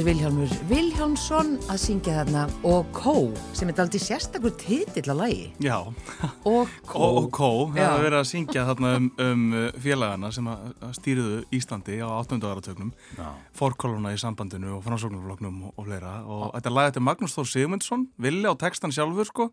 Þetta 0.00 0.08
er 0.08 0.14
Vilhjálmur 0.16 0.52
Vilhjálmsson 0.70 1.48
að 1.68 1.78
syngja 1.82 2.12
þarna 2.14 2.42
og 2.64 2.86
Kó 2.96 3.12
sem 3.52 3.68
er 3.68 3.82
aldrei 3.82 4.00
sérstakur 4.00 4.54
titill 4.56 5.12
að 5.12 5.18
lægi 5.18 5.42
Já, 5.60 5.74
og 6.48 6.70
Kó. 6.88 6.94
Og, 7.02 7.18
og 7.18 7.26
Kó 7.36 7.50
það 7.74 7.76
Já. 7.76 7.82
hefur 7.82 8.06
verið 8.06 8.16
að 8.16 8.30
syngja 8.30 8.62
þarna 8.70 8.92
um, 8.96 9.10
um 9.26 9.42
uh, 9.52 9.66
félagana 9.84 10.30
sem 10.32 10.48
að 10.48 10.62
að 10.72 10.94
stýrðu 10.96 11.36
Íslandi 11.58 11.98
á 12.00 12.08
8. 12.16 12.40
áratögnum 12.40 12.94
fórkóluna 13.60 14.14
í 14.16 14.22
sambandinu 14.24 14.72
og 14.78 14.80
framsóknarfloknum 14.88 15.60
og, 15.68 15.76
og 15.76 15.90
fleira. 15.90 16.14
Og 16.24 16.48
þetta 16.56 16.72
lag 16.78 16.88
þetta 16.88 17.02
er 17.02 17.08
Magnús 17.10 17.36
Þór 17.36 17.52
Sigmundsson 17.52 18.08
villi 18.16 18.48
á 18.48 18.56
textan 18.56 18.96
sjálfur 18.96 19.28
sko 19.28 19.50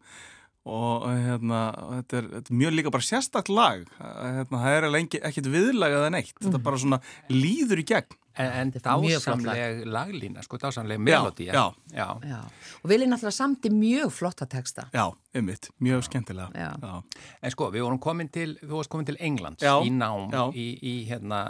og 0.68 1.08
hérna, 1.10 1.64
þetta 1.96 2.20
er, 2.22 2.30
þetta 2.38 2.54
er 2.54 2.62
mjög 2.62 2.78
líka 2.78 2.94
bara 2.98 3.08
sérstakt 3.08 3.52
lag 3.54 3.84
hérna, 3.98 4.62
það 4.62 4.78
er 4.78 4.88
alveg 4.92 5.20
ekkert 5.24 5.52
viðlagað 5.58 6.08
en 6.12 6.22
eitt 6.22 6.34
þetta 6.44 6.64
bara 6.70 6.82
svona 6.86 7.02
líður 7.34 7.84
í 7.86 7.90
gegn 7.96 8.18
En, 8.38 8.52
en 8.54 8.70
Þetta 8.70 8.92
er 8.94 9.00
mjög 9.02 9.22
flott 9.24 9.40
lag. 9.48 9.56
dásamleg 9.58 9.88
laglína, 9.90 10.42
sko, 10.46 10.58
dásamleg 10.62 11.00
melodía. 11.02 11.54
já. 11.58 11.64
já. 11.90 12.06
Já. 12.22 12.42
og 12.84 12.92
Vili 12.92 13.08
náttúrulega 13.10 13.34
samti 13.34 13.72
mjög 13.74 14.12
flotta 14.14 14.46
texta 14.46 14.84
Já, 14.94 15.08
ummitt, 15.34 15.72
mjög 15.82 16.04
skemmtilega 16.06 16.52
Já. 16.54 16.68
Já. 16.78 17.24
En 17.42 17.56
sko, 17.56 17.72
við 17.74 17.88
vorum 17.88 17.98
komin 17.98 18.30
til, 18.30 18.54
þú 18.62 18.76
varst 18.78 18.94
komin 18.94 19.10
til 19.10 19.18
Englands 19.26 19.66
Já, 19.66 19.74
í 19.82 19.90
nám, 19.90 20.30
já. 20.30 20.44
í, 20.54 20.68
í 20.86 20.94
hérna, 21.10 21.42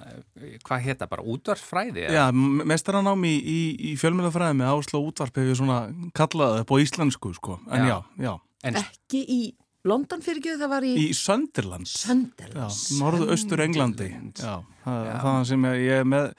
hvað 0.63 0.88
heita 0.88 1.12
bara, 1.12 1.27
útvarsfræði? 1.27 2.08
Já, 2.08 2.30
mestaranám 2.32 3.27
í, 3.27 3.36
í, 3.36 3.60
í 3.91 3.95
fjölmjölafræði 3.99 4.56
með 4.63 4.71
ásló 4.77 5.03
útvarp 5.10 5.36
hef 5.43 5.51
ég 5.51 5.60
svona 5.60 5.82
kallað 6.15 6.62
upp 6.63 6.71
á 6.71 6.75
íslensku 6.88 7.36
sko, 7.36 7.60
en 7.67 7.84
já, 7.91 7.97
Já. 8.15 8.38
En 8.67 8.80
ekki 8.84 9.23
í 9.23 9.41
London 9.88 10.23
fyrir 10.25 10.41
ekki 10.41 10.60
það 10.60 10.71
var 10.73 10.86
í, 10.88 10.93
í 10.99 11.10
Sönderlands 11.15 11.93
Já, 11.95 12.08
Sunderlands 12.12 12.80
norðu 12.99 13.30
austur 13.32 13.62
Englandi 13.63 14.10
Já, 14.12 14.56
það, 14.84 15.12
það 15.23 15.43
sem 15.51 15.67
ég, 15.71 15.91
er 16.01 16.08
með 16.08 16.32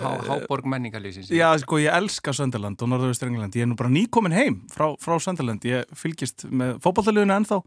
há, 0.00 0.12
háborg 0.26 0.66
menningarlýsins. 0.68 1.30
Já, 1.32 1.50
sko, 1.60 1.78
ég 1.82 1.92
elska 1.94 2.34
Sönderland 2.36 2.80
og 2.82 2.90
norðu 2.90 3.10
austur 3.12 3.30
Englandi. 3.30 3.60
Ég 3.60 3.66
er 3.66 3.70
nú 3.72 3.78
bara 3.78 3.92
nýkomin 3.92 4.36
heim 4.36 4.60
frá, 4.72 4.92
frá 5.02 5.16
Sönderland 5.22 5.64
Ég 5.68 5.88
fylgist 5.98 6.46
með 6.48 6.78
fótballtaliðinu 6.84 7.36
ennþá 7.36 7.60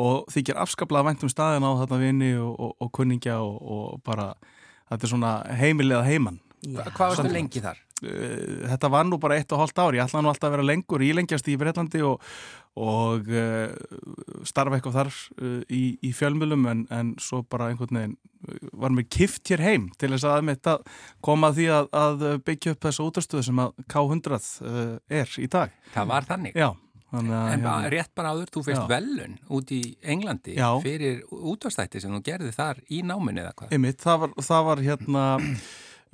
og 0.00 0.30
þykir 0.30 0.60
afskaplega 0.62 1.08
vænt 1.08 1.24
um 1.26 1.32
staðin 1.32 1.66
á 1.66 1.70
þarna 1.82 2.00
vini 2.00 2.30
og, 2.38 2.52
og, 2.54 2.74
og 2.78 2.92
kunningja 2.94 3.40
og, 3.42 3.56
og 3.60 4.02
bara, 4.06 4.30
þetta 4.92 5.06
er 5.08 5.12
svona 5.14 5.32
heimilega 5.60 6.04
heiman. 6.06 6.38
Já. 6.60 6.84
Hvað 6.94 7.16
varstu 7.16 7.32
lengi 7.32 7.64
þar? 7.64 7.80
Uh, 8.00 8.64
þetta 8.70 8.90
var 8.92 9.06
nú 9.08 9.20
bara 9.22 9.36
eitt 9.40 9.52
og 9.52 9.62
hálft 9.62 9.78
ár, 9.80 9.96
ég 9.96 10.04
ætla 10.04 10.22
nú 10.24 10.32
alltaf 10.32 10.48
að 10.48 10.56
vera 10.56 10.68
lengur 10.70 11.04
ílengjast 11.04 11.48
í 11.52 11.56
Breitlandi 11.60 12.02
og, 12.06 12.24
og 12.80 13.28
uh, 13.28 13.68
starfa 14.48 14.78
eitthvað 14.78 14.98
þar 15.00 15.12
uh, 15.12 15.60
í, 15.68 15.84
í 16.06 16.12
fjölmjölum 16.16 16.68
en, 16.72 16.84
en 16.94 17.14
svo 17.20 17.42
bara 17.44 17.70
einhvern 17.70 18.00
veginn 18.00 18.18
var 18.72 18.92
mér 18.94 19.08
kift 19.12 19.50
hér 19.52 19.62
heim 19.64 19.88
til 20.00 20.12
þess 20.14 20.24
að 20.28 20.52
að 20.70 20.84
koma 21.24 21.50
því 21.56 21.66
að, 21.76 21.90
að 21.92 22.22
byggja 22.46 22.74
upp 22.74 22.86
þessa 22.86 23.08
útastöðu 23.08 23.48
sem 23.50 23.60
að 23.60 23.82
K100 23.92 24.38
uh, 24.38 24.94
er 25.20 25.34
í 25.36 25.50
dag. 25.50 25.74
Það 25.94 26.08
var 26.14 26.28
þannig. 26.30 26.56
Já, 26.56 26.70
þannig 27.10 27.36
að... 27.36 27.50
En 27.52 27.66
bara, 27.66 27.92
rétt 27.92 28.14
bara 28.16 28.32
áður, 28.32 28.54
þú 28.54 28.64
Já. 28.70 28.80
velun 28.94 29.36
út 29.58 29.74
í 29.76 29.82
Englandi 30.00 30.56
Já. 30.56 30.70
fyrir 30.84 31.20
útvarstætti 31.28 32.02
sem 32.02 32.16
þú 32.16 32.22
gerði 32.30 32.56
þar 32.56 32.82
í 32.88 33.04
náminni 33.06 33.44
eða 33.44 33.54
hvað? 33.60 33.76
Einmitt, 33.76 34.00
það 34.02 34.24
var, 34.24 34.34
það 34.48 34.66
var 34.70 34.84
hérna 34.88 35.26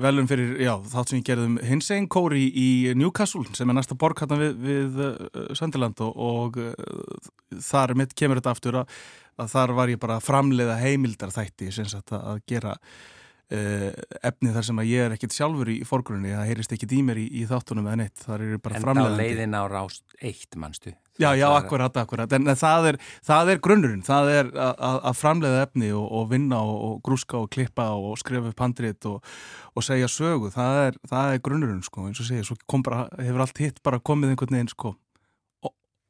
velum 0.02 0.26
fyrir, 0.28 0.54
já, 0.60 0.74
þátt 0.92 1.10
sem 1.12 1.20
ég 1.20 1.26
gerðum 1.30 1.56
hins 1.64 1.88
einn 1.94 2.08
kóri 2.12 2.46
í 2.52 2.68
Newcastle 2.98 3.46
sem 3.56 3.70
er 3.72 3.78
næsta 3.78 3.96
borg 3.98 4.20
hérna 4.20 4.38
við, 4.40 4.56
við 4.66 4.98
uh, 5.06 5.52
Sönderland 5.56 6.00
og, 6.04 6.16
og 6.20 6.58
uh, 6.60 7.30
þar 7.64 7.94
mitt 7.96 8.12
kemur 8.18 8.40
þetta 8.42 8.52
aftur 8.56 8.80
að, 8.82 8.96
að 9.40 9.52
þar 9.54 9.74
var 9.78 9.92
ég 9.94 10.02
bara 10.02 10.18
framleiða 10.24 10.76
heimildar 10.82 11.32
þætti 11.34 11.70
að, 11.86 12.12
að 12.18 12.42
gera 12.52 12.74
uh, 12.76 13.88
efni 14.20 14.52
þar 14.58 14.68
sem 14.68 14.84
að 14.84 14.92
ég 14.92 15.06
er 15.06 15.16
ekkit 15.16 15.38
sjálfur 15.38 15.72
í 15.72 15.80
fórgrunni, 15.88 16.34
það 16.36 16.52
heyrist 16.52 16.76
ekkit 16.76 16.96
í 16.98 17.02
mér 17.06 17.22
í, 17.22 17.26
í 17.40 17.48
þáttunum 17.48 17.88
eða 17.88 18.02
neitt, 18.04 18.20
þar 18.26 18.44
er 18.44 18.54
ég 18.56 18.64
bara 18.68 18.76
En 18.76 18.84
þá 18.84 18.88
framleiðandi. 18.90 19.24
leiðin 19.24 19.56
á 19.56 19.62
rást 19.72 20.18
eitt, 20.20 20.60
manstu, 20.60 20.92
Já, 21.16 21.30
já, 21.38 21.46
akkurat, 21.48 21.96
akkurat, 21.96 22.32
en 22.36 22.50
það 22.60 22.90
er, 22.90 22.98
það 23.24 23.50
er 23.52 23.60
grunnurinn, 23.64 24.02
það 24.04 24.30
er 24.34 24.50
að 24.60 25.14
framleiða 25.16 25.62
efni 25.64 25.88
og, 25.96 26.04
og 26.12 26.28
vinna 26.32 26.60
og, 26.60 26.76
og 26.88 26.98
grúska 27.06 27.38
og 27.40 27.48
klippa 27.54 27.88
og 27.96 28.18
skrifa 28.20 28.52
upp 28.52 28.60
handrit 28.60 29.08
og, 29.08 29.24
og 29.72 29.86
segja 29.86 30.10
sögu, 30.12 30.52
það 30.52 30.82
er, 30.82 31.00
það 31.08 31.32
er 31.32 31.42
grunnurinn, 31.48 31.82
sko, 31.86 32.04
eins 32.10 32.20
og 32.20 32.28
segja, 32.28 32.44
svo 32.44 32.82
bara, 32.84 33.06
hefur 33.16 33.46
allt 33.46 33.64
hitt 33.64 33.80
bara 33.86 34.02
komið 34.04 34.34
einhvern 34.34 34.58
veginn, 34.58 34.72
sko, 34.74 34.92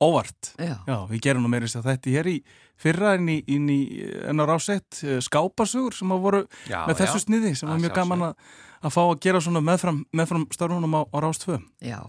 óvart. 0.02 0.52
Já. 0.58 0.74
já, 0.84 0.96
við 1.08 1.22
gerum 1.24 1.46
nú 1.46 1.52
meirist 1.54 1.78
að 1.78 1.90
þetta 1.92 2.18
er 2.20 2.32
í 2.34 2.36
fyrra 2.76 3.14
en 3.16 3.30
í, 3.32 3.38
í, 3.46 3.56
en 4.28 4.42
á 4.42 4.44
rásett 4.44 5.00
eh, 5.06 5.22
skápasugur 5.24 5.96
sem 5.96 6.10
hafa 6.12 6.24
voru 6.26 6.44
já, 6.68 6.82
með 6.84 7.00
þessu 7.00 7.22
já. 7.22 7.24
sniði 7.24 7.54
sem 7.56 7.70
var 7.70 7.80
mjög 7.80 7.96
gaman 7.96 8.28
að, 8.28 8.52
að 8.82 8.96
fá 8.98 9.02
að 9.06 9.18
gera 9.24 9.40
svona 9.40 9.64
meðfram, 9.64 10.02
meðfram 10.12 10.44
starfunum 10.52 10.98
á, 11.00 11.02
á 11.08 11.16
rástvö. 11.24 11.62
Já 11.80 12.00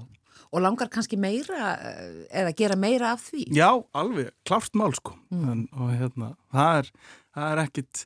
og 0.51 0.63
langar 0.63 0.89
kannski 0.93 1.19
meira 1.19 1.73
eh, 1.75 2.25
eða 2.41 2.53
gera 2.57 2.77
meira 2.79 3.13
af 3.15 3.23
því? 3.29 3.47
Já, 3.55 3.69
alveg, 3.97 4.31
klart 4.47 4.75
mál 4.77 4.95
sko 4.97 5.15
mm. 5.31 5.47
en, 5.51 5.63
og 5.75 5.93
hérna, 5.93 6.33
það 6.53 6.81
er, 6.81 6.91
það 7.37 7.47
er 7.53 7.63
ekkit 7.63 8.03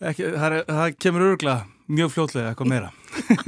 ekki, 0.00 0.30
það, 0.36 0.46
er, 0.46 0.58
það 0.70 0.94
kemur 1.06 1.26
öruglega 1.30 1.58
mjög 1.86 2.14
fljótlega 2.14 2.52
eitthvað 2.52 2.72
meira 2.72 2.94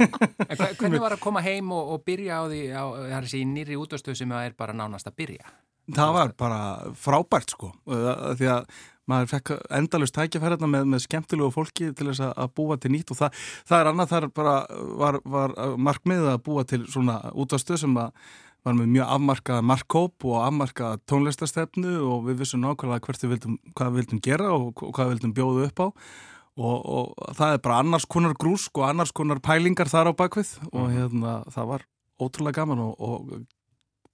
Hvernig 0.79 1.01
var 1.03 1.15
að 1.17 1.23
koma 1.23 1.43
heim 1.45 1.73
og, 1.75 1.95
og 1.95 2.05
byrja 2.07 2.39
á 2.39 2.43
því 2.49 2.61
á, 2.73 2.83
það 2.83 3.17
er 3.17 3.27
þessi 3.27 3.43
nýri 3.49 3.79
útastöð 3.79 4.21
sem 4.21 4.31
það 4.37 4.47
er 4.47 4.55
bara 4.59 4.77
nánast 4.77 5.09
að 5.09 5.19
byrja? 5.23 5.51
Það 5.89 6.15
var 6.15 6.31
bara 6.37 6.61
frábært 7.01 7.55
sko 7.55 7.73
því 7.89 8.49
að 8.53 8.71
maður 9.09 9.31
fekk 9.33 9.53
endalust 9.79 10.15
tækjafærarna 10.17 10.69
með, 10.69 10.89
með 10.93 11.05
skemmtilegu 11.05 11.53
fólki 11.55 11.89
til 11.97 12.11
þess 12.11 12.27
að 12.29 12.53
búa 12.57 12.77
til 12.81 12.93
nýtt 12.93 13.13
og 13.13 13.21
það, 13.21 13.47
það 13.69 13.81
er 13.81 13.89
annað 13.93 14.13
þar 14.13 14.29
bara 14.41 14.53
var, 15.01 15.19
var 15.25 15.57
markmiðið 15.89 16.29
að 16.33 16.45
búa 16.45 16.67
til 16.69 16.83
svona 16.91 17.19
útastöð 17.33 17.83
sem 17.83 17.99
að 17.99 18.13
var 18.67 18.75
með 18.75 18.89
mjög 18.91 19.11
afmarkaða 19.15 19.65
markkóp 19.65 20.25
og 20.27 20.39
afmarkaða 20.43 20.99
tónlistastefnu 21.07 21.93
og 22.03 22.25
við 22.27 22.41
vissum 22.41 22.63
nákvæmlega 22.63 23.05
hvert 23.05 23.23
við 23.23 23.31
vildum, 23.33 23.59
hvað 23.71 23.93
við 23.93 24.01
vildum 24.01 24.23
gera 24.25 24.49
og, 24.55 24.83
og 24.83 24.91
hvað 24.95 25.07
við 25.07 25.15
vildum 25.15 25.35
bjóðu 25.37 25.67
upp 25.69 25.79
á 25.79 25.87
og, 26.59 26.75
og 26.83 27.37
það 27.37 27.53
er 27.53 27.61
bara 27.63 27.77
annars 27.83 28.07
konar 28.09 28.35
grúsk 28.39 28.81
og 28.81 28.89
annars 28.89 29.13
konar 29.15 29.39
pælingar 29.43 29.91
þar 29.91 30.11
á 30.11 30.13
bakvið 30.19 30.51
og 30.73 30.81
mhm. 30.81 30.97
hérna 30.97 31.37
það 31.55 31.71
var 31.71 31.87
ótrúlega 32.19 32.59
gaman 32.59 32.83
og, 32.83 32.99
og 32.99 33.45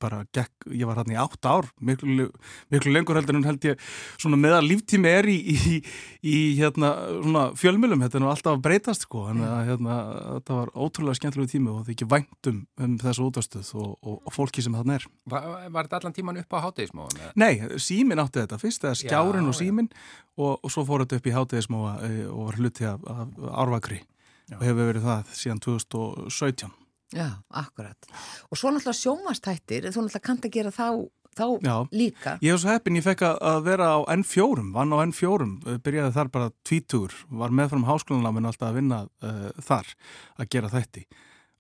bara 0.06 0.22
gekk, 0.36 0.68
ég 0.72 0.88
var 0.90 1.00
hérna 1.02 1.16
í 1.16 1.20
átt 1.20 1.48
ár 1.50 1.70
miklu, 1.82 2.28
miklu 2.74 2.94
lengur 2.94 3.18
heldur 3.20 3.40
en 3.40 3.48
held 3.48 3.66
ég 3.68 3.82
svona 4.22 4.40
meðal 4.40 4.64
líftími 4.66 5.12
er 5.12 5.28
í, 5.32 5.38
í, 5.56 5.80
í 6.22 6.38
hérna 6.60 6.94
svona 7.10 7.46
fjölmjölum 7.58 8.06
þetta 8.06 8.20
er 8.20 8.24
nú 8.24 8.30
alltaf 8.32 8.56
að 8.56 8.64
breytast 8.68 9.08
sko 9.08 9.26
en 9.32 9.42
að, 9.46 9.58
hérna, 9.72 9.98
þetta 10.38 10.60
var 10.60 10.74
ótrúlega 10.76 11.20
skemmtilegu 11.20 11.52
tími 11.56 11.72
og 11.74 11.82
það 11.82 11.92
er 11.92 11.96
ekki 11.98 12.10
væntum 12.16 12.62
um 12.86 12.96
þessu 13.02 13.28
útastuð 13.30 13.74
og, 13.82 13.92
og, 14.00 14.22
og 14.22 14.36
fólki 14.36 14.66
sem 14.66 14.78
þarna 14.78 15.00
er 15.00 15.10
Var, 15.32 15.50
var 15.74 15.88
þetta 15.90 16.02
allan 16.02 16.16
tíman 16.16 16.42
upp 16.42 16.54
á 16.54 16.60
hátegismóa? 16.68 17.32
Nei, 17.40 17.54
símin 17.82 18.22
átti 18.22 18.44
þetta 18.44 18.62
fyrst, 18.62 18.86
eða 18.86 19.00
skjárin 19.02 19.48
já, 19.48 19.52
og 19.52 19.58
símin 19.58 19.92
og, 20.38 20.54
og 20.62 20.72
svo 20.72 20.86
fór 20.88 21.06
þetta 21.06 21.20
upp 21.20 21.30
í 21.30 21.36
hátegismóa 21.36 21.98
eh, 22.06 22.24
og 22.30 22.52
var 22.52 22.60
hluti 22.62 22.90
af, 22.90 23.06
af 23.10 23.46
árvakri 23.66 24.02
já. 24.02 24.58
og 24.60 24.66
hefur 24.68 24.92
verið 24.94 25.08
það 25.10 25.38
síðan 25.42 25.64
2017 25.66 26.85
Já, 27.16 27.30
akkurat. 27.50 28.10
Og 28.52 28.60
svo 28.60 28.74
náttúrulega 28.74 29.00
sjómastættir, 29.00 29.88
þú 29.88 30.04
náttúrulega 30.04 30.26
kannt 30.26 30.48
að 30.48 30.56
gera 30.58 30.74
þá, 30.76 30.88
þá 31.36 31.46
Já, 31.64 31.76
líka. 31.96 32.34
Ég 32.44 32.52
hef 32.52 32.64
svo 32.64 32.74
heppin, 32.74 32.98
ég 33.00 33.06
fekk 33.06 33.24
að 33.30 33.62
vera 33.70 33.92
á 33.96 34.00
N4, 34.18 34.66
vann 34.76 34.92
á 34.92 34.98
N4, 35.06 35.48
eh, 35.72 35.78
byrjaði 35.86 36.16
þar 36.18 36.34
bara 36.34 36.52
tvítugur, 36.68 37.16
var 37.44 37.56
með 37.56 37.72
fram 37.72 37.88
háskólanláminn 37.88 38.50
alltaf 38.52 38.72
að 38.72 38.82
vinna 38.82 39.06
uh, 39.24 39.48
þar 39.64 39.96
að 40.36 40.52
gera 40.58 40.74
þætti 40.74 41.08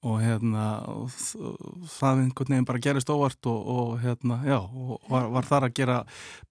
og 0.05 0.19
hérna 0.21 0.65
það 1.95 2.19
einhvern 2.25 2.51
veginn 2.53 2.67
bara 2.67 2.81
gerist 2.83 3.09
óvart 3.09 3.49
og, 3.49 3.71
og 3.73 3.95
hérna, 4.03 4.37
já, 4.45 4.59
og 4.61 5.07
var, 5.09 5.29
var 5.33 5.47
þar 5.49 5.67
að 5.67 5.75
gera, 5.79 5.97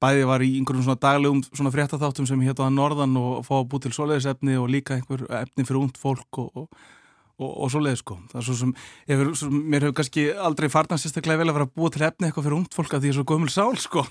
bæði 0.02 0.26
var 0.30 0.42
í 0.42 0.50
einhverjum 0.58 0.86
svona 0.88 1.02
daglegum 1.04 1.44
svona 1.52 1.72
fréttatháttum 1.74 2.26
sem 2.26 2.42
hétt 2.42 2.58
á 2.58 2.66
Norðan 2.72 3.14
og 3.20 3.44
fá 3.46 3.54
að 3.60 3.68
bú 3.70 3.80
til 3.82 3.94
svoleiðisefni 3.94 4.58
og 4.58 4.70
líka 4.72 4.98
einhver 4.98 5.26
efni 5.42 5.66
fyrir 5.68 5.84
ungd 5.84 6.00
fólk 6.00 6.42
og, 6.42 6.64
og 6.64 6.82
og, 7.40 7.50
og 7.50 7.72
svo 7.72 7.82
leiði 7.82 8.00
sko. 8.00 8.18
Það 8.32 8.40
er 8.40 8.46
svo 8.48 8.56
sem, 8.60 8.74
hefur, 9.10 9.32
svo, 9.38 9.50
mér 9.54 9.88
hefur 9.88 9.98
kannski 10.00 10.26
aldrei 10.48 10.70
farnast 10.72 11.06
sérstaklega 11.06 11.42
vel 11.42 11.50
að 11.50 11.58
vera 11.58 11.68
að 11.68 11.74
búa 11.80 11.94
til 11.94 12.06
efni 12.06 12.28
eitthvað 12.28 12.48
fyrir 12.48 12.58
ungt 12.60 12.76
fólk 12.76 12.94
að 12.94 13.04
því 13.04 13.10
ég 13.10 13.14
er 13.14 13.18
svo 13.20 13.28
gömul 13.32 13.52
sál 13.52 13.74
sko. 13.80 14.06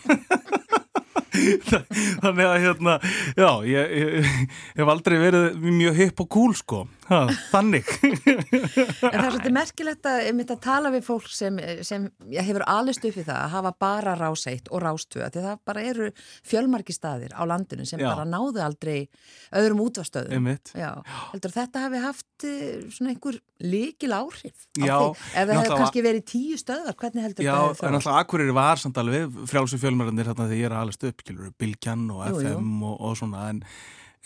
Þannig 1.34 2.46
að 2.46 2.60
hérna 2.62 2.98
já, 3.36 3.50
ég, 3.66 3.94
ég, 3.98 4.12
ég 4.22 4.82
hef 4.82 4.92
aldrei 4.94 5.18
verið 5.22 5.64
mjög 5.66 5.98
hipp 5.98 6.22
og 6.24 6.30
cool 6.36 6.54
sko 6.58 6.84
ha, 7.10 7.20
þannig. 7.52 7.90
En 8.04 8.20
það 8.30 9.18
er 9.18 9.26
svolítið 9.28 9.56
merkilegt 9.56 10.10
að, 10.10 10.30
að 10.44 10.54
tala 10.64 10.92
við 10.94 11.06
fólk 11.08 11.30
sem, 11.34 11.60
sem 11.86 12.08
hefur 12.34 12.66
alist 12.70 13.06
upp 13.08 13.18
í 13.18 13.26
það 13.26 13.40
að 13.40 13.54
hafa 13.56 13.74
bara 13.86 14.16
rás 14.20 14.46
1 14.50 14.72
og 14.72 14.84
rás 14.84 15.08
2 15.14 15.24
því 15.34 15.44
það 15.48 15.62
bara 15.68 15.86
eru 15.92 16.10
fjölmarki 16.48 16.96
staðir 16.96 17.36
á 17.36 17.44
landinu 17.50 17.88
sem 17.88 18.02
já. 18.02 18.10
bara 18.10 18.26
náðu 18.28 18.64
aldrei 18.64 19.08
öðrum 19.56 19.84
útvastöðum 19.88 20.52
heldur 20.54 21.56
þetta 21.56 21.86
hafi 21.88 22.04
haft 22.04 22.48
eh, 22.48 22.84
svona 22.94 23.14
einhver 23.14 23.40
líkil 23.64 24.12
áhrif 24.16 24.68
já, 24.80 24.98
ef 25.14 25.34
það 25.34 25.54
hefur 25.56 25.82
kannski 25.82 26.06
verið 26.06 26.28
tíu 26.34 26.60
stöðar 26.60 26.98
hvernig 27.00 27.28
heldur 27.28 27.48
já, 27.48 27.56
það 27.80 27.90
en 27.90 28.00
alltaf 28.00 28.22
akkurir 28.22 28.54
var 28.56 28.82
samt 28.82 29.00
alveg 29.02 29.42
frjálsum 29.50 29.82
fjölmarinnir 29.82 30.32
þarna 30.32 30.50
þegar 30.52 30.62
ég 30.62 30.70
er 30.70 30.78
alist 30.82 31.10
upp, 31.10 31.26
Bilgjan 31.60 32.08
og 32.14 32.26
FM 32.32 32.48
jú, 32.48 32.56
jú. 32.56 32.94
Og, 32.94 32.96
og 33.10 33.20
svona 33.20 33.50
en 33.52 33.64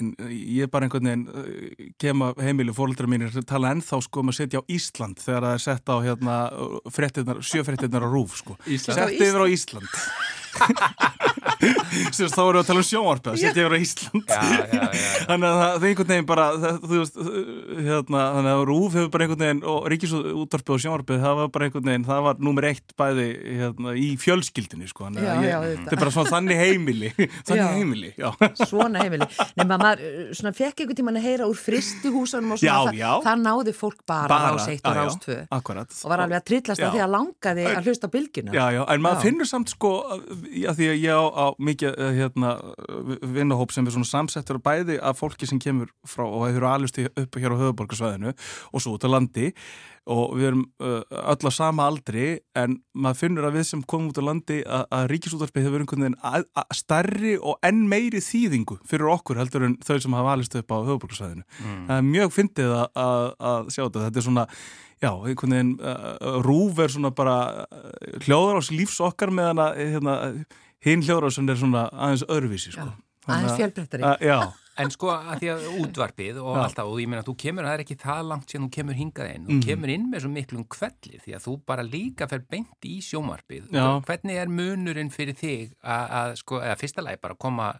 en 0.01 0.13
eh, 0.21 0.33
ég 0.59 0.71
bara 0.71 0.87
einhvern 0.87 1.09
veginn 1.09 1.27
eh, 1.41 1.91
kema 2.01 2.31
heimilu, 2.41 2.75
fólkdra 2.77 3.09
mínir 3.09 3.33
tala 3.49 3.73
ennþá 3.75 4.01
sko 4.05 4.23
um 4.23 4.31
að 4.33 4.39
setja 4.41 4.61
á 4.61 4.69
Ísland 4.69 5.21
þegar 5.23 5.47
það 5.47 5.57
er 5.57 5.63
sett 5.65 5.93
á 5.93 5.95
hérna 6.05 6.37
sjöfrettinnar 7.41 8.05
á 8.05 8.09
rúf 8.09 8.37
sko. 8.41 8.57
Sett 8.77 9.17
yfir 9.17 9.41
á 9.41 9.47
Ísland 9.49 9.89
Sérst, 11.57 12.35
þá 12.35 12.41
erum 12.43 12.57
við 12.57 12.61
að 12.61 12.67
tala 12.69 12.81
um 12.81 12.85
sjónvarpið 12.87 13.31
að 13.31 13.39
setja 13.41 13.63
yfir 13.63 13.73
á 13.73 13.79
Ísland. 13.81 14.27
Já, 14.27 14.41
já, 14.47 14.83
já, 14.93 15.11
þannig 15.27 15.47
að 15.47 15.57
það 15.57 15.77
er 15.77 15.87
einhvern 15.89 16.11
veginn 16.11 16.27
bara 16.29 16.45
það, 16.57 16.77
veist, 16.91 17.19
hérna, 17.87 18.21
þannig 18.35 18.51
að 18.53 18.63
Rúf 18.69 18.97
hefur 18.97 19.09
bara 19.13 19.25
einhvern 19.25 19.43
veginn 19.43 19.61
og 19.71 19.87
Ríkisútvarpið 19.93 20.75
og 20.75 20.83
sjónvarpið 20.83 21.23
það 21.23 21.39
var 21.39 21.51
bara 21.55 21.67
einhvern 21.67 21.89
veginn, 21.91 22.05
það 22.07 22.21
var 22.27 22.41
nummer 22.47 22.67
eitt 22.69 22.95
bæði 23.01 23.27
hérna, 23.61 23.95
í 23.97 24.07
fjölskyldinni 24.21 24.89
sko, 24.91 25.09
þetta 25.17 25.95
er 25.95 26.01
bara 26.03 26.13
svona 26.17 26.33
þannig 26.35 26.61
heimili 26.61 27.11
þannig 27.47 27.73
heimili 27.77 28.11
svona 28.61 29.03
heimili, 29.05 29.29
nema 29.57 29.79
maður 29.81 30.03
svona, 30.37 30.53
fekk 30.57 30.83
einhvern 30.83 31.01
tíman 31.01 31.19
að 31.21 31.27
heyra 31.27 31.49
úr 31.49 31.59
fristihúsanum 31.61 32.55
og 32.55 32.61
svona, 32.61 32.93
það, 32.93 33.25
það 33.27 33.43
náði 33.47 33.75
fólk 33.77 34.03
bara, 34.07 34.29
bara 34.31 34.53
á 34.53 34.57
seitt 34.61 34.85
og 34.85 34.97
rástfö 35.01 35.39
og 35.47 36.11
var 36.13 36.25
alveg 36.25 36.39
að 36.41 36.47
trillast 36.51 36.83
að 36.85 36.95
því 36.97 37.03
að 37.07 37.13
langaði 37.17 37.67
að 37.71 37.89
hlusta 37.89 38.11
bylgina 38.13 38.67
en 38.77 39.03
maður 39.03 39.25
finnur 39.27 39.49
samt 39.49 39.73
sko 39.73 39.93
að 40.67 40.79
því 40.79 40.87
að 40.91 41.01
ég 41.03 41.19
á, 41.19 41.25
á 41.27 41.45
mikið 41.59 41.93
eh, 41.93 42.13
hérna, 42.21 42.53
vinnahóp 43.35 43.73
sem 43.75 43.87
er 43.87 43.95
svona 43.95 44.09
samsettur 44.09 44.61
bæði 44.63 44.97
af 45.01 45.19
fólki 45.21 45.49
sem 45.49 45.59
kemur 45.61 45.91
frá 46.07 46.25
og 46.25 46.47
hefur 46.47 46.67
alveg 46.69 47.11
upp 47.11 47.37
hér 47.37 47.55
á 47.55 47.61
höfuborgarsvæðinu 47.61 48.33
og 48.33 48.83
svo 48.83 48.95
út 48.97 49.07
á 49.07 49.09
landi 49.11 49.51
og 50.07 50.33
við 50.37 50.47
erum 50.49 50.63
uh, 50.83 51.01
öll 51.33 51.49
á 51.49 51.51
sama 51.53 51.87
aldri 51.89 52.27
en 52.57 52.79
maður 52.95 53.19
finnur 53.21 53.47
að 53.49 53.59
við 53.59 53.67
sem 53.69 53.83
komum 53.83 54.11
út 54.11 54.19
á 54.19 54.23
landi 54.23 54.59
að, 54.63 54.83
að 54.97 55.07
ríkisútvarpið 55.13 55.67
hefur 55.67 55.83
einhvern 55.83 56.05
veginn 56.05 56.17
að, 56.25 56.47
að 56.57 56.73
starri 56.79 57.35
og 57.37 57.61
enn 57.67 57.85
meiri 57.91 58.21
þýðingu 58.23 58.79
fyrir 58.87 59.11
okkur 59.13 59.41
heldur 59.41 59.67
en 59.67 59.77
þau 59.83 59.95
sem 60.03 60.17
hafa 60.17 60.35
alist 60.35 60.57
upp 60.59 60.71
á 60.71 60.77
höfuborgarsvæðinu. 60.79 61.47
Mm. 61.61 61.79
Það 61.89 61.95
er 61.97 62.11
mjög 62.11 62.35
fyndið 62.37 62.75
að, 62.77 63.31
að 63.51 63.71
sjá 63.75 63.81
þetta. 63.83 64.05
Þetta 64.07 64.21
er 64.21 64.27
svona 64.29 64.45
já, 65.03 65.11
einhvern 65.11 65.57
veginn 65.57 65.73
uh, 65.81 66.37
rúf 66.45 66.79
er 66.81 66.93
svona 66.93 67.11
bara 67.15 67.39
uh, 67.65 68.21
hljóðar 68.25 68.61
ás 68.61 68.71
lífs 68.73 69.01
okkar 69.03 69.33
meðan 69.33 69.65
að 69.65 69.81
hérna, 69.83 70.15
hinn 70.85 71.03
hljóðar 71.05 71.29
ás 71.29 71.41
er 71.41 71.59
svona 71.59 71.89
aðeins 71.93 72.25
öðruvísi 72.27 72.73
sko. 72.73 72.87
aðeins 73.27 73.59
fjölbrettari 73.59 74.15
já 74.25 74.39
En 74.77 74.91
sko 74.93 75.11
að 75.13 75.41
því 75.41 75.51
að 75.53 75.67
útvarpið 75.83 76.39
og 76.43 76.59
alltaf 76.61 76.89
og 76.89 76.99
ég 77.01 77.09
meina 77.09 77.23
að 77.23 77.29
þú 77.31 77.35
kemur, 77.43 77.67
það 77.67 77.77
er 77.77 77.83
ekki 77.85 77.99
það 78.01 78.23
langt 78.31 78.53
sem 78.53 78.65
þú 78.65 78.71
kemur 78.77 78.97
hingað 78.97 79.31
inn, 79.33 79.47
þú 79.47 79.55
mm. 79.55 79.61
kemur 79.65 79.93
inn 79.93 80.09
með 80.11 80.25
svo 80.25 80.33
miklum 80.33 80.67
kvelli 80.77 81.21
því 81.23 81.37
að 81.37 81.45
þú 81.47 81.55
bara 81.71 81.85
líka 81.87 82.27
fer 82.29 82.43
beint 82.51 82.89
í 82.89 82.97
sjómarpið 83.05 83.71
hvernig 83.73 84.41
er 84.41 84.51
munurinn 84.51 85.13
fyrir 85.13 85.37
þig 85.37 85.73
að, 85.81 86.05
að 86.21 86.35
sko, 86.43 86.61
eða 86.61 86.77
fyrsta 86.81 87.05
lagi 87.05 87.21
bara 87.23 87.39
koma 87.39 87.71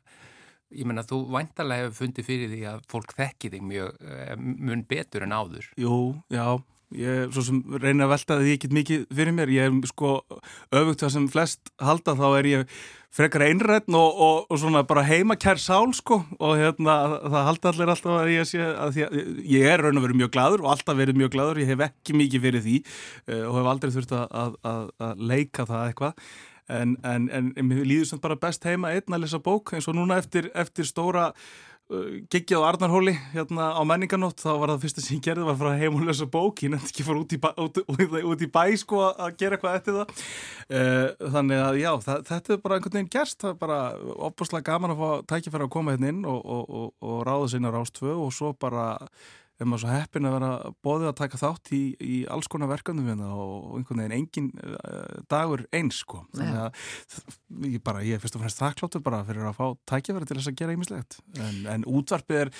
ég 0.75 0.87
meina 0.87 1.05
þú 1.07 1.21
væntalega 1.31 1.85
hefur 1.85 1.99
fundið 2.01 2.27
fyrir 2.27 2.49
því 2.51 2.63
að 2.71 2.81
fólk 2.91 3.13
þekki 3.15 3.53
þig 3.53 3.67
mjög 3.69 4.01
eh, 4.03 4.33
mun 4.41 4.83
betur 4.89 5.23
en 5.27 5.35
áður. 5.37 5.69
Jú, 5.79 5.99
já 6.33 6.57
Ég 6.95 7.33
svo 7.35 7.43
sem 7.43 7.57
reyna 7.83 8.05
að 8.05 8.13
velta 8.13 8.37
því 8.39 8.53
ekki 8.55 8.69
mikið 8.71 9.01
fyrir 9.11 9.35
mér, 9.35 9.49
ég 9.51 9.67
er 9.67 9.89
sko 9.89 10.21
öfugt 10.71 11.01
það 11.03 11.11
sem 11.17 11.25
flest 11.33 11.71
halda 11.83 12.15
þá 12.15 12.27
er 12.37 12.47
ég 12.47 12.77
frekar 13.17 13.43
einræðn 13.43 13.97
og, 13.97 14.21
og, 14.23 14.37
og 14.47 14.61
svona 14.61 14.83
bara 14.87 15.03
heimakær 15.03 15.59
sál 15.59 15.91
sko. 15.97 16.21
Og 16.39 16.55
hérna 16.59 16.97
það 17.25 17.47
halda 17.49 17.71
allir 17.73 17.93
alltaf 17.93 18.17
að 18.21 18.31
ég 18.31 18.47
sé 18.47 18.61
að, 18.63 18.99
að 19.03 19.45
ég 19.51 19.67
er 19.67 19.83
raun 19.83 19.99
og 19.99 20.07
verið 20.07 20.21
mjög 20.23 20.33
gladur 20.37 20.63
og 20.63 20.73
alltaf 20.77 20.99
verið 20.99 21.19
mjög 21.19 21.33
gladur, 21.35 21.63
ég 21.63 21.71
hef 21.73 21.87
ekki 21.89 22.17
mikið 22.23 22.45
fyrir 22.47 22.65
því 22.67 22.77
uh, 22.83 23.41
og 23.49 23.57
hef 23.59 23.71
aldrei 23.73 23.95
þurft 23.97 24.17
að, 24.19 24.59
að, 24.71 25.25
leika 25.33 25.67
það 25.67 25.89
eitthvað. 25.89 26.27
En, 26.67 26.97
en, 27.07 27.29
en 27.31 27.51
mér 27.63 27.85
líður 27.87 28.09
samt 28.09 28.23
bara 28.23 28.39
best 28.39 28.65
heima 28.67 28.91
einn 28.95 29.15
að 29.15 29.23
lesa 29.23 29.39
bók 29.43 29.71
eins 29.75 29.87
og 29.87 29.95
núna 29.95 30.17
eftir, 30.19 30.49
eftir 30.55 30.87
stóra 30.87 31.29
uh, 31.93 32.09
giggið 32.31 32.63
á 32.63 32.67
Arnarhóli 32.67 33.13
hérna 33.33 33.69
á 33.75 33.81
menninganótt 33.87 34.43
þá 34.43 34.49
var 34.61 34.73
það 34.73 34.83
fyrsta 34.85 35.03
sem 35.03 35.17
ég 35.17 35.23
gerði 35.27 35.47
var 35.47 35.55
að 35.55 35.61
fara 35.63 35.79
heim 35.81 35.97
og 35.99 36.05
lösa 36.07 36.27
bók. 36.33 36.63
Ég 36.65 36.73
nefndi 36.73 36.91
ekki 36.91 37.05
fara 37.07 37.23
út 37.23 37.35
í 37.35 37.39
bæ, 37.43 37.49
út, 37.63 37.81
út, 37.83 38.15
út 38.33 38.45
í 38.45 38.51
bæ 38.57 38.63
sko 38.81 39.01
að 39.09 39.39
gera 39.41 39.57
eitthvað 39.57 39.79
eftir 39.79 39.97
það. 39.99 40.21
Uh, 40.67 41.31
þannig 41.37 41.63
að 41.63 41.81
já 41.81 41.89
það, 42.05 42.21
þetta 42.31 42.55
er 42.55 42.61
bara 42.65 42.77
einhvern 42.77 42.99
veginn 42.99 43.11
gerst. 43.17 43.39
Það 43.43 43.53
er 43.53 43.59
bara 43.65 43.81
opbúrslega 44.29 44.69
gaman 44.71 44.95
að 44.95 45.03
fá 45.03 45.33
tækifæra 45.33 45.67
að 45.67 45.73
koma 45.77 45.95
hérna 45.95 46.13
inn 46.13 46.23
og, 46.27 46.39
og, 46.43 46.63
og, 46.81 46.93
og 47.03 47.19
ráða 47.27 47.51
sinna 47.55 47.73
rástvö 47.73 48.15
og 48.15 48.31
svo 48.35 48.53
bara 48.59 48.93
er 49.63 49.69
maður 49.69 49.83
svo 49.83 49.93
heppin 49.93 50.27
að 50.27 50.35
vera 50.37 50.49
bóðið 50.85 51.09
að 51.09 51.15
taka 51.17 51.39
þátt 51.41 51.71
í, 51.73 51.81
í 51.97 52.17
alls 52.33 52.49
konar 52.51 52.69
verkefnum 52.69 53.07
hérna 53.09 53.29
og 53.33 53.77
einhvern 53.79 54.01
veginn 54.03 54.15
engin 54.17 54.49
uh, 54.61 55.21
dagur 55.31 55.63
eins 55.75 56.01
sko. 56.03 56.21
Þannig 56.35 56.59
að 56.61 57.71
ég 57.73 57.83
bara, 57.85 58.03
ég 58.05 58.17
er 58.17 58.23
fyrst 58.23 58.37
og 58.37 58.43
fremst 58.43 58.61
þakkláttur 58.61 59.03
bara 59.05 59.23
fyrir 59.27 59.47
að 59.49 59.57
fá 59.57 59.65
tækjafæri 59.93 60.29
til 60.29 60.37
þess 60.39 60.51
að 60.51 60.57
gera 60.61 60.75
ímislegt 60.77 61.19
en, 61.41 61.61
en 61.73 61.85
útvarpið 61.89 62.41
er, 62.43 62.51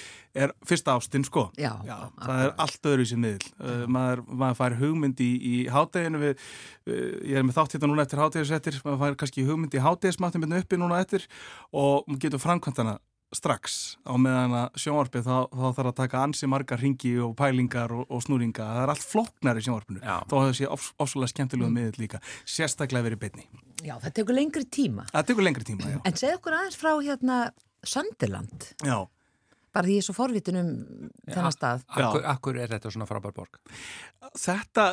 er 0.45 0.55
fyrsta 0.67 0.97
ástinn 0.97 1.27
sko. 1.27 1.47
Já, 1.59 1.73
það 1.85 2.43
er 2.45 2.55
allt 2.65 2.89
öðru 2.93 3.05
í 3.05 3.11
sér 3.11 3.21
miðl 3.25 3.51
uh, 3.57 3.83
maður, 3.97 4.23
maður 4.31 4.59
fær 4.61 4.77
hugmynd 4.81 5.21
í, 5.23 5.31
í 5.37 5.55
hádeginu 5.73 6.23
við, 6.23 6.47
uh, 6.89 7.03
ég 7.29 7.41
er 7.41 7.45
með 7.45 7.59
þátt 7.59 7.77
hérna 7.77 7.91
núna 7.91 8.07
eftir 8.07 8.23
hádegisettir, 8.23 8.81
maður 8.85 9.03
fær 9.03 9.19
kannski 9.23 9.45
hugmynd 9.47 9.77
í 9.77 9.83
hádegismattum 9.85 10.47
hérna 10.47 10.63
uppi 10.63 10.81
núna 10.81 11.03
eftir 11.03 11.27
og 11.71 12.07
maður 12.07 12.23
getur 12.25 12.43
framkvæmtana 12.43 12.97
strax 13.35 13.97
á 14.07 14.15
meðan 14.15 14.55
að 14.55 14.79
sjónvarpið 14.79 15.25
þá, 15.27 15.37
þá 15.51 15.65
þarf 15.75 15.89
að 15.91 15.97
taka 15.99 16.23
ansi 16.23 16.47
margar 16.47 16.79
ringi 16.79 17.13
og 17.19 17.33
pælingar 17.39 17.91
og, 17.91 18.05
og 18.07 18.23
snúringa 18.23 18.67
það 18.71 18.83
er 18.85 18.93
allt 18.93 19.07
floknar 19.07 19.59
í 19.59 19.65
sjónvarpinu 19.65 19.99
Já. 19.99 20.15
þá 20.23 20.35
hefur 20.37 20.53
þessi 20.53 20.69
ofsvöldlega 20.71 21.33
skemmtilegu 21.33 21.69
mm. 21.69 21.77
miðl 21.81 22.01
líka 22.05 22.21
sérstaklega 22.47 23.09
verið 23.09 23.23
beinni 23.25 23.47
Já, 23.83 23.97
það 24.01 24.13
tekur 24.21 24.37
lengri 24.39 24.65
tíma. 24.71 25.05
það 25.11 25.27
tekur 25.31 25.45
lengri 25.45 25.67
tíma, 25.67 25.91
En 26.07 26.15
segð 26.17 26.39
okkur 26.39 26.55
aðeins 26.57 26.79
frá 26.79 26.93
hérna 26.95 27.41
Sönderland, 27.87 28.71
já. 28.83 29.05
Bara 29.77 29.87
því 29.87 29.95
ég 29.99 30.03
er 30.03 30.07
svo 30.09 30.17
forvitin 30.17 30.57
um 30.59 30.71
þennan 31.29 31.53
stað. 31.55 31.85
Akkur, 31.93 32.25
akkur 32.33 32.57
er 32.65 32.73
þetta 32.75 32.91
svona 32.93 33.07
frábær 33.09 33.35
borg? 33.37 33.61
Þetta, 34.37 34.85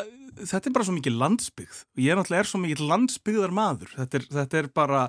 þetta 0.46 0.68
er 0.70 0.74
bara 0.76 0.86
svo 0.86 0.94
mikið 0.94 1.16
landsbyggð 1.18 1.78
og 1.82 2.02
ég 2.04 2.12
er 2.12 2.18
náttúrulega 2.20 2.44
er 2.44 2.48
svo 2.50 2.60
mikið 2.62 2.82
landsbyggðar 2.90 3.54
maður 3.56 3.90
þetta 3.96 4.18
er, 4.20 4.26
þetta 4.36 4.58
er 4.60 4.68
bara, 4.78 5.00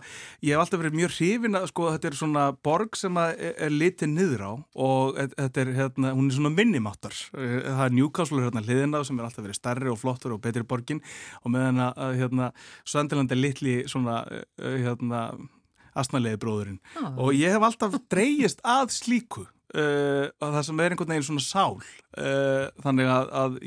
ég 0.45 0.55
hef 0.55 0.63
alltaf 0.63 0.81
verið 0.81 0.97
mjög 0.99 1.13
hrifin 1.19 1.59
að 1.59 1.67
sko 1.71 1.89
þetta 1.93 2.09
er 2.09 2.17
svona 2.19 2.45
borg 2.65 2.97
sem 2.99 3.19
að 3.21 3.33
er, 3.37 3.53
er 3.67 3.75
litið 3.75 4.11
niður 4.15 4.43
á 4.45 4.51
og 4.87 5.19
þetta 5.35 5.63
er 5.65 5.71
hérna, 5.77 6.13
hún 6.17 6.29
er 6.31 6.37
svona 6.39 6.53
minnimáttar 6.55 7.17
það 7.35 7.83
er 7.85 7.95
Newcastle 7.99 8.45
hérna 8.47 8.63
hliðina 8.65 9.03
sem 9.07 9.19
er 9.21 9.27
alltaf 9.29 9.45
verið 9.45 9.59
stærri 9.61 9.91
og 9.93 9.99
flottur 10.01 10.35
og 10.37 10.43
betri 10.45 10.65
borgin 10.65 11.03
og 11.43 11.53
meðan 11.53 11.83
að 11.91 12.17
hérna 12.23 12.49
Sönderland 12.89 13.33
er 13.35 13.41
litli 13.43 13.75
svona 13.91 14.23
hérna 14.57 15.27
astnalegi 15.95 16.41
bróðurinn 16.41 16.81
Ah. 16.99 17.13
og 17.21 17.33
ég 17.37 17.53
hef 17.55 17.63
alltaf 17.63 17.93
dreyjist 18.11 18.59
að 18.67 18.89
slíku 18.95 19.45
uh, 19.75 20.25
að 20.41 20.55
það 20.57 20.65
sem 20.67 20.81
er 20.81 20.93
einhvern 20.95 21.13
veginn 21.13 21.27
svona 21.27 21.43
sál. 21.43 21.77
Uh, 22.15 22.67
þannig 22.83 23.11
að, 23.11 23.31
að 23.41 23.57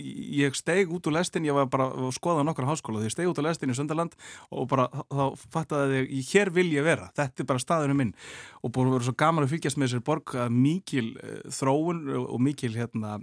ég 0.40 0.56
steig 0.56 0.92
út 0.94 1.08
úr 1.08 1.16
lestin, 1.18 1.46
ég 1.48 1.56
var 1.56 1.68
bara 1.72 1.90
að 1.92 2.10
skoða 2.16 2.44
nokkra 2.48 2.68
háskóla, 2.68 3.02
því 3.02 3.10
ég 3.10 3.16
steig 3.16 3.30
út 3.30 3.40
úr 3.40 3.48
lestin 3.48 3.72
í 3.72 3.76
Söndaland 3.76 4.16
og 4.48 4.68
bara 4.72 4.88
þá 4.90 5.24
fattaði 5.52 6.04
ég 6.06 6.32
hér 6.32 6.52
vil 6.56 6.68
ég 6.72 6.86
vera, 6.86 7.10
þetta 7.18 7.44
er 7.44 7.50
bara 7.52 7.64
staðurinn 7.64 8.00
minn. 8.00 8.14
Og 8.62 8.72
búin 8.72 8.90
að 8.90 8.98
vera 8.98 9.10
svo 9.10 9.18
gaman 9.20 9.46
að 9.46 9.56
fylgjast 9.56 9.80
með 9.80 9.90
þessari 9.90 10.08
borg 10.08 10.36
að 10.38 10.54
mikil 10.56 11.08
uh, 11.16 11.42
þróun 11.60 12.06
og, 12.24 12.38
mikil 12.48 12.72
hérna 12.76 13.18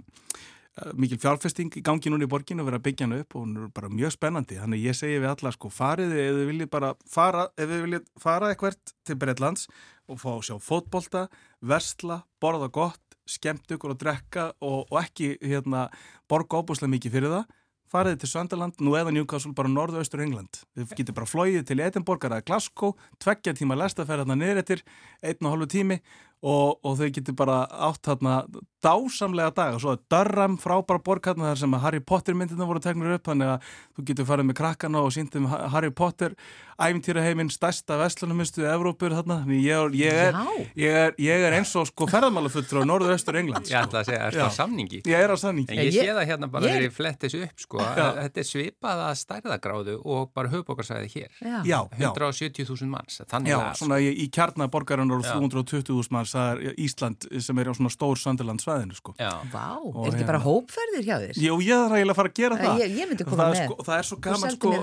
mikil 0.92 1.16
fjárfesting 1.16 1.72
í 1.78 1.80
gangi 1.80 2.10
núna 2.12 2.26
í 2.26 2.28
borginu 2.28 2.60
og 2.60 2.66
vera 2.68 2.76
að 2.76 2.84
byggja 2.84 3.06
hann 3.06 3.16
upp 3.16 3.32
og 3.32 3.44
hún 3.46 3.54
er 3.56 3.70
bara 3.72 3.88
mjög 3.88 4.12
spennandi. 4.12 4.58
Þannig 4.60 4.82
ég 4.84 4.96
segi 4.98 5.20
við 5.22 5.30
alla 5.30 5.52
sko 5.54 5.70
fariði 5.72 6.18
ef 6.20 6.36
þið 6.36 6.50
viljið 6.50 6.70
bara 6.74 6.90
fara, 7.08 7.46
ef 7.56 7.70
þið 7.70 7.84
viljið 7.86 8.10
fara 8.20 8.50
eitthvert 8.52 8.92
til 9.08 9.16
Breitlands 9.22 9.70
og 10.08 10.20
fá 10.22 10.30
að 10.36 10.46
sjá 10.48 10.56
fótbolta, 10.62 11.26
versla 11.60 12.22
borða 12.42 12.70
gott, 12.72 13.02
skemmt 13.26 13.70
ykkur 13.74 13.94
og 13.94 14.00
drekka 14.00 14.50
og, 14.62 14.86
og 14.90 14.98
ekki 15.02 15.34
hérna 15.42 15.88
borga 16.30 16.62
óbúslega 16.62 16.92
mikið 16.94 17.16
fyrir 17.16 17.34
það 17.34 17.54
fariði 17.92 18.22
til 18.22 18.30
Söndaland, 18.32 18.80
nú 18.82 18.96
eða 18.98 19.12
Newcastle 19.14 19.54
bara 19.56 19.70
norðu-austur 19.70 20.22
England. 20.24 20.60
Þið 20.76 20.94
getur 20.98 21.16
bara 21.16 21.28
flóið 21.30 21.66
til 21.68 21.78
Edinborg 21.84 22.26
eða 22.26 22.42
Glasgow, 22.46 22.96
tveggja 23.22 23.54
tíma 23.56 23.78
lestaferð 23.78 24.24
hérna 24.24 24.38
niður 24.38 24.62
eftir, 24.62 24.82
einn 25.22 25.46
og 25.46 25.54
hálfu 25.54 25.68
tími 25.76 26.00
og, 26.46 26.76
og 26.86 26.96
þau 27.00 27.08
getur 27.16 27.34
bara 27.38 27.60
átt 27.88 28.06
hérna 28.06 28.40
dásamlega 28.86 29.50
dag 29.56 29.74
og 29.74 29.80
svo 29.82 29.94
er 29.96 30.02
Durham 30.12 30.54
frábæra 30.62 31.00
borg 31.02 31.24
hérna 31.26 31.48
þar 31.50 31.58
sem 31.62 31.72
Harry 31.82 31.98
Potter 32.06 32.36
myndina 32.38 32.68
voru 32.68 32.82
tegnur 32.84 33.16
upp 33.16 33.26
þannig 33.26 33.50
að 33.56 33.72
þú 33.96 34.04
getur 34.10 34.28
farið 34.28 34.46
með 34.50 34.58
krakkana 34.60 35.02
og 35.02 35.10
síndum 35.16 35.48
Harry 35.50 35.90
Potter 35.90 36.36
æfintýraheiminn 36.76 37.48
stærsta 37.50 37.96
vestlunumustu 37.98 38.62
í 38.62 38.68
Evrópur 38.68 39.14
þarna, 39.16 39.38
ég, 39.48 39.96
ég, 39.96 40.12
er, 40.28 40.36
ég, 40.76 40.98
er, 41.06 41.14
ég 41.24 41.46
er 41.48 41.56
eins 41.56 41.72
og 41.80 41.88
sko 41.88 42.06
ferðamálafullur 42.12 42.84
á 42.84 42.88
norður-austur 42.92 43.38
England 43.40 43.70
Ég 43.72 43.78
ætla 43.80 44.02
að 44.02 44.10
segja, 44.10 44.26
er 44.28 44.36
Já. 44.36 44.42
það 44.44 44.54
samningi? 44.58 45.00
Ég 45.08 45.24
er 45.24 45.32
á 45.32 45.36
sanningi 45.40 45.72
En 45.72 45.80
ég 45.80 45.96
Ég- 45.96 46.04
sé 46.04 46.12
það 46.18 46.28
hérna 46.30 46.50
bara 46.52 46.68
þegar 46.68 46.84
ég 46.86 46.94
fletti 46.94 47.30
þessu 47.30 47.42
upp 47.48 47.64
sko, 47.64 47.80
að 47.80 48.20
þetta 48.20 48.42
er 48.44 48.48
svipað 48.50 49.02
að 49.06 49.14
stærðagráðu 49.22 49.96
og 50.04 50.30
bara 50.36 50.52
höfbókarsæði 50.52 51.08
hér. 51.16 51.30
Já. 51.40 51.56
Já, 51.64 51.80
já 51.96 52.10
170.000 52.12 52.92
manns, 52.92 53.20
þannig 53.24 53.54
Já, 53.54 53.58
að 53.62 53.80
svona 53.80 53.98
í, 54.04 54.12
í 54.12 54.28
kjarnaborgarinnar 54.36 55.16
og 55.16 55.24
Já. 55.24 55.32
320.000 55.40 56.12
manns, 56.12 56.35
það 56.36 56.62
er 56.70 56.78
Ísland 56.86 57.26
sem 57.46 57.60
er 57.62 57.70
á 57.70 57.72
svona 57.76 57.92
stór 57.92 58.20
Sönderland 58.20 58.62
svæðinu 58.62 58.96
sko. 58.98 59.14
Já, 59.18 59.32
Vá, 59.52 59.66
Og 59.80 60.06
er 60.06 60.12
þetta 60.12 60.20
hérna- 60.20 60.28
bara 60.30 60.42
hópferðir 60.44 61.06
hjá 61.08 61.16
þér? 61.24 61.40
Jú, 61.46 61.58
ég 61.64 61.84
er 61.86 61.94
eiginlega 61.96 62.14
að 62.14 62.20
fara 62.20 62.32
að 62.32 62.38
gera 62.40 62.58
það. 62.60 62.80
Ég, 62.82 62.96
ég 63.00 63.10
myndi 63.10 63.26
koma 63.28 63.38
það, 63.42 63.54
með. 63.56 63.62
sko, 63.70 63.86
það 63.88 63.98
er 63.98 64.08
svo 64.10 64.18
gaman 64.26 64.56
sko. 64.56 64.74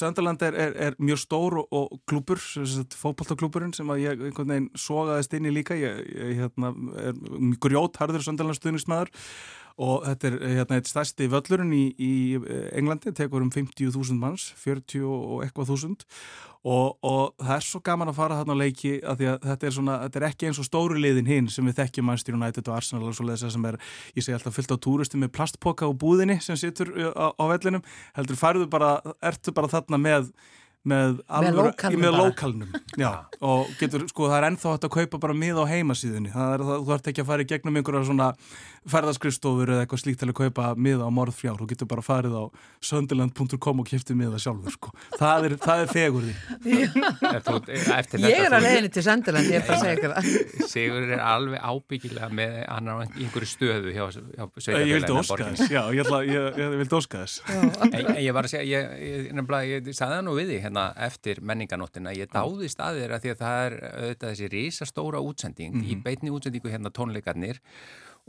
Sönderland 0.00 0.42
er, 0.48 0.58
er, 0.66 0.76
er 0.88 0.98
mjög 1.00 1.22
stór 1.24 1.58
og, 1.60 1.66
og 1.80 2.00
klúpur, 2.10 2.42
fótballtaklúpurinn 3.00 3.74
sem 3.76 3.88
að 3.92 4.02
ég 4.04 4.26
einhvern 4.28 4.52
veginn 4.54 4.70
sogaðist 4.78 5.34
inn 5.38 5.48
í 5.50 5.54
líka, 5.54 5.78
ég, 5.78 6.02
ég 6.14 6.42
hérna, 6.44 6.74
er 7.00 7.16
grjótharður 7.64 8.26
Sönderland 8.26 8.60
stuðnismæður 8.60 9.10
og 9.80 10.04
þetta 10.04 10.28
er 10.28 10.38
hérna 10.58 10.76
eitt 10.76 10.90
stærsti 10.90 11.28
völlurinn 11.32 11.72
í, 11.72 11.84
í 11.96 12.12
Englandi, 12.76 13.14
tekur 13.16 13.40
um 13.44 13.50
50.000 13.54 14.20
manns, 14.20 14.50
40 14.60 15.06
og 15.08 15.44
eitthvað 15.46 15.72
þúsund. 15.72 16.04
Og, 16.60 16.98
og 17.00 17.38
það 17.40 17.54
er 17.54 17.64
svo 17.64 17.80
gaman 17.80 18.10
að 18.12 18.18
fara 18.18 18.36
þarna 18.36 18.52
á 18.52 18.60
leiki 18.60 18.90
að 19.00 19.22
að 19.30 19.46
þetta 19.46 19.66
er, 19.66 19.74
svona, 19.78 19.94
þetta 20.02 20.20
er 20.20 20.26
ekki 20.28 20.48
eins 20.50 20.60
og 20.60 20.66
stóru 20.68 21.00
liðin 21.00 21.30
hinn 21.30 21.48
sem 21.48 21.64
við 21.64 21.78
þekkjum 21.78 22.10
Manchester 22.10 22.36
United 22.36 22.68
og 22.68 22.76
Arsenal 22.76 23.08
og 23.08 23.16
svo 23.16 23.24
leiðis 23.24 23.54
sem 23.54 23.64
er, 23.70 23.78
ég 24.12 24.26
segi 24.26 24.36
alltaf 24.36 24.58
fyllt 24.58 24.74
á 24.76 24.84
túristi 24.84 25.20
með 25.20 25.32
plastpoka 25.38 25.88
á 25.88 25.92
búðinni 25.96 26.36
sem 26.44 26.60
situr 26.60 26.92
uh, 26.92 27.14
á, 27.16 27.26
á 27.32 27.44
vellinum, 27.54 27.84
heldur 28.18 28.40
færðu 28.40 28.68
bara, 28.68 28.98
ertu 29.24 29.56
bara 29.56 29.72
þarna 29.72 30.02
með 30.04 30.28
með, 30.88 31.18
alvöru- 31.28 31.66
lókalnum 31.68 32.00
með 32.00 32.14
já, 32.96 33.10
og 33.44 33.68
getur, 33.76 34.06
sko, 34.08 34.28
það 34.30 34.36
er 34.38 34.46
ennþá 34.48 34.70
hægt 34.72 34.84
að 34.88 34.94
kaupa 34.94 35.18
bara 35.20 35.34
mið 35.36 35.60
á 35.60 35.64
heimasíðunni. 35.68 36.30
Það 36.32 36.52
er, 36.54 36.60
það, 36.64 36.78
þú 36.86 36.92
ert 36.96 37.06
ekki 37.10 37.20
að 37.20 37.28
fara 37.28 37.44
í 37.44 37.48
gegnum 37.50 37.76
einhverja 37.80 38.08
svona 38.08 38.28
ferðaskrifstofur 38.88 39.68
eða 39.74 39.82
eitthvað 39.84 40.00
slíkt 40.00 40.20
til 40.22 40.30
að 40.32 40.38
kaupa 40.40 40.64
mið 40.80 41.04
á 41.04 41.08
morðfjár, 41.12 41.58
þú 41.60 41.66
getur 41.68 41.88
bara 41.90 42.04
farið 42.04 42.32
á 42.40 42.44
söndiland.com 42.80 43.82
og 43.82 43.86
kiftið 43.90 44.16
miða 44.22 44.40
sjálfur 44.40 44.72
sko. 44.72 44.88
það 45.20 45.44
er, 45.50 45.56
það 45.60 45.82
er 45.84 45.88
fegurði 45.92 46.34
eftir 48.00 48.24
Ég 48.24 48.40
er 48.46 48.56
að 48.56 48.64
leiðinni 48.64 48.90
til 48.94 49.04
Sönderland, 49.04 49.50
ég 49.52 49.60
er 49.60 49.64
bara 49.68 49.76
að 49.76 49.84
segja 49.84 50.08
það. 50.14 50.22
Sigur 50.70 51.12
er 51.12 51.20
alveg 51.20 51.60
ábyggilega 51.60 52.28
með 52.32 52.50
einhverju 52.64 53.48
stöðu 53.52 53.92
hjá, 53.92 54.04
hjá 54.16 54.44
ég 54.80 54.96
vildi 54.96 55.12
óska 55.20 55.44
þess, 55.44 55.68
já, 55.68 55.82
ég, 55.92 56.00
ætla, 56.06 56.22
ég, 56.24 56.60
ég 56.60 56.66
vildi 56.80 56.96
óska 56.96 57.20
þess 57.26 57.36
Að 60.70 60.76
hérna 60.76 61.06
eftir 61.06 61.40
menninganóttina, 61.42 62.12
ég 62.14 62.30
dáðist 62.30 62.80
að 62.80 63.02
að 63.10 63.24
því 63.24 63.32
að 63.32 63.40
það 63.40 63.64
er 63.64 63.74
auðvitað 63.90 64.30
þessi 64.30 64.48
risastóra 64.52 65.20
útsending, 65.20 65.82
í 65.82 65.96
beinni 65.98 66.30
útsendingu 66.30 66.70
hérna 66.70 66.92
tónleikarnir 66.94 67.60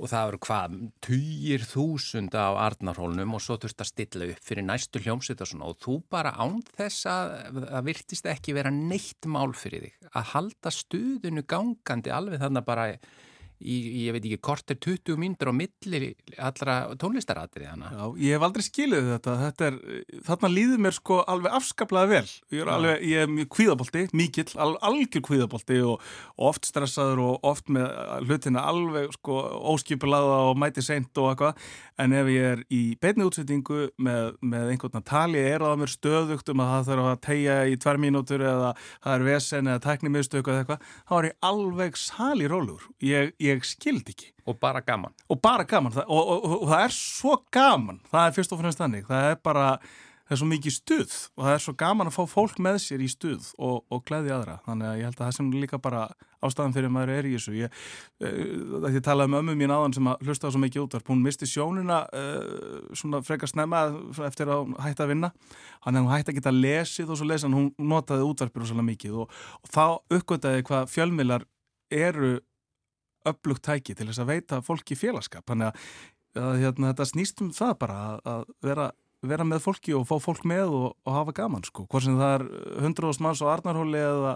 og 0.01 0.09
það 0.09 0.29
eru 0.31 0.39
hvað, 0.41 0.75
tugir 1.03 1.65
þúsund 1.67 2.33
á 2.33 2.49
Arnarhólnum 2.57 3.35
og 3.37 3.43
svo 3.43 3.57
þurft 3.61 3.83
að 3.83 3.89
stilla 3.91 4.29
upp 4.31 4.39
fyrir 4.41 4.65
næstu 4.65 5.01
hljómsveit 5.03 5.43
og 5.43 5.49
svona. 5.51 5.67
Og 5.69 5.77
þú 5.83 5.97
bara 6.09 6.31
án 6.39 6.61
þess 6.77 7.05
að 7.11 7.33
það 7.59 7.89
virtist 7.89 8.29
ekki 8.31 8.55
vera 8.57 8.71
neitt 8.73 9.27
mál 9.29 9.51
fyrir 9.53 9.85
þig 9.85 10.07
að 10.15 10.31
halda 10.31 10.73
stuðinu 10.73 11.43
gangandi 11.45 12.13
alveg 12.15 12.41
þannig 12.41 12.65
bara 12.65 12.87
í, 13.61 13.77
ég 14.05 14.15
veit 14.15 14.25
ekki, 14.25 14.39
kortir 14.43 14.79
20 14.81 15.19
mínútur 15.21 15.51
á 15.51 15.53
milli 15.55 16.11
allra 16.41 16.75
tónlistaratrið 16.99 17.69
hana. 17.71 17.91
Já, 17.93 18.03
ég 18.25 18.35
hef 18.35 18.45
aldrei 18.47 18.65
skilið 18.65 19.09
þetta, 19.13 19.35
þetta 19.45 19.67
er, 19.69 19.79
þarna 20.27 20.51
líður 20.51 20.83
mér 20.85 20.97
sko 20.97 21.19
alveg 21.31 21.57
afskaplega 21.59 22.11
vel, 22.11 22.33
ég 22.53 22.63
er 22.63 22.71
alveg, 22.75 23.05
ég 23.11 23.25
er 23.25 23.31
mjög 23.31 23.49
kvíðabolti, 23.57 24.05
mikill, 24.17 24.47
al, 24.61 24.71
algjör 24.89 25.25
kvíðabolti 25.27 25.79
og, 25.85 26.07
og 26.37 26.49
oft 26.51 26.69
stressaður 26.69 27.23
og 27.25 27.47
oft 27.51 27.71
með 27.71 27.89
hlutina 28.27 28.65
alveg 28.71 29.11
sko 29.17 29.39
óskipulaða 29.73 30.39
og 30.49 30.59
mæti 30.61 30.83
seint 30.85 31.17
og 31.21 31.31
eitthvað, 31.31 31.65
en 32.01 32.15
ef 32.17 32.31
ég 32.33 32.47
er 32.55 32.63
í 32.73 32.81
beinni 33.01 33.27
útsettingu 33.27 33.91
með, 34.01 34.35
með 34.41 34.73
einhvern 34.73 35.01
að 35.01 35.07
tali 35.11 35.41
er 35.41 35.63
það 35.65 35.81
mér 35.81 35.93
stöðugt 35.93 36.51
um 36.53 36.63
að 36.63 36.71
það 36.71 36.87
þarf 36.89 37.09
að 37.11 37.21
tegja 37.27 37.57
í 37.69 37.77
tvær 37.81 38.01
mínútur 38.01 38.45
eða 38.45 38.71
það 39.03 39.15
er 39.15 39.25
vesen 39.27 39.71
eða 39.71 39.83
tækni 39.85 40.13
miðstöku 40.13 40.53
eða 40.53 40.63
eitthvað, 40.63 40.87
þá 41.09 41.13
er 41.17 41.27
ég 41.29 41.37
alveg 41.51 41.99
sali 41.99 42.49
rólur, 42.51 42.87
ég, 43.05 43.33
ég 43.41 43.50
skildi 43.67 44.15
ekki. 44.15 44.31
Og 44.49 44.57
bara 44.59 44.81
gaman. 44.81 45.13
og 45.29 45.41
bara 45.41 45.63
gaman. 45.63 45.93
Og, 46.07 46.21
og, 46.21 46.45
og, 46.45 46.55
og 46.63 46.71
það 46.71 46.85
er 46.85 46.95
svo 46.95 47.35
gaman. 47.53 47.99
Það 48.11 48.27
er 48.27 48.37
fyrst 48.37 48.55
og 48.55 48.63
fremst 48.63 48.81
þannig. 48.81 49.05
Það 49.07 49.27
er 49.29 49.37
bara, 49.43 49.67
það 50.25 50.35
er 50.35 50.41
svo 50.41 50.49
mikið 50.49 50.75
stuð. 50.75 51.15
Og 51.37 51.45
það 51.45 51.53
er 51.53 51.63
svo 51.65 51.75
gaman 51.83 52.09
að 52.09 52.17
fá 52.17 52.23
fólk 52.31 52.59
með 52.63 52.81
sér 52.85 53.05
í 53.05 53.09
stuð 53.11 53.53
og, 53.59 53.83
og 53.91 54.03
gleði 54.07 54.33
aðra. 54.33 54.57
Þannig 54.65 54.89
að 54.89 54.99
ég 54.99 55.09
held 55.09 55.19
að 55.19 55.25
það 55.27 55.37
sem 55.37 55.53
líka 55.59 55.79
bara 55.81 56.09
ástæðan 56.41 56.73
fyrir 56.73 56.91
maður 56.93 57.13
er 57.13 57.29
í 57.29 57.33
þessu. 57.35 57.53
Ég, 57.59 57.79
uh, 58.25 58.89
ég 58.89 59.03
talaði 59.05 59.33
með 59.33 59.43
ömmu 59.43 59.55
mín 59.59 59.73
áðan 59.75 59.95
sem 59.97 60.09
að 60.09 60.25
hlusta 60.25 60.49
á 60.49 60.53
svo 60.53 60.61
mikið 60.63 60.85
útvarp, 60.85 61.11
hún 61.13 61.23
misti 61.25 61.49
sjónina 61.49 62.01
uh, 62.17 62.91
svona 62.97 63.21
frekar 63.25 63.51
snemma 63.51 63.83
eftir 64.25 64.49
að 64.49 64.63
hún 64.65 64.77
hætti 64.81 65.05
að 65.05 65.13
vinna. 65.13 65.31
Hann 65.85 65.99
hefði 65.99 66.15
hætti 66.15 66.33
að 66.33 66.39
geta 66.39 66.55
lesið 66.57 67.13
og 67.13 67.21
svo 67.21 67.29
lesan 67.29 67.57
hún 67.57 67.69
notaði 67.77 68.25
útvarpir 68.25 68.65
og 68.65 68.71
svo 68.71 68.85
mikið. 68.89 69.19
Og, 69.21 69.41
og 69.61 69.75
þá 69.75 69.85
uppgötaði 70.17 70.65
hvað 70.71 70.89
fjölmilar 70.95 71.45
eru 71.91 72.39
upplugt 73.29 73.63
tæki 73.67 73.95
til 73.97 74.07
þess 74.09 74.23
að 74.23 74.33
veita 74.33 74.61
fólki 74.65 74.97
félagskap 74.97 75.45
þannig 75.49 75.71
að, 75.71 75.93
að 76.41 76.59
hérna, 76.63 76.91
þetta 76.91 77.09
snýst 77.11 77.43
um 77.45 77.53
það 77.55 77.77
bara 77.85 78.01
að 78.25 78.45
vera 78.65 78.91
vera 79.27 79.45
með 79.45 79.65
fólki 79.65 79.95
og 79.95 80.07
fá 80.09 80.15
fólk 80.21 80.45
með 80.49 80.73
og, 80.73 80.85
og 81.05 81.15
hafa 81.15 81.33
gaman 81.43 81.65
sko, 81.65 81.85
hvort 81.89 82.05
sem 82.05 82.17
það 82.17 82.35
er 82.39 82.45
hundruðast 82.85 83.23
manns 83.23 83.41
á 83.45 83.53
Arnarhóli 83.53 84.01
eða, 84.01 84.35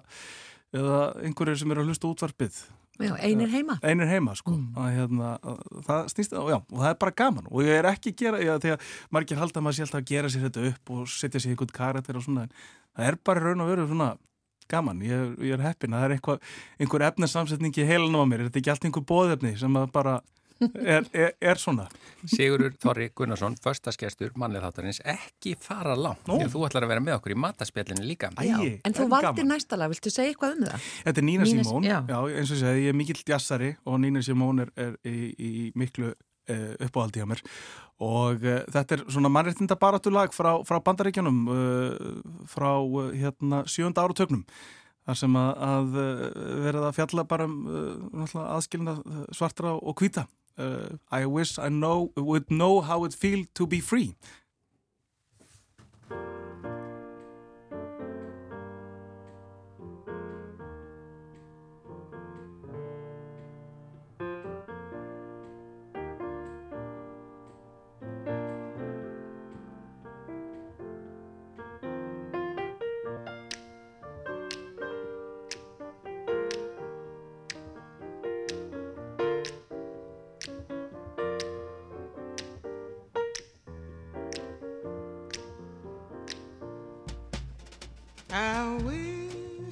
eða 0.75 0.99
einhverjir 1.25 1.61
sem 1.61 1.73
eru 1.73 1.85
að 1.85 1.91
hlusta 1.91 2.11
útvarpið. 2.11 2.59
Já, 2.95 3.11
einir 3.27 3.49
heima. 3.51 3.75
Einir 3.83 4.07
heima 4.07 4.37
sko. 4.39 4.53
Mm. 4.55 4.77
að, 4.79 4.91
hérna, 4.95 5.31
að, 5.43 5.63
það 5.87 6.11
snýst, 6.13 6.35
já, 6.37 6.57
og 6.61 6.77
það 6.77 6.91
er 6.93 6.99
bara 7.01 7.15
gaman. 7.23 7.49
Og 7.51 7.65
ég 7.65 7.79
er 7.81 7.89
ekki 7.89 8.13
að 8.13 8.21
gera, 8.21 8.43
já, 8.45 8.53
þegar 8.63 8.93
margir 9.17 9.41
halda 9.41 9.63
maður 9.65 9.87
alltaf 9.87 9.99
að 9.99 10.13
gera 10.13 10.31
sér 10.31 10.45
þetta 10.45 10.69
upp 10.69 10.93
og 10.95 11.09
setja 11.11 11.41
sér 11.41 11.55
einhvern 11.55 11.75
karakter 11.75 12.19
og 12.21 12.23
svona, 12.23 12.45
það 12.95 13.09
er 13.09 13.19
bara 13.27 13.43
raun 13.43 13.65
og 13.65 13.71
veru 13.73 13.89
svona 13.89 14.13
gaman, 14.71 15.01
ég, 15.05 15.35
ég 15.45 15.57
er 15.57 15.65
heppin 15.65 15.95
það 15.95 16.07
er 16.07 16.15
einhver, 16.17 16.39
einhver 16.79 17.07
efnesamsetning 17.09 17.75
í 17.77 17.89
heilanum 17.89 18.23
á 18.23 18.29
mér, 18.29 18.47
þetta 18.47 18.59
er 18.59 18.63
ekki 18.63 18.73
allt 18.75 18.87
einhver 18.89 19.05
bóðefni 19.11 19.53
sem 19.59 19.77
að 19.81 19.91
bara 19.95 20.15
er, 20.61 21.05
er, 21.11 21.33
er 21.41 21.59
svona 21.59 21.85
Sigurur 22.31 22.73
Þorri 22.81 23.09
Gunnarsson, 23.15 23.57
förstaskestur 23.61 24.31
mannlega 24.39 24.69
þáttarins, 24.69 25.01
ekki 25.03 25.55
fara 25.61 25.95
langt 25.99 26.23
Nó. 26.29 26.37
því 26.37 26.47
að 26.47 26.53
þú 26.55 26.63
ætlar 26.69 26.87
að 26.87 26.93
vera 26.93 27.03
með 27.03 27.17
okkur 27.17 27.35
í 27.35 27.39
mataspjallinu 27.43 28.07
líka 28.07 28.31
Æ, 28.39 28.45
já, 28.47 28.57
En 28.87 28.95
þú 28.95 29.09
valdir 29.11 29.49
næstala, 29.49 29.89
viltu 29.91 30.13
segja 30.13 30.33
eitthvað 30.33 30.55
um 30.55 30.63
það? 30.69 30.87
Þetta 31.09 31.21
er 31.23 31.27
Nína 31.29 31.49
Simón, 31.49 31.89
já. 31.89 31.97
já, 32.07 32.19
eins 32.39 32.53
og 32.55 32.61
segja 32.63 32.85
ég 32.85 32.93
er 32.93 32.99
mikill 33.01 33.25
jassari 33.27 33.73
og 33.83 33.99
Nína 34.03 34.23
Simón 34.25 34.63
er, 34.63 34.71
er 34.79 34.95
í, 35.03 35.17
í 35.35 35.51
miklu 35.75 36.13
uppáhaldi 36.47 37.23
á 37.23 37.27
mér 37.29 37.43
og 38.03 38.43
uh, 38.43 38.61
þetta 38.71 38.97
er 38.97 39.03
svona 39.07 39.31
mannreitinda 39.31 39.77
baratulag 39.79 40.33
frá, 40.35 40.57
frá 40.67 40.79
bandaríkjanum 40.83 41.43
uh, 41.47 41.99
frá 42.49 42.71
hérna 43.15 43.63
sjönda 43.71 44.03
áratögnum 44.03 44.43
þar 45.05 45.19
sem 45.19 45.37
að, 45.37 45.51
að 45.69 45.97
verða 46.65 46.87
að 46.89 46.95
fjalla 46.97 47.27
bara 47.29 47.45
um 47.45 48.25
aðskilna 48.41 48.97
svartra 49.35 49.75
og 49.77 50.01
hvita 50.01 50.25
I 51.11 51.25
wish 51.27 51.59
I 51.59 51.67
know, 51.69 52.11
would 52.15 52.49
know 52.49 52.81
how 52.81 53.03
it 53.03 53.13
feels 53.13 53.45
to 53.55 53.67
be 53.67 53.81
free. 53.81 54.15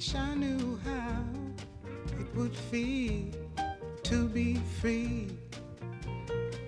wish 0.04 0.14
I 0.16 0.34
knew 0.34 0.78
how 0.84 1.24
it 2.20 2.26
would 2.36 2.54
feel 2.54 3.24
to 4.02 4.28
be 4.28 4.56
free. 4.80 5.28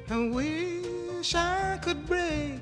I 0.09 0.29
wish 0.29 1.35
I 1.35 1.79
could 1.83 2.07
break 2.07 2.61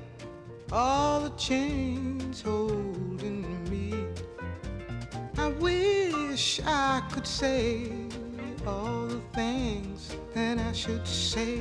all 0.73 1.21
the 1.21 1.29
chains 1.37 2.41
holding 2.41 3.45
me. 3.69 4.05
I 5.37 5.47
wish 5.47 6.59
I 6.65 7.01
could 7.09 7.27
say 7.27 7.89
all 8.67 9.07
the 9.07 9.21
things 9.33 10.13
that 10.33 10.57
I 10.59 10.73
should 10.73 11.07
say. 11.07 11.59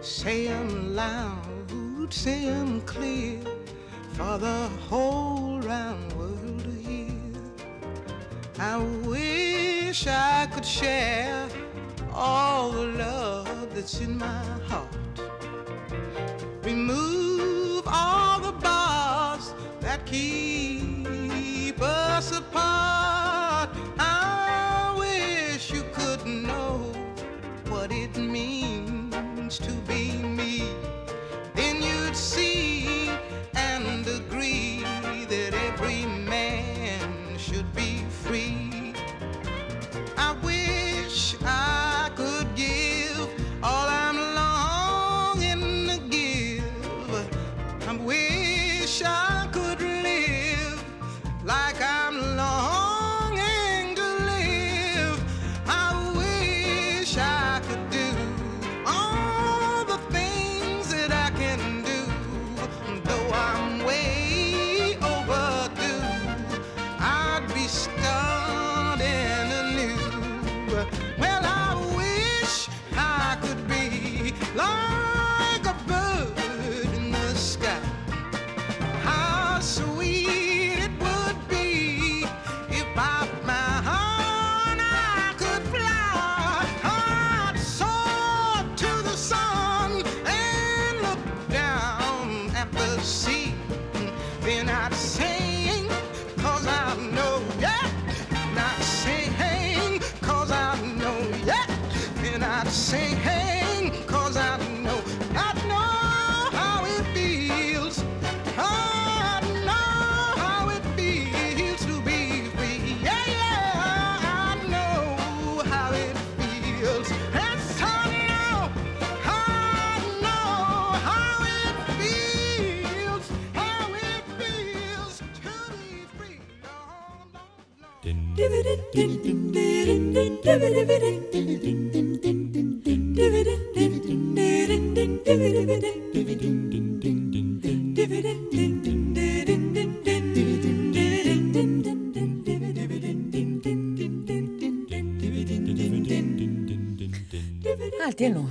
Say 0.00 0.46
them 0.46 0.96
loud, 0.96 2.08
say 2.08 2.46
them 2.46 2.80
clear 2.82 3.38
for 4.14 4.38
the 4.38 4.68
whole 4.88 5.09
wish 10.00 10.06
I 10.06 10.46
could 10.46 10.64
share 10.64 11.46
all 12.14 12.70
the 12.72 12.86
love 12.86 13.74
that's 13.74 14.00
in 14.00 14.16
my 14.16 14.59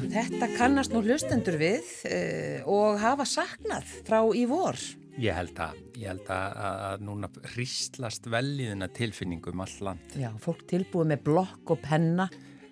Þetta 0.10 0.48
kannast 0.56 0.94
nú 0.94 1.02
hlustendur 1.04 1.56
við 1.60 1.86
uh, 2.08 2.66
og 2.72 2.98
hafa 3.02 3.26
saknað 3.30 3.92
frá 4.08 4.20
í 4.36 4.46
vor. 4.50 4.80
Ég 5.20 5.36
held 5.36 5.58
að, 5.60 5.80
ég 6.00 6.08
held 6.14 6.30
að, 6.32 6.60
að 6.80 7.02
núna 7.04 7.30
hristlast 7.52 8.28
velliðina 8.32 8.88
tilfinningum 8.96 9.60
all 9.66 9.74
land. 9.84 10.14
Já, 10.16 10.30
fólk 10.40 10.62
tilbúið 10.70 11.10
með 11.12 11.26
blokk 11.28 11.74
og 11.76 11.82
penna, 11.84 12.30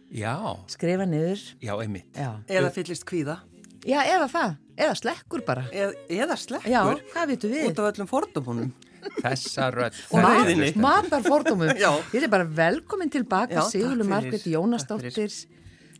Já, 0.07 0.37
skrifa 0.71 1.03
niður. 1.03 1.41
já, 1.59 1.73
einmitt. 1.83 2.07
Já, 2.15 2.37
Eða 2.47 2.69
fyllist 2.71 3.03
kvíða. 3.09 3.41
Já 3.87 3.99
eða 4.07 4.29
það, 4.31 4.55
eða 4.79 4.95
slekkur 5.01 5.43
bara. 5.47 5.65
Eð, 5.75 5.97
eða 6.15 6.37
slekkur. 6.39 6.71
Já, 6.71 6.83
hvað 7.11 7.33
vitum 7.33 7.51
við? 7.51 7.67
Út 7.67 7.81
af 7.83 7.89
öllum 7.91 8.09
fordómunum. 8.09 8.71
Þessa 9.19 9.67
rödd. 9.75 9.99
Og 10.15 10.79
matar 10.81 11.27
fordómum. 11.27 11.69
Já. 11.79 11.91
Ég 12.15 12.23
er 12.23 12.31
bara 12.31 12.47
velkomin 12.47 13.11
tilbaka, 13.11 13.67
Sigurlu 13.67 14.03
fyrir. 14.03 14.11
Margrét 14.15 14.43
Takk 14.43 14.53
Jónasdóttir. 14.55 15.35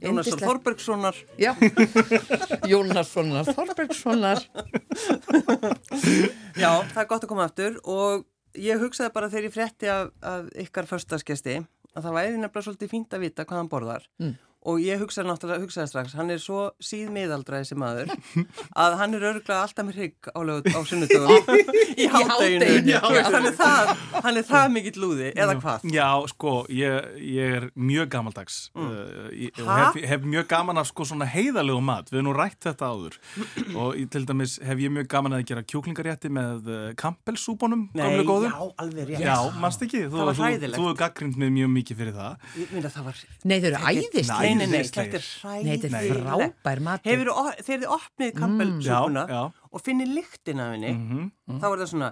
Jónasson 0.02 0.40
Þorbergssonar. 0.42 1.16
Já, 1.42 1.52
Jónassonar, 2.72 3.48
Þorbergssonar. 3.58 4.44
Já, 6.58 6.72
það 6.92 7.02
er 7.04 7.10
gott 7.10 7.24
að 7.26 7.32
koma 7.32 7.46
aftur 7.48 7.80
og 7.90 8.26
ég 8.58 8.82
hugsaði 8.82 9.14
bara 9.16 9.30
þegar 9.32 9.48
ég 9.50 9.56
frétti 9.56 9.90
af, 9.92 10.12
af 10.26 10.48
ykkar 10.66 10.88
förstaskesti 10.90 11.58
að 11.98 12.06
það 12.08 12.16
væri 12.18 12.36
nefnilega 12.38 12.66
svolítið 12.68 12.92
fínt 12.94 13.16
að 13.18 13.24
vita 13.26 13.46
hvað 13.48 13.62
hann 13.64 13.72
borðar 13.72 14.08
Mm. 14.22 14.36
Og 14.68 14.82
ég 14.84 15.00
hugsaði 15.02 15.30
náttúrulega, 15.32 15.64
hugsaði 15.64 15.92
strax, 15.94 16.16
hann 16.20 16.32
er 16.34 16.42
svo 16.44 16.66
síð 16.84 17.12
miðaldra 17.16 17.62
þessi 17.64 17.78
maður 17.80 18.12
að 18.84 18.98
hann 19.00 19.16
er 19.18 19.26
örgulega 19.32 19.62
alltaf 19.64 19.88
með 19.88 20.00
hrygg 20.02 20.32
á, 20.34 20.40
á 20.44 20.80
sunnudögum 20.90 21.52
í 21.98 22.08
hátteginu, 22.12 22.98
hann 23.32 23.48
er 23.48 23.56
það, 23.58 23.94
hann 24.26 24.42
er 24.42 24.48
það 24.50 24.68
mikill 24.76 24.96
lúði, 25.04 25.30
eða 25.40 25.56
hvað? 25.62 25.88
Já, 25.96 26.10
sko, 26.34 26.54
ég, 26.74 27.08
ég 27.24 27.58
er 27.62 27.70
mjög 27.76 28.12
gamaldags 28.18 28.58
Mm. 28.78 28.90
uh, 28.94 29.30
ég, 29.34 29.58
og 29.64 29.70
hef, 29.72 29.96
hef 30.12 30.26
mjög 30.28 30.46
gaman 30.52 30.78
af 30.82 30.88
sko 30.90 31.06
svona 31.08 31.26
heiðalegu 31.30 31.80
mat. 31.84 32.10
Við 32.12 32.20
erum 32.20 32.28
nú 32.28 32.34
rætt 32.36 32.60
þetta 32.68 32.90
áður. 32.92 33.16
Og 33.80 33.96
ég, 33.98 34.08
til 34.14 34.22
dæmis 34.30 34.58
hef 34.66 34.82
ég 34.84 34.92
mjög 34.94 35.08
gaman 35.12 35.36
að 35.38 35.44
gera 35.50 35.64
kjúklingarétti 35.66 36.30
með 36.34 36.68
uh, 36.70 36.84
kampelsúbónum 37.00 37.88
Nei, 37.98 38.20
já, 38.22 38.54
alveg 38.84 39.10
rétt. 39.12 39.24
Já, 39.24 39.36
mannst 39.62 39.82
ekki, 39.86 40.04
þú, 40.08 40.20
Það 40.20 40.30
var 40.30 40.38
þú, 40.38 40.44
hræðilegt. 40.46 40.78
þú 40.78 40.86
hefur 40.88 41.00
gaggrind 41.02 41.40
mig 41.42 41.54
mjög 41.58 41.72
mikið 41.78 42.00
fyrir 42.02 42.16
það. 42.18 42.46
Ég 42.62 42.74
myndi 42.76 42.90
að 42.92 42.96
það 42.98 43.08
var, 43.10 43.22
Nei, 43.52 43.56
þau 43.58 43.68
eru 43.72 43.82
æðist. 43.94 44.34
Nei. 44.58 44.68
nei, 44.72 44.82
þetta 44.88 45.04
er 45.20 45.28
Nei, 45.68 45.78
þetta 45.78 45.88
er 45.88 45.94
hræðilegt. 45.94 46.58
frábær 46.64 46.82
matur. 46.88 47.12
Hefur 47.12 47.32
þið 47.68 47.86
opnið 47.98 48.34
kampelsúpuna 48.38 49.24
já, 49.30 49.42
og 49.72 49.84
finnir 49.86 50.12
lyktin 50.12 50.60
af 50.64 50.74
henni, 50.76 50.92
mm 50.98 51.32
þá 51.62 51.66
er 51.70 51.80
það 51.80 51.90
svona, 51.94 52.10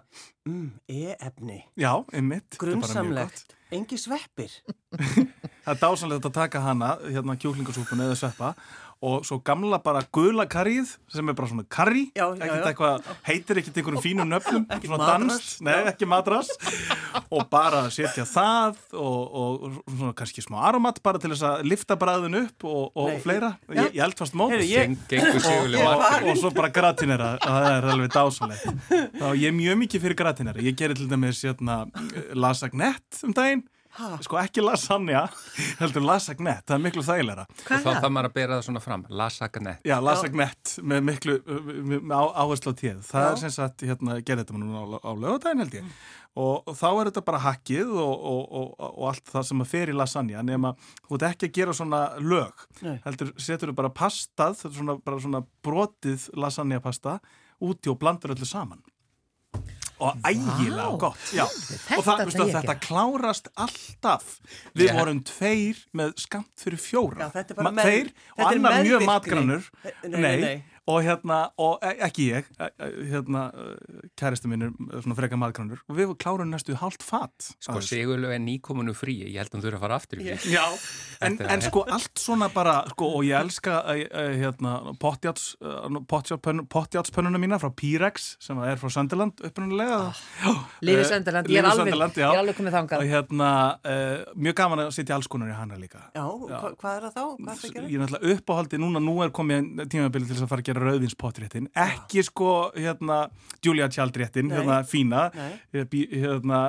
mm, 0.47 0.67
e-efni, 0.87 1.57
já, 1.75 1.91
einmitt 2.15 2.57
grunnsamlegt, 2.61 3.55
engi 3.75 3.97
sveppir. 3.99 4.53
Það 5.65 5.73
er 5.73 5.79
dásanlegt 5.81 6.25
að 6.29 6.33
taka 6.37 6.59
hana, 6.61 6.91
hérna 7.01 7.33
kjúklingasúpuna 7.41 8.05
eða 8.05 8.17
sveppa 8.19 8.51
og 9.05 9.25
svo 9.27 9.37
gamla 9.45 9.77
bara 9.83 10.01
gula 10.15 10.45
karrið 10.49 10.93
sem 11.11 11.27
er 11.29 11.35
bara 11.37 11.49
svona 11.51 11.65
karri, 11.69 12.05
heitir 13.27 13.59
ekkert 13.59 13.77
einhverjum 13.81 14.01
fínum 14.03 14.29
nöfnum, 14.31 14.63
svona 14.85 14.97
madras. 14.97 15.29
danst, 15.29 15.61
nei, 15.65 15.75
ekki 15.91 16.07
madras 16.09 16.49
og 17.29 17.43
bara 17.51 17.83
setja 17.93 18.25
það 18.29 18.79
og, 18.93 19.19
og, 19.41 19.67
og 19.67 19.91
svona 19.97 20.13
kannski 20.17 20.43
smá 20.45 20.61
aromat 20.69 21.01
bara 21.05 21.21
til 21.21 21.33
þess 21.33 21.45
að 21.49 21.65
lifta 21.69 21.97
bræðin 22.01 22.39
upp 22.45 22.65
og, 22.69 22.89
og 22.95 23.19
fleira, 23.23 23.53
ég, 23.75 23.91
ég 23.97 24.01
eldfast 24.07 24.35
mót. 24.37 24.55
Heyrðu, 24.55 24.71
ég- 24.71 24.95
og, 25.19 25.69
margur. 25.75 26.15
og, 26.25 26.31
og 26.31 26.41
svo 26.41 26.51
bara 26.55 26.71
gratinera. 26.73 27.33
Það 27.43 27.69
er 27.73 27.89
alveg 27.93 28.11
dásanlegt 28.15 28.91
þá 29.19 29.27
ég 29.35 29.47
er 29.51 29.55
mjög 29.59 29.79
mikið 29.85 30.05
fyrir 30.07 30.19
gratinera. 30.23 30.63
Ég 30.65 30.75
gerir 30.79 30.97
til 30.97 31.09
dæmis 31.11 31.43
hérna, 31.45 31.83
lasagnett 32.33 33.23
um 33.25 33.33
daginn 33.35 33.63
Ha? 33.95 34.09
sko 34.25 34.35
ekki 34.41 34.59
lasagna 34.65 35.21
heldur 35.79 36.03
lasagnett, 36.03 36.65
það 36.67 36.75
er 36.75 36.83
miklu 36.83 37.03
þægilega 37.07 37.45
Og 37.47 37.69
þá 37.69 37.85
þarf 37.87 38.11
maður 38.11 38.27
að 38.29 38.33
bera 38.35 38.57
það 38.57 38.65
svona 38.67 38.81
fram. 38.83 39.05
Lasagnett. 39.09 39.85
já, 39.87 39.95
lasagnett 40.03 40.73
með 40.83 41.05
miklu 41.09 41.35
með 41.87 42.11
á, 42.11 42.23
áherslu 42.43 42.73
á 42.75 42.79
tíð 42.81 42.99
það 43.07 43.25
Já. 43.25 43.29
er 43.31 43.41
sem 43.45 43.53
sagt, 43.55 43.85
hérna, 43.87 44.17
gerði 44.19 44.43
þetta 44.43 44.57
núna 44.59 44.83
á, 44.83 44.85
á 44.99 45.11
lögadaginn 45.15 45.63
held 45.63 45.77
ég 45.79 45.87
og, 46.35 46.65
og 46.67 46.75
þá 46.75 46.87
er 46.91 47.09
þetta 47.11 47.23
bara 47.29 47.39
hakkið 47.45 47.93
og, 47.95 48.25
og, 48.31 48.41
og, 48.59 48.73
og 48.89 49.05
allt 49.13 49.31
það 49.31 49.47
sem 49.47 49.63
að 49.63 49.71
fer 49.71 49.93
í 49.93 49.95
lasagna 49.95 50.43
nema, 50.43 50.73
þú 51.07 51.15
ert 51.15 51.27
ekki 51.29 51.47
að 51.47 51.55
gera 51.61 51.77
svona 51.79 52.01
lög 52.19 52.65
Nei. 52.83 52.97
heldur, 53.05 53.31
setur 53.39 53.71
þú 53.71 53.77
bara 53.79 53.93
pastað 53.95 54.57
þetta 54.59 54.73
er 54.73 54.79
svona, 54.81 54.97
bara 55.07 55.21
svona 55.23 55.43
brotið 55.63 56.27
lasagna 56.35 56.81
pasta 56.83 57.15
úti 57.63 57.87
og 57.93 57.95
blandar 58.01 58.35
öllu 58.35 58.47
saman 58.49 58.83
og 59.99 60.17
ægilega 60.27 60.89
Vá. 60.91 60.97
gott 60.99 61.29
já. 61.31 61.45
Þetta 61.45 61.97
og 61.97 62.03
það, 62.03 62.31
þetta 62.35 62.61
gera. 62.61 62.75
klárast 62.83 63.47
alltaf 63.55 64.39
við 64.75 64.89
Ég- 64.89 64.97
vorum 64.99 65.21
tveir 65.23 65.77
með 65.95 66.13
skamt 66.19 66.51
fyrir 66.59 66.81
fjóra 66.83 67.19
Já, 67.19 67.29
þetta 67.31 67.55
með- 67.63 67.81
tveir 67.85 68.09
og 68.11 68.39
þetta 68.43 68.55
annar 68.55 68.83
mjög 68.83 69.05
matgrannur 69.05 69.69
Nei, 70.03 70.19
nei, 70.19 70.35
nei. 70.41 70.63
Og 70.87 71.01
hérna, 71.03 71.49
og 71.57 71.79
e- 71.81 71.97
ekki 72.05 72.27
ég 72.31 72.45
e- 72.59 72.69
e- 72.77 73.05
hérna, 73.09 73.45
kæristu 74.19 74.47
minn 74.51 74.67
er 74.67 75.01
svona 75.01 75.15
freka 75.17 75.37
matgrannur 75.39 75.79
og 75.89 75.97
við 75.97 76.13
klárum 76.21 76.51
næstu 76.53 76.75
hálft 76.77 77.01
fatt 77.05 77.51
Sko 77.59 77.79
sigurlega 77.81 78.35
er 78.35 78.43
nýkominu 78.43 78.93
frí. 78.95 79.15
Ég 79.25 79.37
held 79.39 79.49
að 79.49 79.57
hún 79.57 79.63
þurfa 79.65 79.79
að 79.79 79.85
fara 79.85 79.95
aftur 79.99 80.21
í 80.21 80.27
frí. 80.29 80.53
Já, 80.53 80.63
en, 81.25 81.37
en 81.41 81.61
sko 81.65 81.85
allt 81.89 82.21
svona 82.21 82.49
bara, 82.53 82.75
sko, 82.93 83.09
og 83.17 83.25
ég 83.25 83.39
elska 83.39 83.79
hérna, 84.37 84.75
pottjáts, 85.01 85.55
pottjátspönnuna 86.69 87.39
mína 87.41 87.59
frá 87.61 87.69
Pyrex 87.75 88.35
sem 88.43 88.57
er 88.63 88.77
frá 88.81 88.89
Sönderland 88.93 89.41
upprunalega. 89.45 90.13
Ah, 90.45 90.61
Lífið 90.85 91.09
Sönderland, 91.11 91.49
ég 91.49 91.61
er 91.61 91.69
alveg, 91.69 91.93
ég 91.95 92.23
er 92.25 92.39
alveg 92.41 92.57
komið 92.59 92.71
Og 92.73 92.77
þangað. 92.77 93.05
hérna, 93.09 93.49
uh, 93.85 94.33
mjög 94.37 94.55
gaman 94.61 94.83
að 94.85 94.93
setja 94.95 95.15
alls 95.17 95.27
konar 95.31 95.49
í 95.49 95.55
hana 95.57 95.77
líka. 95.79 96.03
Já, 96.15 96.25
hva, 96.25 96.71
hvað 96.75 96.97
er 96.97 97.07
það 97.07 97.13
þá? 97.15 97.23
Hvað 97.25 97.51
er 97.51 97.59
það 97.59 97.69
að 97.69 97.75
gera? 97.75 97.87
Ég 97.87 97.95
er 97.95 98.03
náttúrulega 98.05 98.35
uppáhaldi, 98.35 98.81
núna, 98.81 99.01
nú 99.03 99.15
er 99.25 99.33
komið 99.35 99.89
tímabili 99.91 100.27
til 100.27 100.35
þess 100.35 100.45
að 100.45 100.51
fara 100.53 100.61
að 100.61 100.69
gera 100.69 100.74
rauðvinspotréttin. 100.81 101.67
Ekki 101.85 102.23
sko, 102.27 102.71
hérna, 102.75 103.19
Julia 103.65 103.87
Child-réttin, 103.91 104.49
Nei. 104.49 104.57
hérna, 104.59 104.79
fína. 104.87 105.25
Eh, 105.73 105.85
Hérna, 106.15 106.59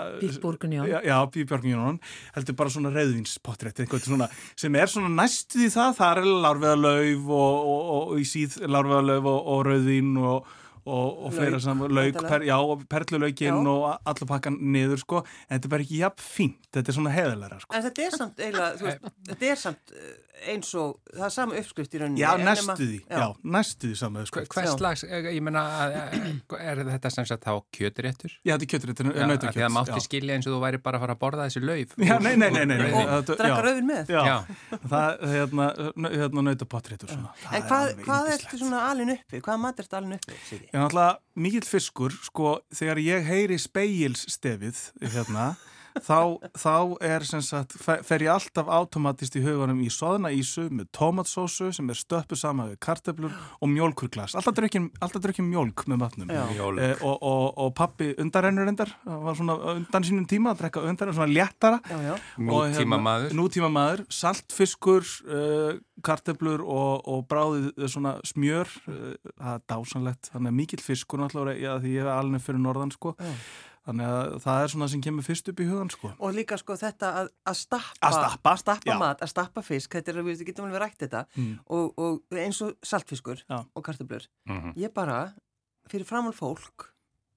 bourguignon. 0.42 0.86
Já, 0.88 1.00
já 1.04 1.18
bourguignon. 1.48 1.98
Heldur 2.36 2.56
bara 2.56 2.70
svona 2.70 2.92
rauðvinspotrétt, 2.94 3.80
eitthvað 3.84 4.06
svona, 4.06 4.28
sem 4.56 4.74
er 4.76 4.86
svona 4.92 5.10
næstu 5.12 5.60
því 5.62 5.70
það, 5.74 5.96
það 6.00 6.20
er 6.20 6.30
lárveðalauf 6.46 7.26
og, 7.30 7.66
og, 7.72 7.82
og, 7.96 8.12
og 8.12 8.22
í 8.22 8.28
síð 8.28 8.60
lárveðalauf 8.66 9.28
og, 9.32 9.40
og 9.54 9.66
rauðvin 9.70 10.14
og 10.22 10.54
og, 10.86 11.24
og 11.26 11.32
fleira 11.34 11.58
sem 11.60 11.80
lauk, 11.90 12.20
per, 12.28 12.44
já, 12.46 12.56
og 12.62 12.84
perlulaukinn 12.88 13.58
Já. 13.62 13.72
og 13.72 13.88
allir 14.12 14.28
pakkan 14.30 14.58
niður, 14.60 15.00
sko, 15.02 15.24
en 15.48 15.56
þetta 15.58 15.66
er 15.66 15.74
bara 15.76 15.86
ekki 15.86 15.98
jafn 16.02 16.22
fínt, 16.22 16.70
þetta 16.72 16.92
er 16.92 16.98
svona 17.00 17.14
heðalega, 17.16 17.58
sko. 17.64 17.74
En 17.74 17.82
þetta 17.88 18.06
er 18.06 18.16
samt 18.20 18.38
eiginlega, 18.46 18.70
þú 18.78 18.88
veist, 18.90 19.10
þetta 19.32 19.50
er 19.50 19.60
samt 19.64 19.92
eh, 19.96 20.14
eins 20.52 20.70
og, 20.78 20.98
það 21.16 21.24
er 21.26 21.32
sama 21.32 21.56
uppskrift 21.58 21.94
í 21.96 22.00
rauninni. 22.02 22.20
Já, 22.20 22.28
en 22.36 22.44
næstu 22.46 22.66
nema- 22.66 22.76
því, 22.78 22.98
já, 23.08 23.26
næstu 23.56 23.88
því 23.90 23.96
saman, 24.02 24.26
sko. 24.28 24.40
Hver- 24.44 24.50
Hvers 24.54 24.68
Já. 24.70 24.76
slags, 24.78 25.04
eh, 25.08 25.28
ég 25.34 25.42
menna, 25.42 25.62
er 26.60 26.82
þetta 26.92 27.10
sem 27.14 27.26
sagt 27.26 27.44
þá 27.46 27.54
kjöturéttur? 27.74 28.34
Já, 28.46 28.54
þetta 28.54 28.66
er 28.66 28.70
kjötur, 28.74 28.92
þetta 28.92 29.06
Já, 29.06 29.14
er 29.16 29.22
af 29.24 29.30
nautakjöt. 29.32 29.56
Því 29.56 29.64
að 29.66 29.72
mátti 29.78 29.96
já. 29.96 30.04
skilja 30.06 30.36
eins 30.36 30.46
og 30.46 30.52
þú 30.56 30.60
væri 30.66 30.82
bara 30.84 30.98
að 31.00 31.06
fara 31.06 31.16
að 31.16 31.20
borða 31.24 31.46
þessi 31.48 31.62
lauf. 31.64 31.96
Já, 32.06 32.18
nei, 32.20 32.34
nei, 32.36 32.50
nei, 32.50 32.64
nei, 32.68 32.76
nei. 32.84 32.92
Og 32.92 33.10
þetta- 33.24 33.38
drekka 33.40 33.56
já. 33.56 33.64
rauðin 33.66 33.88
með. 33.90 34.12
Já, 34.12 34.22
Já. 34.26 34.36
það 34.86 35.08
er 35.16 35.32
hérna, 35.34 35.66
hérna 36.20 36.44
nautapotréttur 36.50 37.08
svona. 37.10 37.32
Það 37.42 37.56
En 37.56 37.62
hvað, 37.70 38.04
hvað 38.04 38.30
ertu 38.36 38.60
svona 38.60 38.82
alin 38.90 39.14
uppi? 39.16 39.40
Hvaða 39.40 39.58
mat 39.64 39.80
ertu 39.82 39.96
alin 39.98 40.12
uppi, 40.18 40.36
Er 40.76 40.82
náttúrulega 40.82 41.22
mikill 41.40 41.64
fiskur, 41.64 42.12
sko, 42.20 42.50
þegar 42.68 42.98
ég 43.00 43.22
heyri 43.24 43.56
speilsstefið 43.56 44.80
hérna, 45.00 45.46
þá, 46.04 46.38
þá 46.58 46.72
er 47.04 47.24
sem 47.28 47.40
sagt, 47.44 47.76
fe- 47.80 48.00
fer 48.04 48.24
ég 48.26 48.32
alltaf 48.34 48.68
automatist 48.68 49.36
í 49.38 49.42
huganum 49.44 49.80
í 49.84 49.88
soðna 49.92 50.30
ísu 50.34 50.66
með 50.70 50.90
tómatsósu 50.96 51.70
sem 51.76 51.88
er 51.92 51.98
stöppu 51.98 52.36
saman 52.38 52.72
við 52.72 52.80
kartöflur 52.86 53.32
og 53.60 53.68
mjólkurglas. 53.72 54.34
Alltaf 55.00 55.22
drukkin 55.24 55.48
mjólk 55.50 55.86
með 55.88 56.00
matnum. 56.02 56.30
Eh, 56.30 57.04
og, 57.06 57.16
og, 57.22 57.46
og 57.66 57.74
pappi 57.78 58.10
undarrennur 58.22 58.68
endar, 58.70 58.92
var 59.06 59.36
svona 59.38 59.56
undan 59.76 60.06
sínum 60.06 60.26
tíma 60.28 60.52
að 60.54 60.64
drekka 60.64 60.84
undarrennur, 60.86 61.16
svona 61.20 61.32
léttara. 61.32 61.80
Hérna, 61.86 62.16
Nútíma 62.76 62.98
maður. 63.02 63.36
Nútíma 63.38 63.70
maður, 63.72 64.04
saltfiskur, 64.12 65.06
uh, 65.30 65.78
kartöflur 66.06 66.62
og, 66.64 67.06
og 67.08 67.24
bráðið 67.30 67.70
uh, 67.76 67.86
svona 67.90 68.16
smjör, 68.26 68.68
uh, 68.90 69.14
það 69.38 69.54
er 69.54 69.64
dásanlegt, 69.72 70.30
þannig 70.34 70.52
að 70.52 70.58
mikill 70.60 70.82
fiskur 70.84 71.22
náttúrulega, 71.22 71.60
já, 71.62 71.72
því 71.82 71.94
ég 71.96 72.04
hef 72.04 72.12
alveg 72.16 72.44
fyrir 72.46 72.62
norðan, 72.66 72.92
sko. 72.94 73.14
Já. 73.20 73.32
Þannig 73.86 74.06
að 74.10 74.36
það 74.42 74.60
er 74.64 74.70
svona 74.72 74.88
sem 74.90 75.02
kemur 75.04 75.22
fyrst 75.22 75.48
upp 75.52 75.60
í 75.62 75.66
hugan, 75.68 75.90
sko. 75.94 76.10
Og 76.18 76.32
líka 76.34 76.56
sko 76.58 76.74
þetta 76.80 77.10
að, 77.20 77.28
að 77.46 77.56
stappa, 77.60 78.08
Að 78.08 78.16
stappa, 78.16 78.54
stappa 78.58 78.96
mat, 78.98 79.20
að 79.22 79.30
stappa 79.30 79.62
fisk, 79.62 79.92
þetta 79.94 80.10
er 80.12 80.18
að 80.22 80.26
við 80.32 80.42
getum 80.48 80.66
alveg 80.66 80.82
rætt 80.82 80.98
þetta 81.04 81.20
Mm. 81.36 81.52
og, 81.70 81.92
og 81.98 82.38
eins 82.42 82.58
og 82.66 82.74
saltfiskur 82.82 83.44
Já. 83.46 83.60
og 83.74 83.84
kartöflur. 83.86 84.26
Mhm. 84.50 84.74
Ég 84.76 84.92
bara, 84.94 85.20
fyrir 85.88 86.04
framann 86.08 86.34
fólk, 86.34 86.88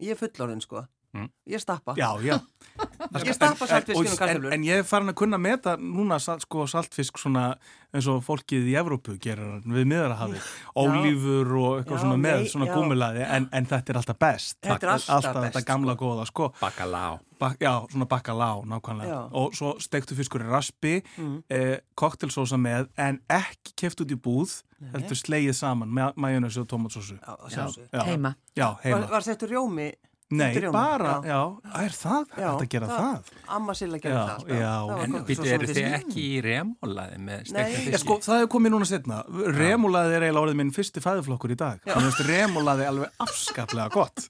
ég 0.02 0.16
er 0.16 0.18
fullorðin 0.18 0.62
sko, 0.66 0.88
Mm. 1.14 1.30
ég 1.50 1.58
stappa. 1.62 1.96
Já, 1.98 2.12
já. 2.22 2.40
Ég 3.26 3.34
stappa 3.34 3.66
saltfiskinn 3.66 4.06
og 4.06 4.12
en, 4.14 4.18
kartöflur. 4.20 4.54
en 4.54 4.64
ég 4.64 4.78
er 4.80 4.84
farin 4.86 5.10
að 5.10 5.16
kunna 5.18 5.38
meta 5.42 5.74
núna 5.82 6.20
sko, 6.22 6.68
saltfisk 6.70 7.18
svona 7.18 7.56
eins 7.92 8.06
og 8.12 8.20
fólkið 8.24 8.68
í 8.70 8.76
Evrópu 8.78 9.16
gerir 9.20 9.58
við 9.66 9.88
miðarahafi, 9.90 10.38
ólífur 10.78 11.50
og 11.58 11.80
eitthvað 11.80 11.98
Já, 11.98 12.04
svona 12.04 12.18
með, 12.22 12.44
nei, 12.44 12.52
svona 12.52 12.68
já. 12.70 12.74
gúmulaði 12.78 13.24
en, 13.26 13.48
en 13.58 13.68
þetta 13.72 13.94
er 13.94 14.00
alltaf 14.02 14.20
best 14.22 14.58
Þetta 14.62 14.76
er 14.86 14.92
alltaf 14.94 15.16
alltaf 15.16 15.40
best, 15.40 15.56
þetta 15.58 15.64
gamla 15.72 15.96
sko. 15.98 16.06
góða, 16.06 16.26
sko 16.30 16.50
Bacalá. 16.62 17.04
Bak, 17.40 17.56
já, 17.64 17.72
svona 17.90 18.06
bakkalá, 18.12 18.50
nákvæmlega 18.68 19.10
Já. 19.16 19.20
og 19.42 19.54
svo 19.56 19.74
steiktu 19.80 20.16
fiskur 20.18 20.44
í 20.44 20.50
raspi 20.52 20.98
Mm. 21.18 21.42
eh, 21.50 21.80
koktelsósa 21.96 22.58
með 22.60 22.90
en 23.00 23.22
ekki 23.32 23.74
keft 23.80 24.02
út 24.04 24.12
í 24.14 24.18
búð 24.20 24.60
Nei. 24.80 24.92
heldur 24.94 25.18
slegið 25.18 25.56
saman 25.56 25.90
með 25.90 26.14
majónesi 26.20 26.60
og 26.62 26.68
tomatsósu 26.68 27.18
Já. 27.18 27.66
Já. 27.94 28.04
Heima. 28.06 28.36
Já, 28.56 28.76
heima 28.84 29.00
Var, 29.02 29.10
var 29.18 29.22
þetta 29.26 29.48
rjómi? 29.50 29.90
Nei, 30.30 30.54
rjóma, 30.62 30.72
bara, 30.78 31.12
já. 31.26 31.38
já, 31.66 31.80
er 31.82 31.94
það, 31.98 32.26
hægt 32.36 32.60
að 32.62 32.68
gera 32.70 32.88
það? 32.92 33.30
Amma 33.56 33.74
Silla 33.74 33.98
gerði 33.98 34.14
Já, 34.14 34.20
það 34.20 34.34
alltaf. 34.36 34.50
já. 34.60 34.68
Það 34.70 34.90
var 34.92 35.00
En 35.00 35.14
svona 35.40 35.54
eru 35.56 35.70
þið 35.70 35.80
fisk. 35.80 35.96
ekki 35.98 36.26
í 36.30 36.42
remólaði 36.46 37.18
með 37.26 37.40
fiski? 37.48 37.90
Já, 37.90 37.98
sko, 38.04 38.18
það 38.28 38.38
hefur 38.38 38.52
komið 38.54 38.74
núna 38.76 38.88
setna. 38.92 39.18
Remúlaði 39.58 40.14
er 40.20 40.26
eiginlega 40.28 40.44
orðið 40.46 40.60
minn 40.62 40.72
fyrsti 40.76 41.02
fæðuflokkur 41.02 41.56
í 41.56 41.58
dag. 41.64 41.82
Að 41.90 42.22
remúlaði 42.30 42.86
er 42.86 42.92
alveg 42.94 43.26
afskaplega 43.26 43.90
gott. 43.98 44.28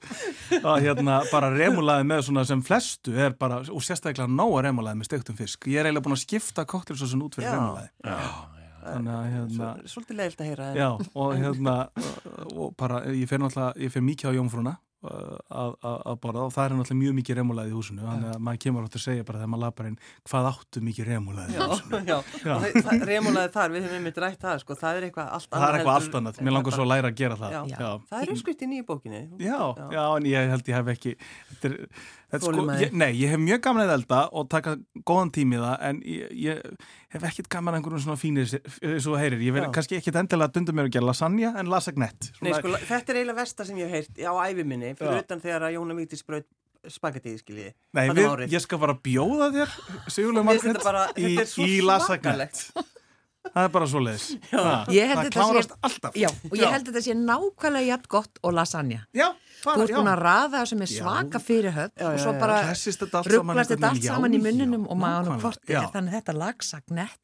Og 0.64 0.80
hérna, 0.88 1.20
bara 1.34 1.52
remúlaði 1.52 2.08
með 2.14 2.24
svona 2.30 2.46
sem 2.48 2.64
flestu 2.64 3.18
er 3.20 3.36
bara, 3.36 3.60
og 3.68 3.84
sérstaklega 3.84 4.32
nóga 4.32 4.64
remúlaði 4.70 5.02
með 5.04 5.12
stektum 5.12 5.36
fisk. 5.36 5.68
Ég 5.68 5.84
er 5.84 5.90
eiginlega 5.92 6.08
búin 6.08 6.16
að 6.16 6.24
skipta 6.24 6.64
koktelsósun 6.64 7.28
út 7.28 7.36
fyrir 7.36 7.52
remúlaði. 7.60 7.92
Já, 8.08 8.18
að, 8.88 8.94
hérna, 8.96 9.24
Svo- 9.52 9.76
Svolítið 10.00 10.16
leiðilt 10.24 10.40
að 10.40 10.48
heyra. 10.54 10.70
já, 10.80 10.90
og 11.14 11.34
hérna, 11.36 11.76
og 12.56 12.72
bara, 12.80 13.04
ég 13.12 13.28
fer 13.28 13.44
náttúrulega, 13.44 13.76
ég 13.84 13.92
fer 13.92 14.02
mikið 14.08 14.32
á 14.32 14.38
jómfrúna 14.40 14.78
að, 15.00 15.76
að, 15.80 15.94
að 16.12 16.18
borða 16.24 16.42
og 16.44 16.52
það 16.52 16.66
er 16.66 16.74
náttúrulega 16.76 17.00
mjög 17.00 17.14
mikið 17.20 17.38
remúlaði 17.40 17.72
í 17.72 17.76
húsinu. 17.78 18.04
Þannig 18.04 18.32
að 18.34 18.42
maður 18.48 18.60
kemur 18.66 18.88
átt 18.88 18.98
að 19.00 19.04
segja 19.06 19.26
bara 19.30 19.40
þegar 19.40 19.52
maður 19.54 19.64
lapar 19.64 19.88
inn 19.90 19.98
hvað 20.30 20.50
áttu 20.50 20.84
mikið 20.84 21.08
remúlaði 21.10 21.54
í 21.54 21.60
Já, 21.60 21.64
húsinu? 21.72 22.02
já, 22.10 22.18
það- 22.44 22.78
það- 22.90 23.06
remúlaði 23.10 23.54
þar, 23.56 23.74
við 23.76 23.88
höfum 23.88 24.00
einmitt 24.00 24.20
rætt 24.26 24.44
það, 24.44 24.60
sko, 24.66 24.78
það 24.84 25.00
er 25.00 25.08
eitthvað 25.10 25.32
allt 25.38 25.48
annað. 25.50 25.64
það 25.64 25.70
er 25.70 25.80
eitthvað 25.80 26.00
allt 26.02 26.20
annað, 26.20 26.42
mér 26.44 26.56
langar 26.58 26.76
svo 26.76 26.84
að 26.86 26.92
læra 26.94 27.12
að 27.14 27.20
gera 27.24 27.40
það. 27.40 27.56
Já. 27.56 27.62
Já. 27.80 27.92
Það 28.12 28.22
er 28.26 28.34
uppskrift 28.36 28.62
í 28.66 28.70
nýju 28.74 28.88
bókinni. 28.92 29.22
Já, 29.40 29.60
já, 29.96 30.04
en 30.20 30.30
ég 30.34 30.50
held 30.54 30.72
ég 30.74 30.80
hef 30.80 30.92
ekki 30.96 31.16
þetta 31.20 31.70
er, 31.72 31.78
þetta 32.34 32.44
sko, 32.44 32.68
ég, 32.84 32.94
Nei, 33.00 33.12
ég 33.24 33.30
hef 33.34 33.40
mjög 33.40 33.72
að 33.80 33.94
elda 33.96 34.22
og 34.36 34.50
taka 34.52 34.76
góðan 35.08 35.32
tími 35.32 35.56
í 35.56 35.64
það 35.64 35.78
en 35.90 36.02
ég, 36.04 36.34
ég 36.44 36.62
hef 37.10 37.24
ekkit 37.30 37.48
gaman 37.50 37.74
að 37.74 37.80
einhverjum 37.82 38.04
svona 38.06 38.20
fínir 38.22 38.50
þú 39.02 39.16
heyrir, 39.18 39.42
ég 39.42 39.50
Já. 39.52 39.56
verð 39.58 39.72
kannski 39.74 39.98
ekkit 39.98 40.20
endilega 40.22 40.50
að 40.50 40.56
dunda 40.60 40.76
mér 40.78 40.90
að 40.90 40.96
gera 40.98 41.10
lasagna 41.10 41.52
en 41.60 41.72
lasagnett 41.74 42.30
Nei, 42.46 42.54
sko, 42.54 42.74
þetta 42.86 43.14
er 43.14 43.20
eiginlega 43.22 43.40
versta 43.42 43.66
sem 43.66 43.78
ég 43.82 43.90
hef 43.90 44.10
heyrt 44.10 44.22
á 44.30 44.34
æfi 44.46 44.66
minni, 44.66 44.94
fyrir 45.00 45.18
Já. 45.18 45.24
utan 45.26 45.42
þegar 45.42 45.68
að 45.70 45.76
Jóna 45.80 45.98
Víktis 45.98 46.26
braut 46.28 46.46
spagettiði, 46.88 47.40
skiljiði. 47.42 47.72
Nei, 47.98 48.06
við, 48.16 48.46
ég 48.54 48.62
skal 48.64 48.78
bara 48.80 48.94
bjóða 49.04 49.50
þér 49.52 49.74
Sigurlega 50.08 50.84
bara- 50.84 51.10
í, 51.20 51.34
svo 51.44 51.66
í 51.68 51.82
lasagnett. 51.84 52.62
Það 53.54 53.64
er 53.68 53.72
bara 53.76 53.88
svo 53.92 54.00
leiðis 54.06 54.26
Ég 54.30 55.10
held 55.10 55.20
Það 55.20 55.26
þetta 55.26 55.30
sé- 55.30 55.40
klárast 55.40 55.74
alltaf. 55.90 56.16
Já, 56.20 56.30
og 56.30 56.56
ég 56.58 56.74
held 56.74 56.88
að 56.88 56.92
þetta 56.94 57.04
sé 57.08 57.14
nákvæmlega 57.20 57.88
jætt 57.90 58.08
gott 58.08 58.40
og 58.44 58.54
lasagna. 58.54 59.02
Já, 59.14 59.28
Þú 59.60 59.66
bara, 59.66 59.84
ert 59.84 59.96
búin 59.98 60.08
að 60.14 60.20
raða 60.24 60.60
sem 60.70 60.82
er 60.86 60.88
svaka 60.88 61.40
fyrirhöfn 61.44 62.04
og 62.08 62.20
svo 62.24 62.32
bara 62.40 62.60
Hressist 62.70 63.02
þetta 63.04 63.18
allt 63.20 63.28
saman 63.28 63.50
rugglast 63.50 63.74
þetta 63.74 63.90
allt 63.90 64.04
saman 64.08 64.32
í 64.38 64.40
munninum 64.40 64.86
og 64.88 64.98
maður 65.02 65.26
nákvæmlega, 65.28 65.42
hvort 65.44 65.94
þannig 65.98 66.14
þetta 66.16 66.36
lagsagnett? 66.40 67.18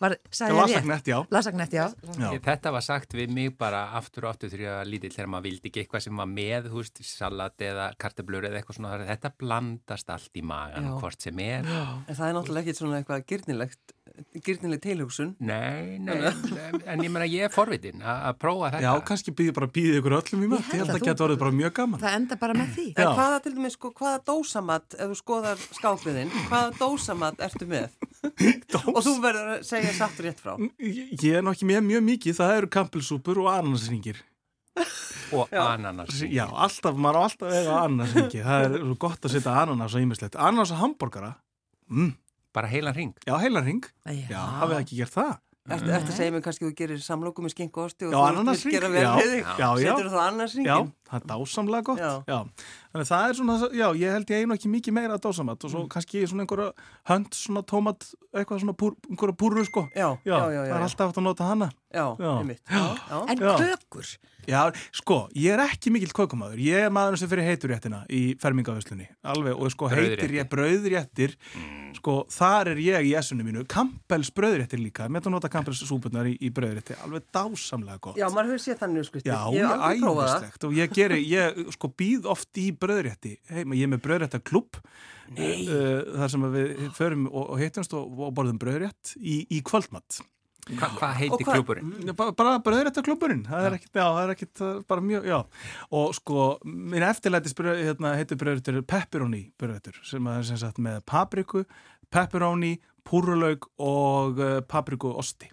Lasagnett, 0.00 1.06
já. 1.06 1.18
Lasagnett, 1.30 1.72
já. 1.72 1.84
Já. 2.18 2.30
Ég- 2.32 2.42
Þetta 2.48 2.72
var 2.72 2.80
sagt 2.82 3.12
við 3.12 3.30
mig 3.34 3.56
bara 3.58 3.82
aftur 3.98 4.24
og 4.24 4.34
aftur 4.34 4.48
ég 4.56 4.68
var 4.70 4.84
lítill 4.88 5.12
þegar 5.12 5.28
maður 5.28 5.42
vildi 5.48 5.68
ekki 5.70 5.82
eitthvað 5.84 6.02
sem 6.02 6.16
var 6.16 6.26
með, 6.26 6.70
þú 6.72 6.80
veist, 6.82 7.02
salat 7.04 7.56
eða 7.58 7.90
kartablur 7.98 8.44
eða 8.48 8.60
eitthvað 8.62 8.78
svona. 8.78 8.98
Þetta 9.08 9.32
blandast 9.38 10.08
allt 10.10 10.30
í 10.34 10.42
magan, 10.42 10.88
hvort 11.00 11.20
sem 11.20 11.38
er. 11.38 11.64
En 11.66 12.14
það 12.14 12.28
er 12.28 12.34
náttúrulega 12.38 12.64
ekkit 12.64 12.76
svona 12.80 13.02
eitthvað 13.02 13.26
gyrnilegt, 13.26 13.94
gyrnileg 14.44 14.80
tilhugsun. 14.84 15.34
Nei, 15.40 15.98
nei, 15.98 16.16
en- 16.28 16.82
en 16.86 17.00
ég 17.04 17.10
meina 17.10 17.26
ég 17.28 17.44
er 17.48 17.52
forvitin 17.54 18.00
að 18.02 18.22
að 18.30 18.38
prófa 18.42 18.70
þetta. 18.72 18.82
Já, 18.86 18.92
kannski 19.10 19.34
býði 19.38 19.54
bara 19.54 19.66
býði 19.66 20.00
ykkur 20.00 20.16
öllum 20.18 20.44
í 20.44 20.48
mat 20.52 20.64
Ég 20.72 20.82
held 20.82 20.94
að 20.96 21.04
geta 21.08 21.24
orðið 21.26 21.38
bara 21.42 21.56
mjög 21.58 21.72
gaman 21.78 22.00
Það 22.00 22.16
enda 22.20 22.36
bara 22.36 22.54
með 22.54 22.72
því. 22.76 22.86
En 22.96 23.04
Já. 23.04 23.10
hvaða 23.18 23.42
til 23.42 23.52
dæmis, 23.56 23.76
sko, 23.78 23.92
hvaða 23.98 24.22
dósamat, 24.30 24.94
ef 24.98 25.08
þú 25.12 25.18
skoðar 25.22 25.66
skápliðinn, 25.78 26.30
hvaða 26.48 26.72
dósamat 26.78 27.44
ertu 27.48 27.66
með? 27.66 27.88
Og 28.88 29.02
þú 29.04 29.12
verður 29.22 29.52
að 29.58 29.62
segja 29.68 29.92
satt 29.94 30.18
og 30.18 30.24
rétt 30.26 30.40
frá. 30.42 30.56
Ég 30.78 31.12
ég 31.22 31.36
er 31.38 31.42
nú 31.46 31.52
ekki 31.54 31.66
með 31.70 31.84
mjög 31.86 32.02
mikið, 32.12 32.34
það 32.40 32.56
eru 32.58 32.66
kampilsúpur 32.78 33.38
og 33.44 33.52
ananasringir. 33.52 34.16
Og 35.34 35.50
ananas. 35.52 36.22
Já, 36.24 36.46
alltaf, 36.48 36.94
maður 36.96 37.18
á 37.18 37.22
alltaf 37.26 37.50
eiga 37.52 37.74
ananasringi. 37.84 38.40
Það 38.46 38.64
er 38.64 38.76
svo 38.80 38.94
gott 39.02 39.26
að 39.26 39.34
setja 39.34 39.54
ananas 39.62 39.92
á 39.94 39.98
ímislegt. 40.00 40.38
Ananas 40.38 40.70
og 40.72 40.78
hambúrgara, 40.82 41.34
mm, 41.90 42.12
Bara 42.54 42.68
heilan 42.72 42.94
ring. 42.96 43.12
já, 43.26 43.34
heilan 43.42 43.64
ring. 43.64 43.84
Já. 44.06 44.24
Já, 44.32 44.40
hafið 44.62 44.74
það 44.78 44.82
ekki 44.86 44.96
gert 45.02 45.14
það? 45.18 45.36
Ertu, 45.68 45.90
ertu 45.92 46.08
að 46.08 46.16
segja 46.16 46.32
mér 46.32 46.42
kannski 46.46 46.64
að 46.64 46.70
þú 46.70 46.76
gerir 46.78 47.00
samloku 47.04 47.42
með 47.44 47.52
skinku 47.52 47.80
og 47.82 47.88
osti 47.90 48.06
og 48.08 48.12
Já, 48.14 48.16
þú 48.16 48.70
gera 48.72 48.88
vel 48.88 49.02
Já, 49.02 49.10
við 49.18 49.32
þig? 49.34 49.42
já, 49.44 49.68
já. 49.68 49.88
Setur 49.90 50.06
þú 50.08 50.16
Já, 50.16 50.22
ananasringin? 50.30 50.92
Það 51.10 51.18
er 51.20 51.26
dásamlega 51.32 51.82
gott. 51.88 51.98
Já. 51.98 52.12
Já. 52.28 52.38
Þannig 52.92 53.04
að 53.04 53.10
það 53.12 53.28
er 53.28 53.34
svona, 53.40 53.56
já, 53.80 53.88
ég 54.00 54.12
held 54.16 54.30
ég 54.32 54.42
einu 54.44 54.54
ekki 54.56 54.70
mikið 54.72 54.92
meira 54.98 55.16
að 55.18 55.24
dásamat 55.28 55.64
og 55.64 55.70
svo 55.72 55.82
Mm. 55.84 55.88
kannski 55.88 56.22
svona 56.28 56.44
einhverja 56.46 56.72
hönd, 57.08 57.30
svona 57.34 57.62
tómat, 57.62 58.08
eitthvað 58.34 58.60
svona 58.64 58.76
púr, 58.76 58.96
einhverja 59.10 59.36
púru, 59.36 59.64
sko. 59.64 59.88
Já, 59.94 60.18
já, 60.24 60.38
já, 60.38 60.60
já, 60.64 60.72
það 60.72 60.78
er 60.78 60.86
alltaf 60.88 61.06
hægt 61.12 61.18
að 61.18 61.22
nota 61.28 61.44
hana. 61.44 61.70
Já, 61.94 62.16
Já. 62.20 62.32
einmitt. 62.40 62.60
Já, 62.68 62.96
já. 63.08 63.24
En 63.30 63.38
kökur, 63.38 64.16
Já, 64.48 64.72
sko, 64.96 65.28
ég 65.36 65.52
er 65.52 65.60
ekki 65.60 65.90
mikill 65.92 66.08
kökumadur. 66.16 66.56
Ég 66.56 66.86
er 66.86 66.90
maður 66.90 67.18
sem 67.20 67.28
fyrir 67.28 67.44
heiturréttina 67.44 68.06
í 68.08 68.34
fermingavíslunni. 68.40 69.06
Alveg, 69.22 69.52
og 69.60 69.68
sko 69.70 69.88
heitir 69.92 70.30
ég 70.32 70.48
brauðréttir, 70.48 71.34
sko, 71.98 72.24
þar 72.32 72.70
er 72.72 72.76
ég 72.80 73.08
í 73.10 73.12
essunni 73.18 73.44
mínu. 73.44 73.66
Campbells 73.68 74.30
brauðréttir 74.32 74.80
líka. 74.80 75.04
Mér 75.12 75.20
þú 75.26 75.30
nota 75.34 75.50
Campbells 75.52 75.82
súpunar 75.84 76.24
í, 76.30 76.38
í 76.40 76.48
brauðrétti. 76.50 76.96
Alveg 77.04 77.26
dásamlega 77.30 77.98
gott. 78.00 78.16
Geri, 80.98 81.20
ég 81.30 81.60
sko 81.74 81.90
býð 81.94 82.26
oft 82.32 82.58
í 82.60 82.68
brauðrétti. 82.74 83.36
Heima, 83.52 83.76
ég 83.78 83.86
er 83.86 83.92
með 83.94 84.02
brauðrétta 84.06 84.40
klubb 84.42 84.80
uh, 84.80 86.00
þar 86.18 86.32
sem 86.32 86.48
við 86.54 86.72
förum 86.96 87.28
og, 87.30 87.44
og 87.54 87.62
hittumst 87.62 87.94
og, 87.96 88.18
og 88.28 88.34
borðum 88.36 88.58
brauðrétt 88.62 89.14
í, 89.18 89.42
í 89.54 89.62
kvöldmatt 89.66 90.20
Hva, 90.68 90.88
hvað 90.98 91.12
heiti 91.16 91.44
hvað- 91.46 91.60
klúburinn? 91.62 91.92
bara, 92.16 92.32
bara 92.36 92.56
brauðrétta 92.64 93.04
klubburinn 93.06 93.44
það 93.46 93.68
er 93.68 93.76
ekkit, 93.78 93.92
já, 93.94 94.04
það 94.04 94.22
er 94.24 94.32
það 94.60 94.72
er 94.74 94.82
bara 94.92 95.04
mjög, 95.10 95.28
já. 95.30 95.38
Og 95.96 96.16
sko, 96.18 96.46
minn 96.68 97.06
eftirlætis 97.08 97.56
hérna, 97.56 98.14
heitir 98.18 98.40
brauðréttur 98.40 98.82
pepperoni 98.84 99.44
brauðréttur 99.60 100.02
sem 100.04 100.28
er 100.28 100.44
sem 100.44 100.60
sagt 100.60 100.82
með 100.84 101.00
papriku 101.08 101.64
pepperoni, 102.12 102.74
púrulaug 103.08 103.68
og 103.80 104.40
uh, 104.40 104.58
papriku 104.68 105.14
osti. 105.20 105.48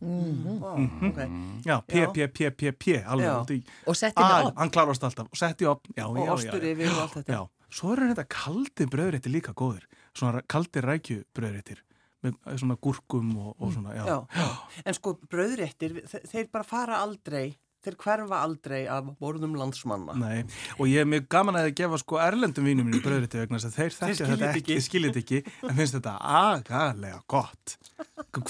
Já, 0.00 1.80
p, 1.86 2.06
p, 2.14 2.28
p, 2.28 2.50
p, 2.50 2.72
p 2.72 2.96
alveg, 3.04 3.26
Já. 3.26 3.72
og 3.86 3.96
setti 3.98 4.22
með 4.22 4.34
Að, 4.36 4.46
op. 4.50 4.58
hann 4.62 4.70
klarast 4.74 5.04
alltaf 5.04 5.28
og 5.30 5.36
setti 5.40 5.66
upp 5.68 5.88
já, 5.96 6.06
Og 6.06 6.16
já, 6.18 6.24
já, 6.24 6.32
ostur 6.34 6.64
já, 6.64 6.72
yfir 6.74 6.90
og 6.94 7.00
allt 7.04 7.14
þetta. 7.20 7.32
já. 7.36 7.40
Svo 7.70 7.92
eru 7.94 8.08
þetta 8.10 8.24
kaldi 8.34 8.86
bröðrétti 8.90 9.30
líka 9.30 9.52
góðir 9.54 9.84
Svona 10.16 10.40
kaldi 10.50 10.80
rækju 10.82 11.20
bröðréttir 11.36 11.82
með 12.24 12.34
svona 12.60 12.76
gúrkum 12.76 13.28
og, 13.40 13.54
og 13.62 13.70
svona 13.72 13.94
já. 13.96 14.04
Já. 14.04 14.48
En 14.84 14.94
sko, 14.96 15.14
brauðréttir, 15.30 15.94
þe- 16.10 16.24
þeir 16.28 16.48
bara 16.52 16.64
fara 16.68 16.98
aldrei, 17.00 17.54
þeir 17.84 17.96
hverfa 18.04 18.40
aldrei 18.44 18.80
af 18.92 19.12
borðum 19.20 19.54
landsmanna. 19.58 20.16
Nei, 20.20 20.42
og 20.76 20.90
ég 20.90 21.04
er 21.04 21.08
mjög 21.08 21.28
gaman 21.32 21.60
að 21.60 21.70
þið 21.70 21.78
gefa 21.82 22.00
sko 22.02 22.20
erlendum 22.22 22.68
vínum 22.68 22.88
mínu 22.88 23.00
bröðrétti 23.04 23.40
vegna 23.40 23.60
þess 23.60 23.70
að 23.70 23.78
þeir 23.78 23.96
þekkja 24.00 24.28
þetta 24.32 24.50
ekki, 24.50 24.60
ekki. 24.66 24.84
skiljið 24.88 25.14
þetta 25.14 25.24
ekki 25.24 25.70
en 25.70 25.80
finnst 25.80 25.96
þetta 25.98 26.18
agalega 26.40 27.22
gott 27.30 27.76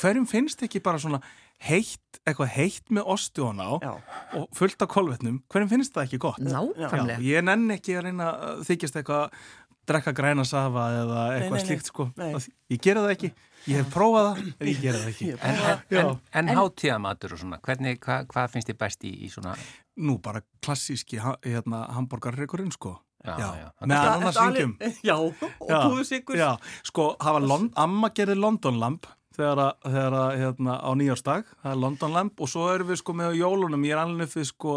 Hverjum 0.00 0.26
finnst 0.28 0.66
ekki 0.66 0.82
bara 0.84 1.00
svona 1.02 1.22
heitt, 1.60 2.20
eitthvað 2.24 2.52
heitt 2.54 2.92
með 2.94 3.08
osti 3.14 3.42
og 3.44 3.58
á 3.60 3.70
Já. 3.84 3.92
og 4.38 4.46
fullt 4.56 4.84
af 4.84 4.90
kolvetnum, 4.92 5.40
hverjum 5.52 5.72
finnst 5.72 5.96
það 5.96 6.06
ekki 6.08 6.20
gott? 6.22 6.40
Já, 6.40 6.60
Nákvæmlega. 6.60 7.20
ég 7.20 7.44
nenn 7.44 7.66
ekki 7.74 7.98
að 7.98 8.06
reyna 8.08 8.30
að 8.32 8.62
þykjast 8.70 9.00
eitthvað 9.00 9.42
drekka 9.90 10.14
græna 10.16 10.46
safa 10.48 10.86
eða 11.02 11.22
eitthvað 11.34 11.56
nei, 11.56 11.60
nei. 11.60 11.66
slíkt 11.66 11.90
sko. 11.90 12.06
Nei. 12.20 12.30
Ég 12.70 12.82
gera 12.84 13.04
það 13.04 13.14
ekki, 13.16 13.30
ég 13.68 13.80
hef 13.80 13.92
prófað 13.92 14.30
það 14.30 14.40
en 14.46 14.70
ég 14.70 14.80
gera 14.80 15.02
það 15.02 15.12
ekki. 15.12 15.28
En, 15.36 15.60
en, 15.60 15.84
Já. 15.90 16.02
en, 16.40 16.50
hátíðamatur 16.60 17.36
og 17.36 17.42
svona, 17.42 17.60
hvernig, 17.66 18.00
hva, 18.06 18.18
hvað 18.30 18.50
finnst 18.54 18.72
þið 18.72 18.80
best 18.86 19.06
í, 19.08 19.14
í 19.26 19.30
svona, 19.32 19.54
Nú 20.00 20.14
bara 20.22 20.40
klassíski 20.64 21.18
hérna, 21.20 21.82
hambúrgarreikurinn 21.92 22.70
sko. 22.72 22.94
Já, 23.20 23.34
já. 23.36 23.66
Með 23.84 23.96
Ertu- 23.98 24.12
annars 24.14 24.38
ringjum. 24.40 24.70
Já, 25.04 25.16
og 25.18 25.34
púðusikur. 25.68 26.38
Já, 26.40 26.54
sko, 26.88 27.10
hafa 27.20 27.42
amma 27.76 28.08
gerði 28.16 28.38
London 28.40 28.78
Lamp 28.80 29.10
þegar 29.36 29.62
að, 29.62 29.70
þegar 29.86 30.16
að 30.18 30.30
hérna, 30.40 30.76
á 30.82 30.90
nýjársdag, 30.98 31.50
það 31.62 31.72
er 31.72 31.80
London 31.84 32.14
Lamp 32.16 32.42
og 32.42 32.50
svo 32.50 32.66
erum 32.72 32.90
við 32.90 33.00
sko 33.00 33.14
með 33.20 33.38
jólunum, 33.38 33.86
ég 33.86 33.94
er 33.94 34.02
alveg 34.02 34.32
við 34.34 34.46
sko 34.50 34.74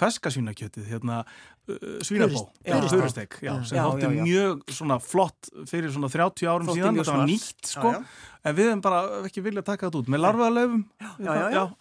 feskasvínakjötið, 0.00 0.88
hérna 0.90 1.20
uh, 1.22 1.86
svínabó, 2.04 2.44
furustek, 2.66 3.38
já, 3.44 3.54
sem 3.68 3.78
já. 3.78 4.10
mjög 4.18 4.66
svona 4.74 4.98
flott 5.02 5.52
fyrir 5.70 5.94
svona 5.94 6.10
30 6.12 6.50
árum 6.50 6.70
Þótti 6.70 6.80
síðan, 6.80 7.00
þetta 7.00 7.16
var 7.16 7.30
nýtt 7.30 7.72
sko, 7.76 7.94
Já, 7.94 8.02
já. 8.02 8.36
en 8.42 8.58
við 8.58 8.70
hefum 8.72 8.84
bara 8.88 9.02
ekki 9.22 9.46
viljað 9.46 9.68
taka 9.70 9.88
þetta 9.88 10.02
út, 10.02 10.12
með 10.12 10.24
larfaðalöfum, 10.26 10.86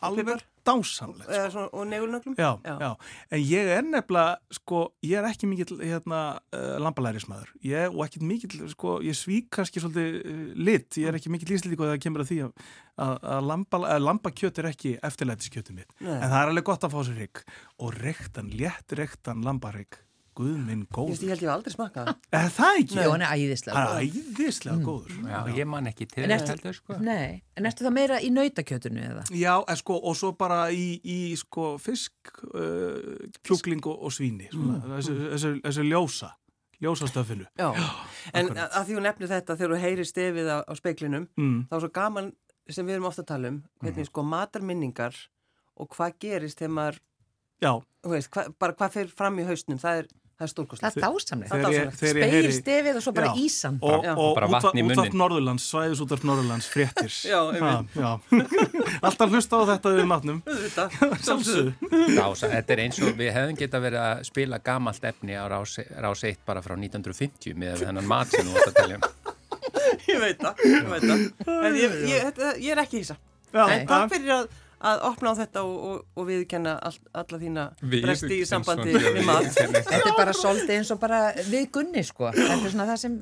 alveg. 0.10 0.50
Dásamlegt. 0.68 1.30
Eða 1.30 1.48
svona, 1.54 1.70
og 1.74 1.88
negulnöglum. 1.90 2.36
Já, 2.38 2.52
Já. 2.66 2.76
já, 2.82 2.90
en 3.32 3.40
ég 3.46 3.72
er 3.78 3.86
nefnilega, 3.88 4.38
sko, 4.58 4.82
ég 5.06 5.18
er 5.20 5.28
ekki 5.30 5.50
mikill, 5.50 5.80
hérna, 5.82 6.22
uh, 6.56 6.76
lambalærismæður. 6.84 7.52
Ég, 7.66 7.90
og 7.96 8.04
ekki 8.06 8.22
mikill, 8.26 8.68
sko, 8.74 9.00
ég 9.06 9.18
svík 9.18 9.50
kannski 9.58 9.84
svolítið 9.84 10.20
uh, 10.22 10.44
lit, 10.56 11.00
ég 11.02 11.10
er 11.12 11.20
ekki 11.20 11.34
mikill 11.34 11.56
íslíku 11.58 11.82
þegar 11.84 11.98
það 11.98 12.06
kemur 12.06 12.26
að 12.26 12.32
því 12.32 12.40
að, 12.46 13.28
að 13.34 14.06
lambakjöt 14.06 14.62
er 14.62 14.70
ekki 14.72 14.94
eftirlætiskjötið 15.10 15.80
mitt. 15.82 15.92
Nei. 16.00 16.16
En 16.20 16.30
það 16.30 16.40
er 16.44 16.54
alveg 16.54 16.70
gott 16.72 16.86
að 16.88 16.96
fá 16.96 17.02
sér 17.08 17.20
hrygg. 17.22 17.44
Og 17.82 17.98
reyktan, 17.98 18.52
létt 18.54 18.98
reyktan 19.00 19.44
lambarhygg, 19.46 19.98
guð 20.36 20.58
minn 20.66 20.84
góð. 20.94 21.12
ég 21.22 21.30
held 21.34 21.42
ég 21.46 21.52
aldrei 21.54 21.74
smakkað 21.74 22.08
það. 22.08 22.20
Er 22.40 22.50
það 22.56 22.78
ekki? 22.82 22.98
Jó, 22.98 23.12
hann 23.12 23.22
er 23.26 23.32
æðislega 23.36 23.76
Það 23.76 23.92
góð. 23.92 24.02
er 24.02 24.42
æðislega 24.42 24.86
góður. 24.86 25.16
Já, 25.32 25.40
ég 25.60 25.68
man 25.68 25.90
ekki 25.92 26.08
til 26.12 26.28
heldur 26.32 26.74
sko. 26.78 26.98
nei, 27.00 27.42
en 27.58 27.66
ertu 27.66 27.86
það 27.88 27.94
meira 27.98 28.20
í 28.22 28.30
nautakjötunu 28.32 29.02
eða? 29.10 29.24
Já, 29.36 29.56
sko, 29.82 29.98
og 30.04 30.16
svo 30.16 30.32
bara 30.38 30.60
í, 30.72 30.86
í 31.04 31.18
sko, 31.38 31.78
fisk, 31.78 32.14
uh, 32.54 33.28
kjúkling 33.44 33.84
og, 33.86 33.98
og 34.08 34.12
svíni, 34.16 34.48
þessu, 34.52 35.18
þessu, 35.36 35.54
þessu 35.66 35.88
ljósa, 35.90 36.32
ljósastöfinu. 36.82 37.46
Já, 37.60 37.70
en 38.34 38.50
að 38.56 38.64
að 38.72 38.88
því 38.88 38.96
hún 38.98 39.06
nefnir 39.10 39.30
þetta 39.30 39.56
þegar 39.60 39.76
þú 39.76 39.82
heyrir 39.84 40.08
stefið 40.10 40.48
á, 40.50 40.58
á 40.66 40.74
speiklinum 40.80 41.28
Mm. 41.38 41.68
þá 41.70 41.76
er 41.78 41.84
svo 41.86 41.92
gaman 41.94 42.32
sem 42.70 42.86
við 42.88 42.94
erum 42.98 43.06
ofta 43.10 43.22
að 43.24 43.28
tala 43.34 43.48
um 43.52 43.64
hvernig 43.84 44.06
sko 44.08 44.24
matarminningar 44.24 45.16
og 45.78 45.90
hvað 45.96 46.14
gerist 46.22 46.60
þegar 46.62 46.74
maður, 46.78 47.00
Já, 47.62 47.72
þú 48.02 48.10
veist, 48.16 48.30
hva, 48.34 48.44
bara 48.58 48.74
hvað 48.74 48.92
fyrir 48.96 49.12
fram 49.14 49.38
í 49.38 49.44
hausnum, 49.46 49.78
það 49.78 50.00
er, 50.02 50.08
það 50.42 50.48
er 50.48 50.80
Það 50.82 50.98
er 50.98 51.04
dásamlega. 51.06 51.50
Það 51.52 51.62
er 51.62 51.76
ég, 51.76 51.86
ég 51.86 52.12
Speil 52.12 52.32
heyri... 52.34 52.52
stefið 52.58 52.98
og 53.00 53.04
svo 53.06 53.14
bara 53.18 53.30
Já. 53.32 53.42
ísan. 53.46 53.78
Og, 53.82 54.06
Já. 54.06 54.12
og 54.16 54.32
Bara 54.38 54.48
útvarp, 54.50 54.66
vatn 54.66 54.80
í 54.82 54.84
útvarp 54.86 54.98
munninn. 55.02 55.20
Norðurlands, 55.22 55.68
svæðis 55.72 56.02
útvarp 56.06 56.26
Norðurlands, 56.30 56.70
fréttir. 56.72 57.12
Já, 57.30 57.40
einmitt. 57.54 57.96
já. 57.96 58.12
Alltaf 59.08 59.36
hlusta 59.36 59.62
á 59.62 59.64
þetta 59.72 59.94
við 59.98 60.10
matnum. 60.12 60.42
Þetta. 60.48 60.88
Rása, 62.18 62.50
þetta 62.56 62.76
er 62.76 62.84
eins 62.86 63.02
og 63.02 63.14
við 63.20 63.32
hefðum 63.38 63.60
geta 63.62 63.82
verið 63.84 64.04
að 64.06 64.24
spila 64.32 64.62
gamalt 64.66 65.08
efni 65.12 65.38
á 65.38 65.46
rás, 65.52 65.78
rás 66.02 66.24
1 66.28 66.42
bara 66.48 66.64
frá 66.66 66.76
1950 66.78 67.56
með 67.62 67.86
þennan 67.86 68.10
mat 68.10 68.34
sem 68.34 68.48
þú 68.48 68.58
átt 68.58 68.72
að 68.72 68.80
telja 68.82 69.00
um. 69.00 69.38
ég 70.12 70.20
veit 70.22 70.42
það, 70.42 70.66
ég 70.66 70.90
veit 70.92 71.06
það. 71.06 71.24
En 71.62 71.78
ég, 71.78 71.96
ég, 72.10 72.26
þetta, 72.30 72.52
ég 72.62 72.74
er 72.76 72.84
ekki 72.84 73.02
hissa. 73.04 73.18
Já, 73.52 73.64
En 73.68 73.88
takk 73.90 74.12
fyrir 74.14 74.34
að, 74.36 74.52
að 74.82 75.04
opna 75.12 75.32
á 75.32 75.36
þetta 75.42 75.62
og, 75.68 75.76
og, 75.92 76.02
og 76.18 76.28
viðkenna 76.30 76.74
all, 76.88 76.96
alla 77.22 77.40
þína 77.42 77.66
bresti 77.86 78.40
í 78.42 78.48
sambandi 78.50 78.96
við 78.98 79.22
mat. 79.28 79.48
Þetta 79.54 80.00
er 80.02 80.18
bara 80.18 80.34
svolítið 80.36 80.76
eins 80.80 80.92
og 80.96 81.00
bara 81.04 81.22
við 81.48 81.68
Gunni 81.76 82.04
sko. 82.08 82.32
Þetta 82.36 82.58
er 82.58 82.74
svona 82.74 82.88
það 82.90 83.02
sem 83.04 83.18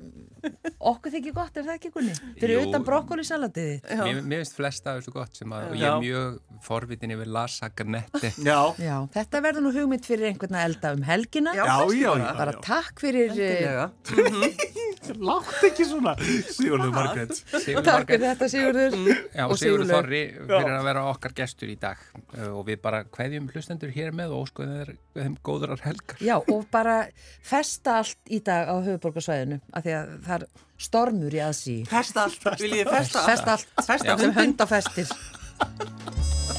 okkur 0.89 1.11
þykir 1.17 1.33
gott, 1.35 1.57
er 1.59 1.65
það 1.67 1.75
ekki 1.75 1.89
Gunni? 1.97 2.13
Fyrir 2.39 2.55
Jú. 2.55 2.67
utan 2.69 2.85
brokkolisalatið 2.87 3.71
þitt. 3.73 3.89
Mér, 3.99 4.21
mér 4.23 4.43
finnst 4.45 4.55
flesta 4.55 4.93
af 4.93 5.01
þessu 5.01 5.11
gott 5.17 5.35
sem 5.41 5.51
að, 5.51 5.65
og 5.73 5.75
ég 5.75 5.83
Já. 5.83 5.89
er 5.91 6.03
mjög 6.05 6.37
forvitin 6.63 7.13
yfir 7.17 7.31
lasagnetti. 7.35 8.31
Já, 8.49 8.59
Já, 8.79 8.95
þetta 9.17 9.41
verður 9.43 9.65
nú 9.67 9.73
hugmynd 9.75 10.07
fyrir 10.07 10.29
einhvern 10.31 10.55
að 10.61 10.67
elda 10.69 10.93
um 10.95 11.03
helgina. 11.07 11.55
Já, 11.59 11.65
já, 11.67 11.99
já, 11.99 12.09
bara. 12.13 12.23
já. 12.23 12.37
Bara 12.39 12.55
takk 12.69 13.03
fyrir, 13.03 13.35
eh, 13.35 13.51
Endilega. 13.59 13.91
Látt 15.19 15.63
ekki 15.65 15.85
svona, 15.89 16.13
Sigurður 16.53 16.91
Margrét. 16.93 17.31
Sigurður 17.39 17.85
takk 17.87 17.93
Margrét- 17.93 18.09
fyrir 18.13 18.25
þetta 18.29 18.49
Sigurður. 18.53 18.97
Já, 19.33 19.43
og 19.49 19.55
Sigurður. 19.59 19.93
Þorri 19.95 20.21
fyrir 20.45 20.73
að 20.75 20.83
vera 20.89 21.03
okkar 21.09 21.33
gestur 21.49 21.73
í 21.73 21.79
dag 21.81 21.97
Uh, 22.29 22.51
og 22.59 22.67
við 22.67 22.77
bara 22.83 22.99
kveðjum 23.09 23.47
hlustendur 23.49 23.89
hér 23.89 24.11
með 24.13 24.35
og 24.37 24.45
skoðum 24.51 24.75
þeir 24.83 24.91
þeim 25.17 25.37
góðrar 25.43 25.81
helgar. 25.81 26.19
Já, 26.21 26.35
og 26.37 26.67
bara 26.69 26.99
festa 27.41 27.95
allt 28.03 28.29
í 28.29 28.37
dag 28.45 28.69
á 28.69 28.75
höfuborgarsvæðinu 28.85 29.57
af 29.73 29.87
því 29.87 29.95
að 29.97 30.11
það 30.27 30.35
er 30.37 30.45
stormur 30.85 31.33
í 31.39 31.41
aðsí. 31.41 31.75
Festa 31.89 32.27
allt, 32.27 32.47
vil 32.61 32.71
ég 32.77 32.93
festa 32.93 33.23
allt. 33.25 33.31
Festa 33.33 33.57
allt, 33.57 33.73
Festa 33.81 34.13
sem 34.13 34.29
hundinn. 34.29 34.37
hund 34.37 34.61
á 34.61 34.65
festir. 34.69 36.58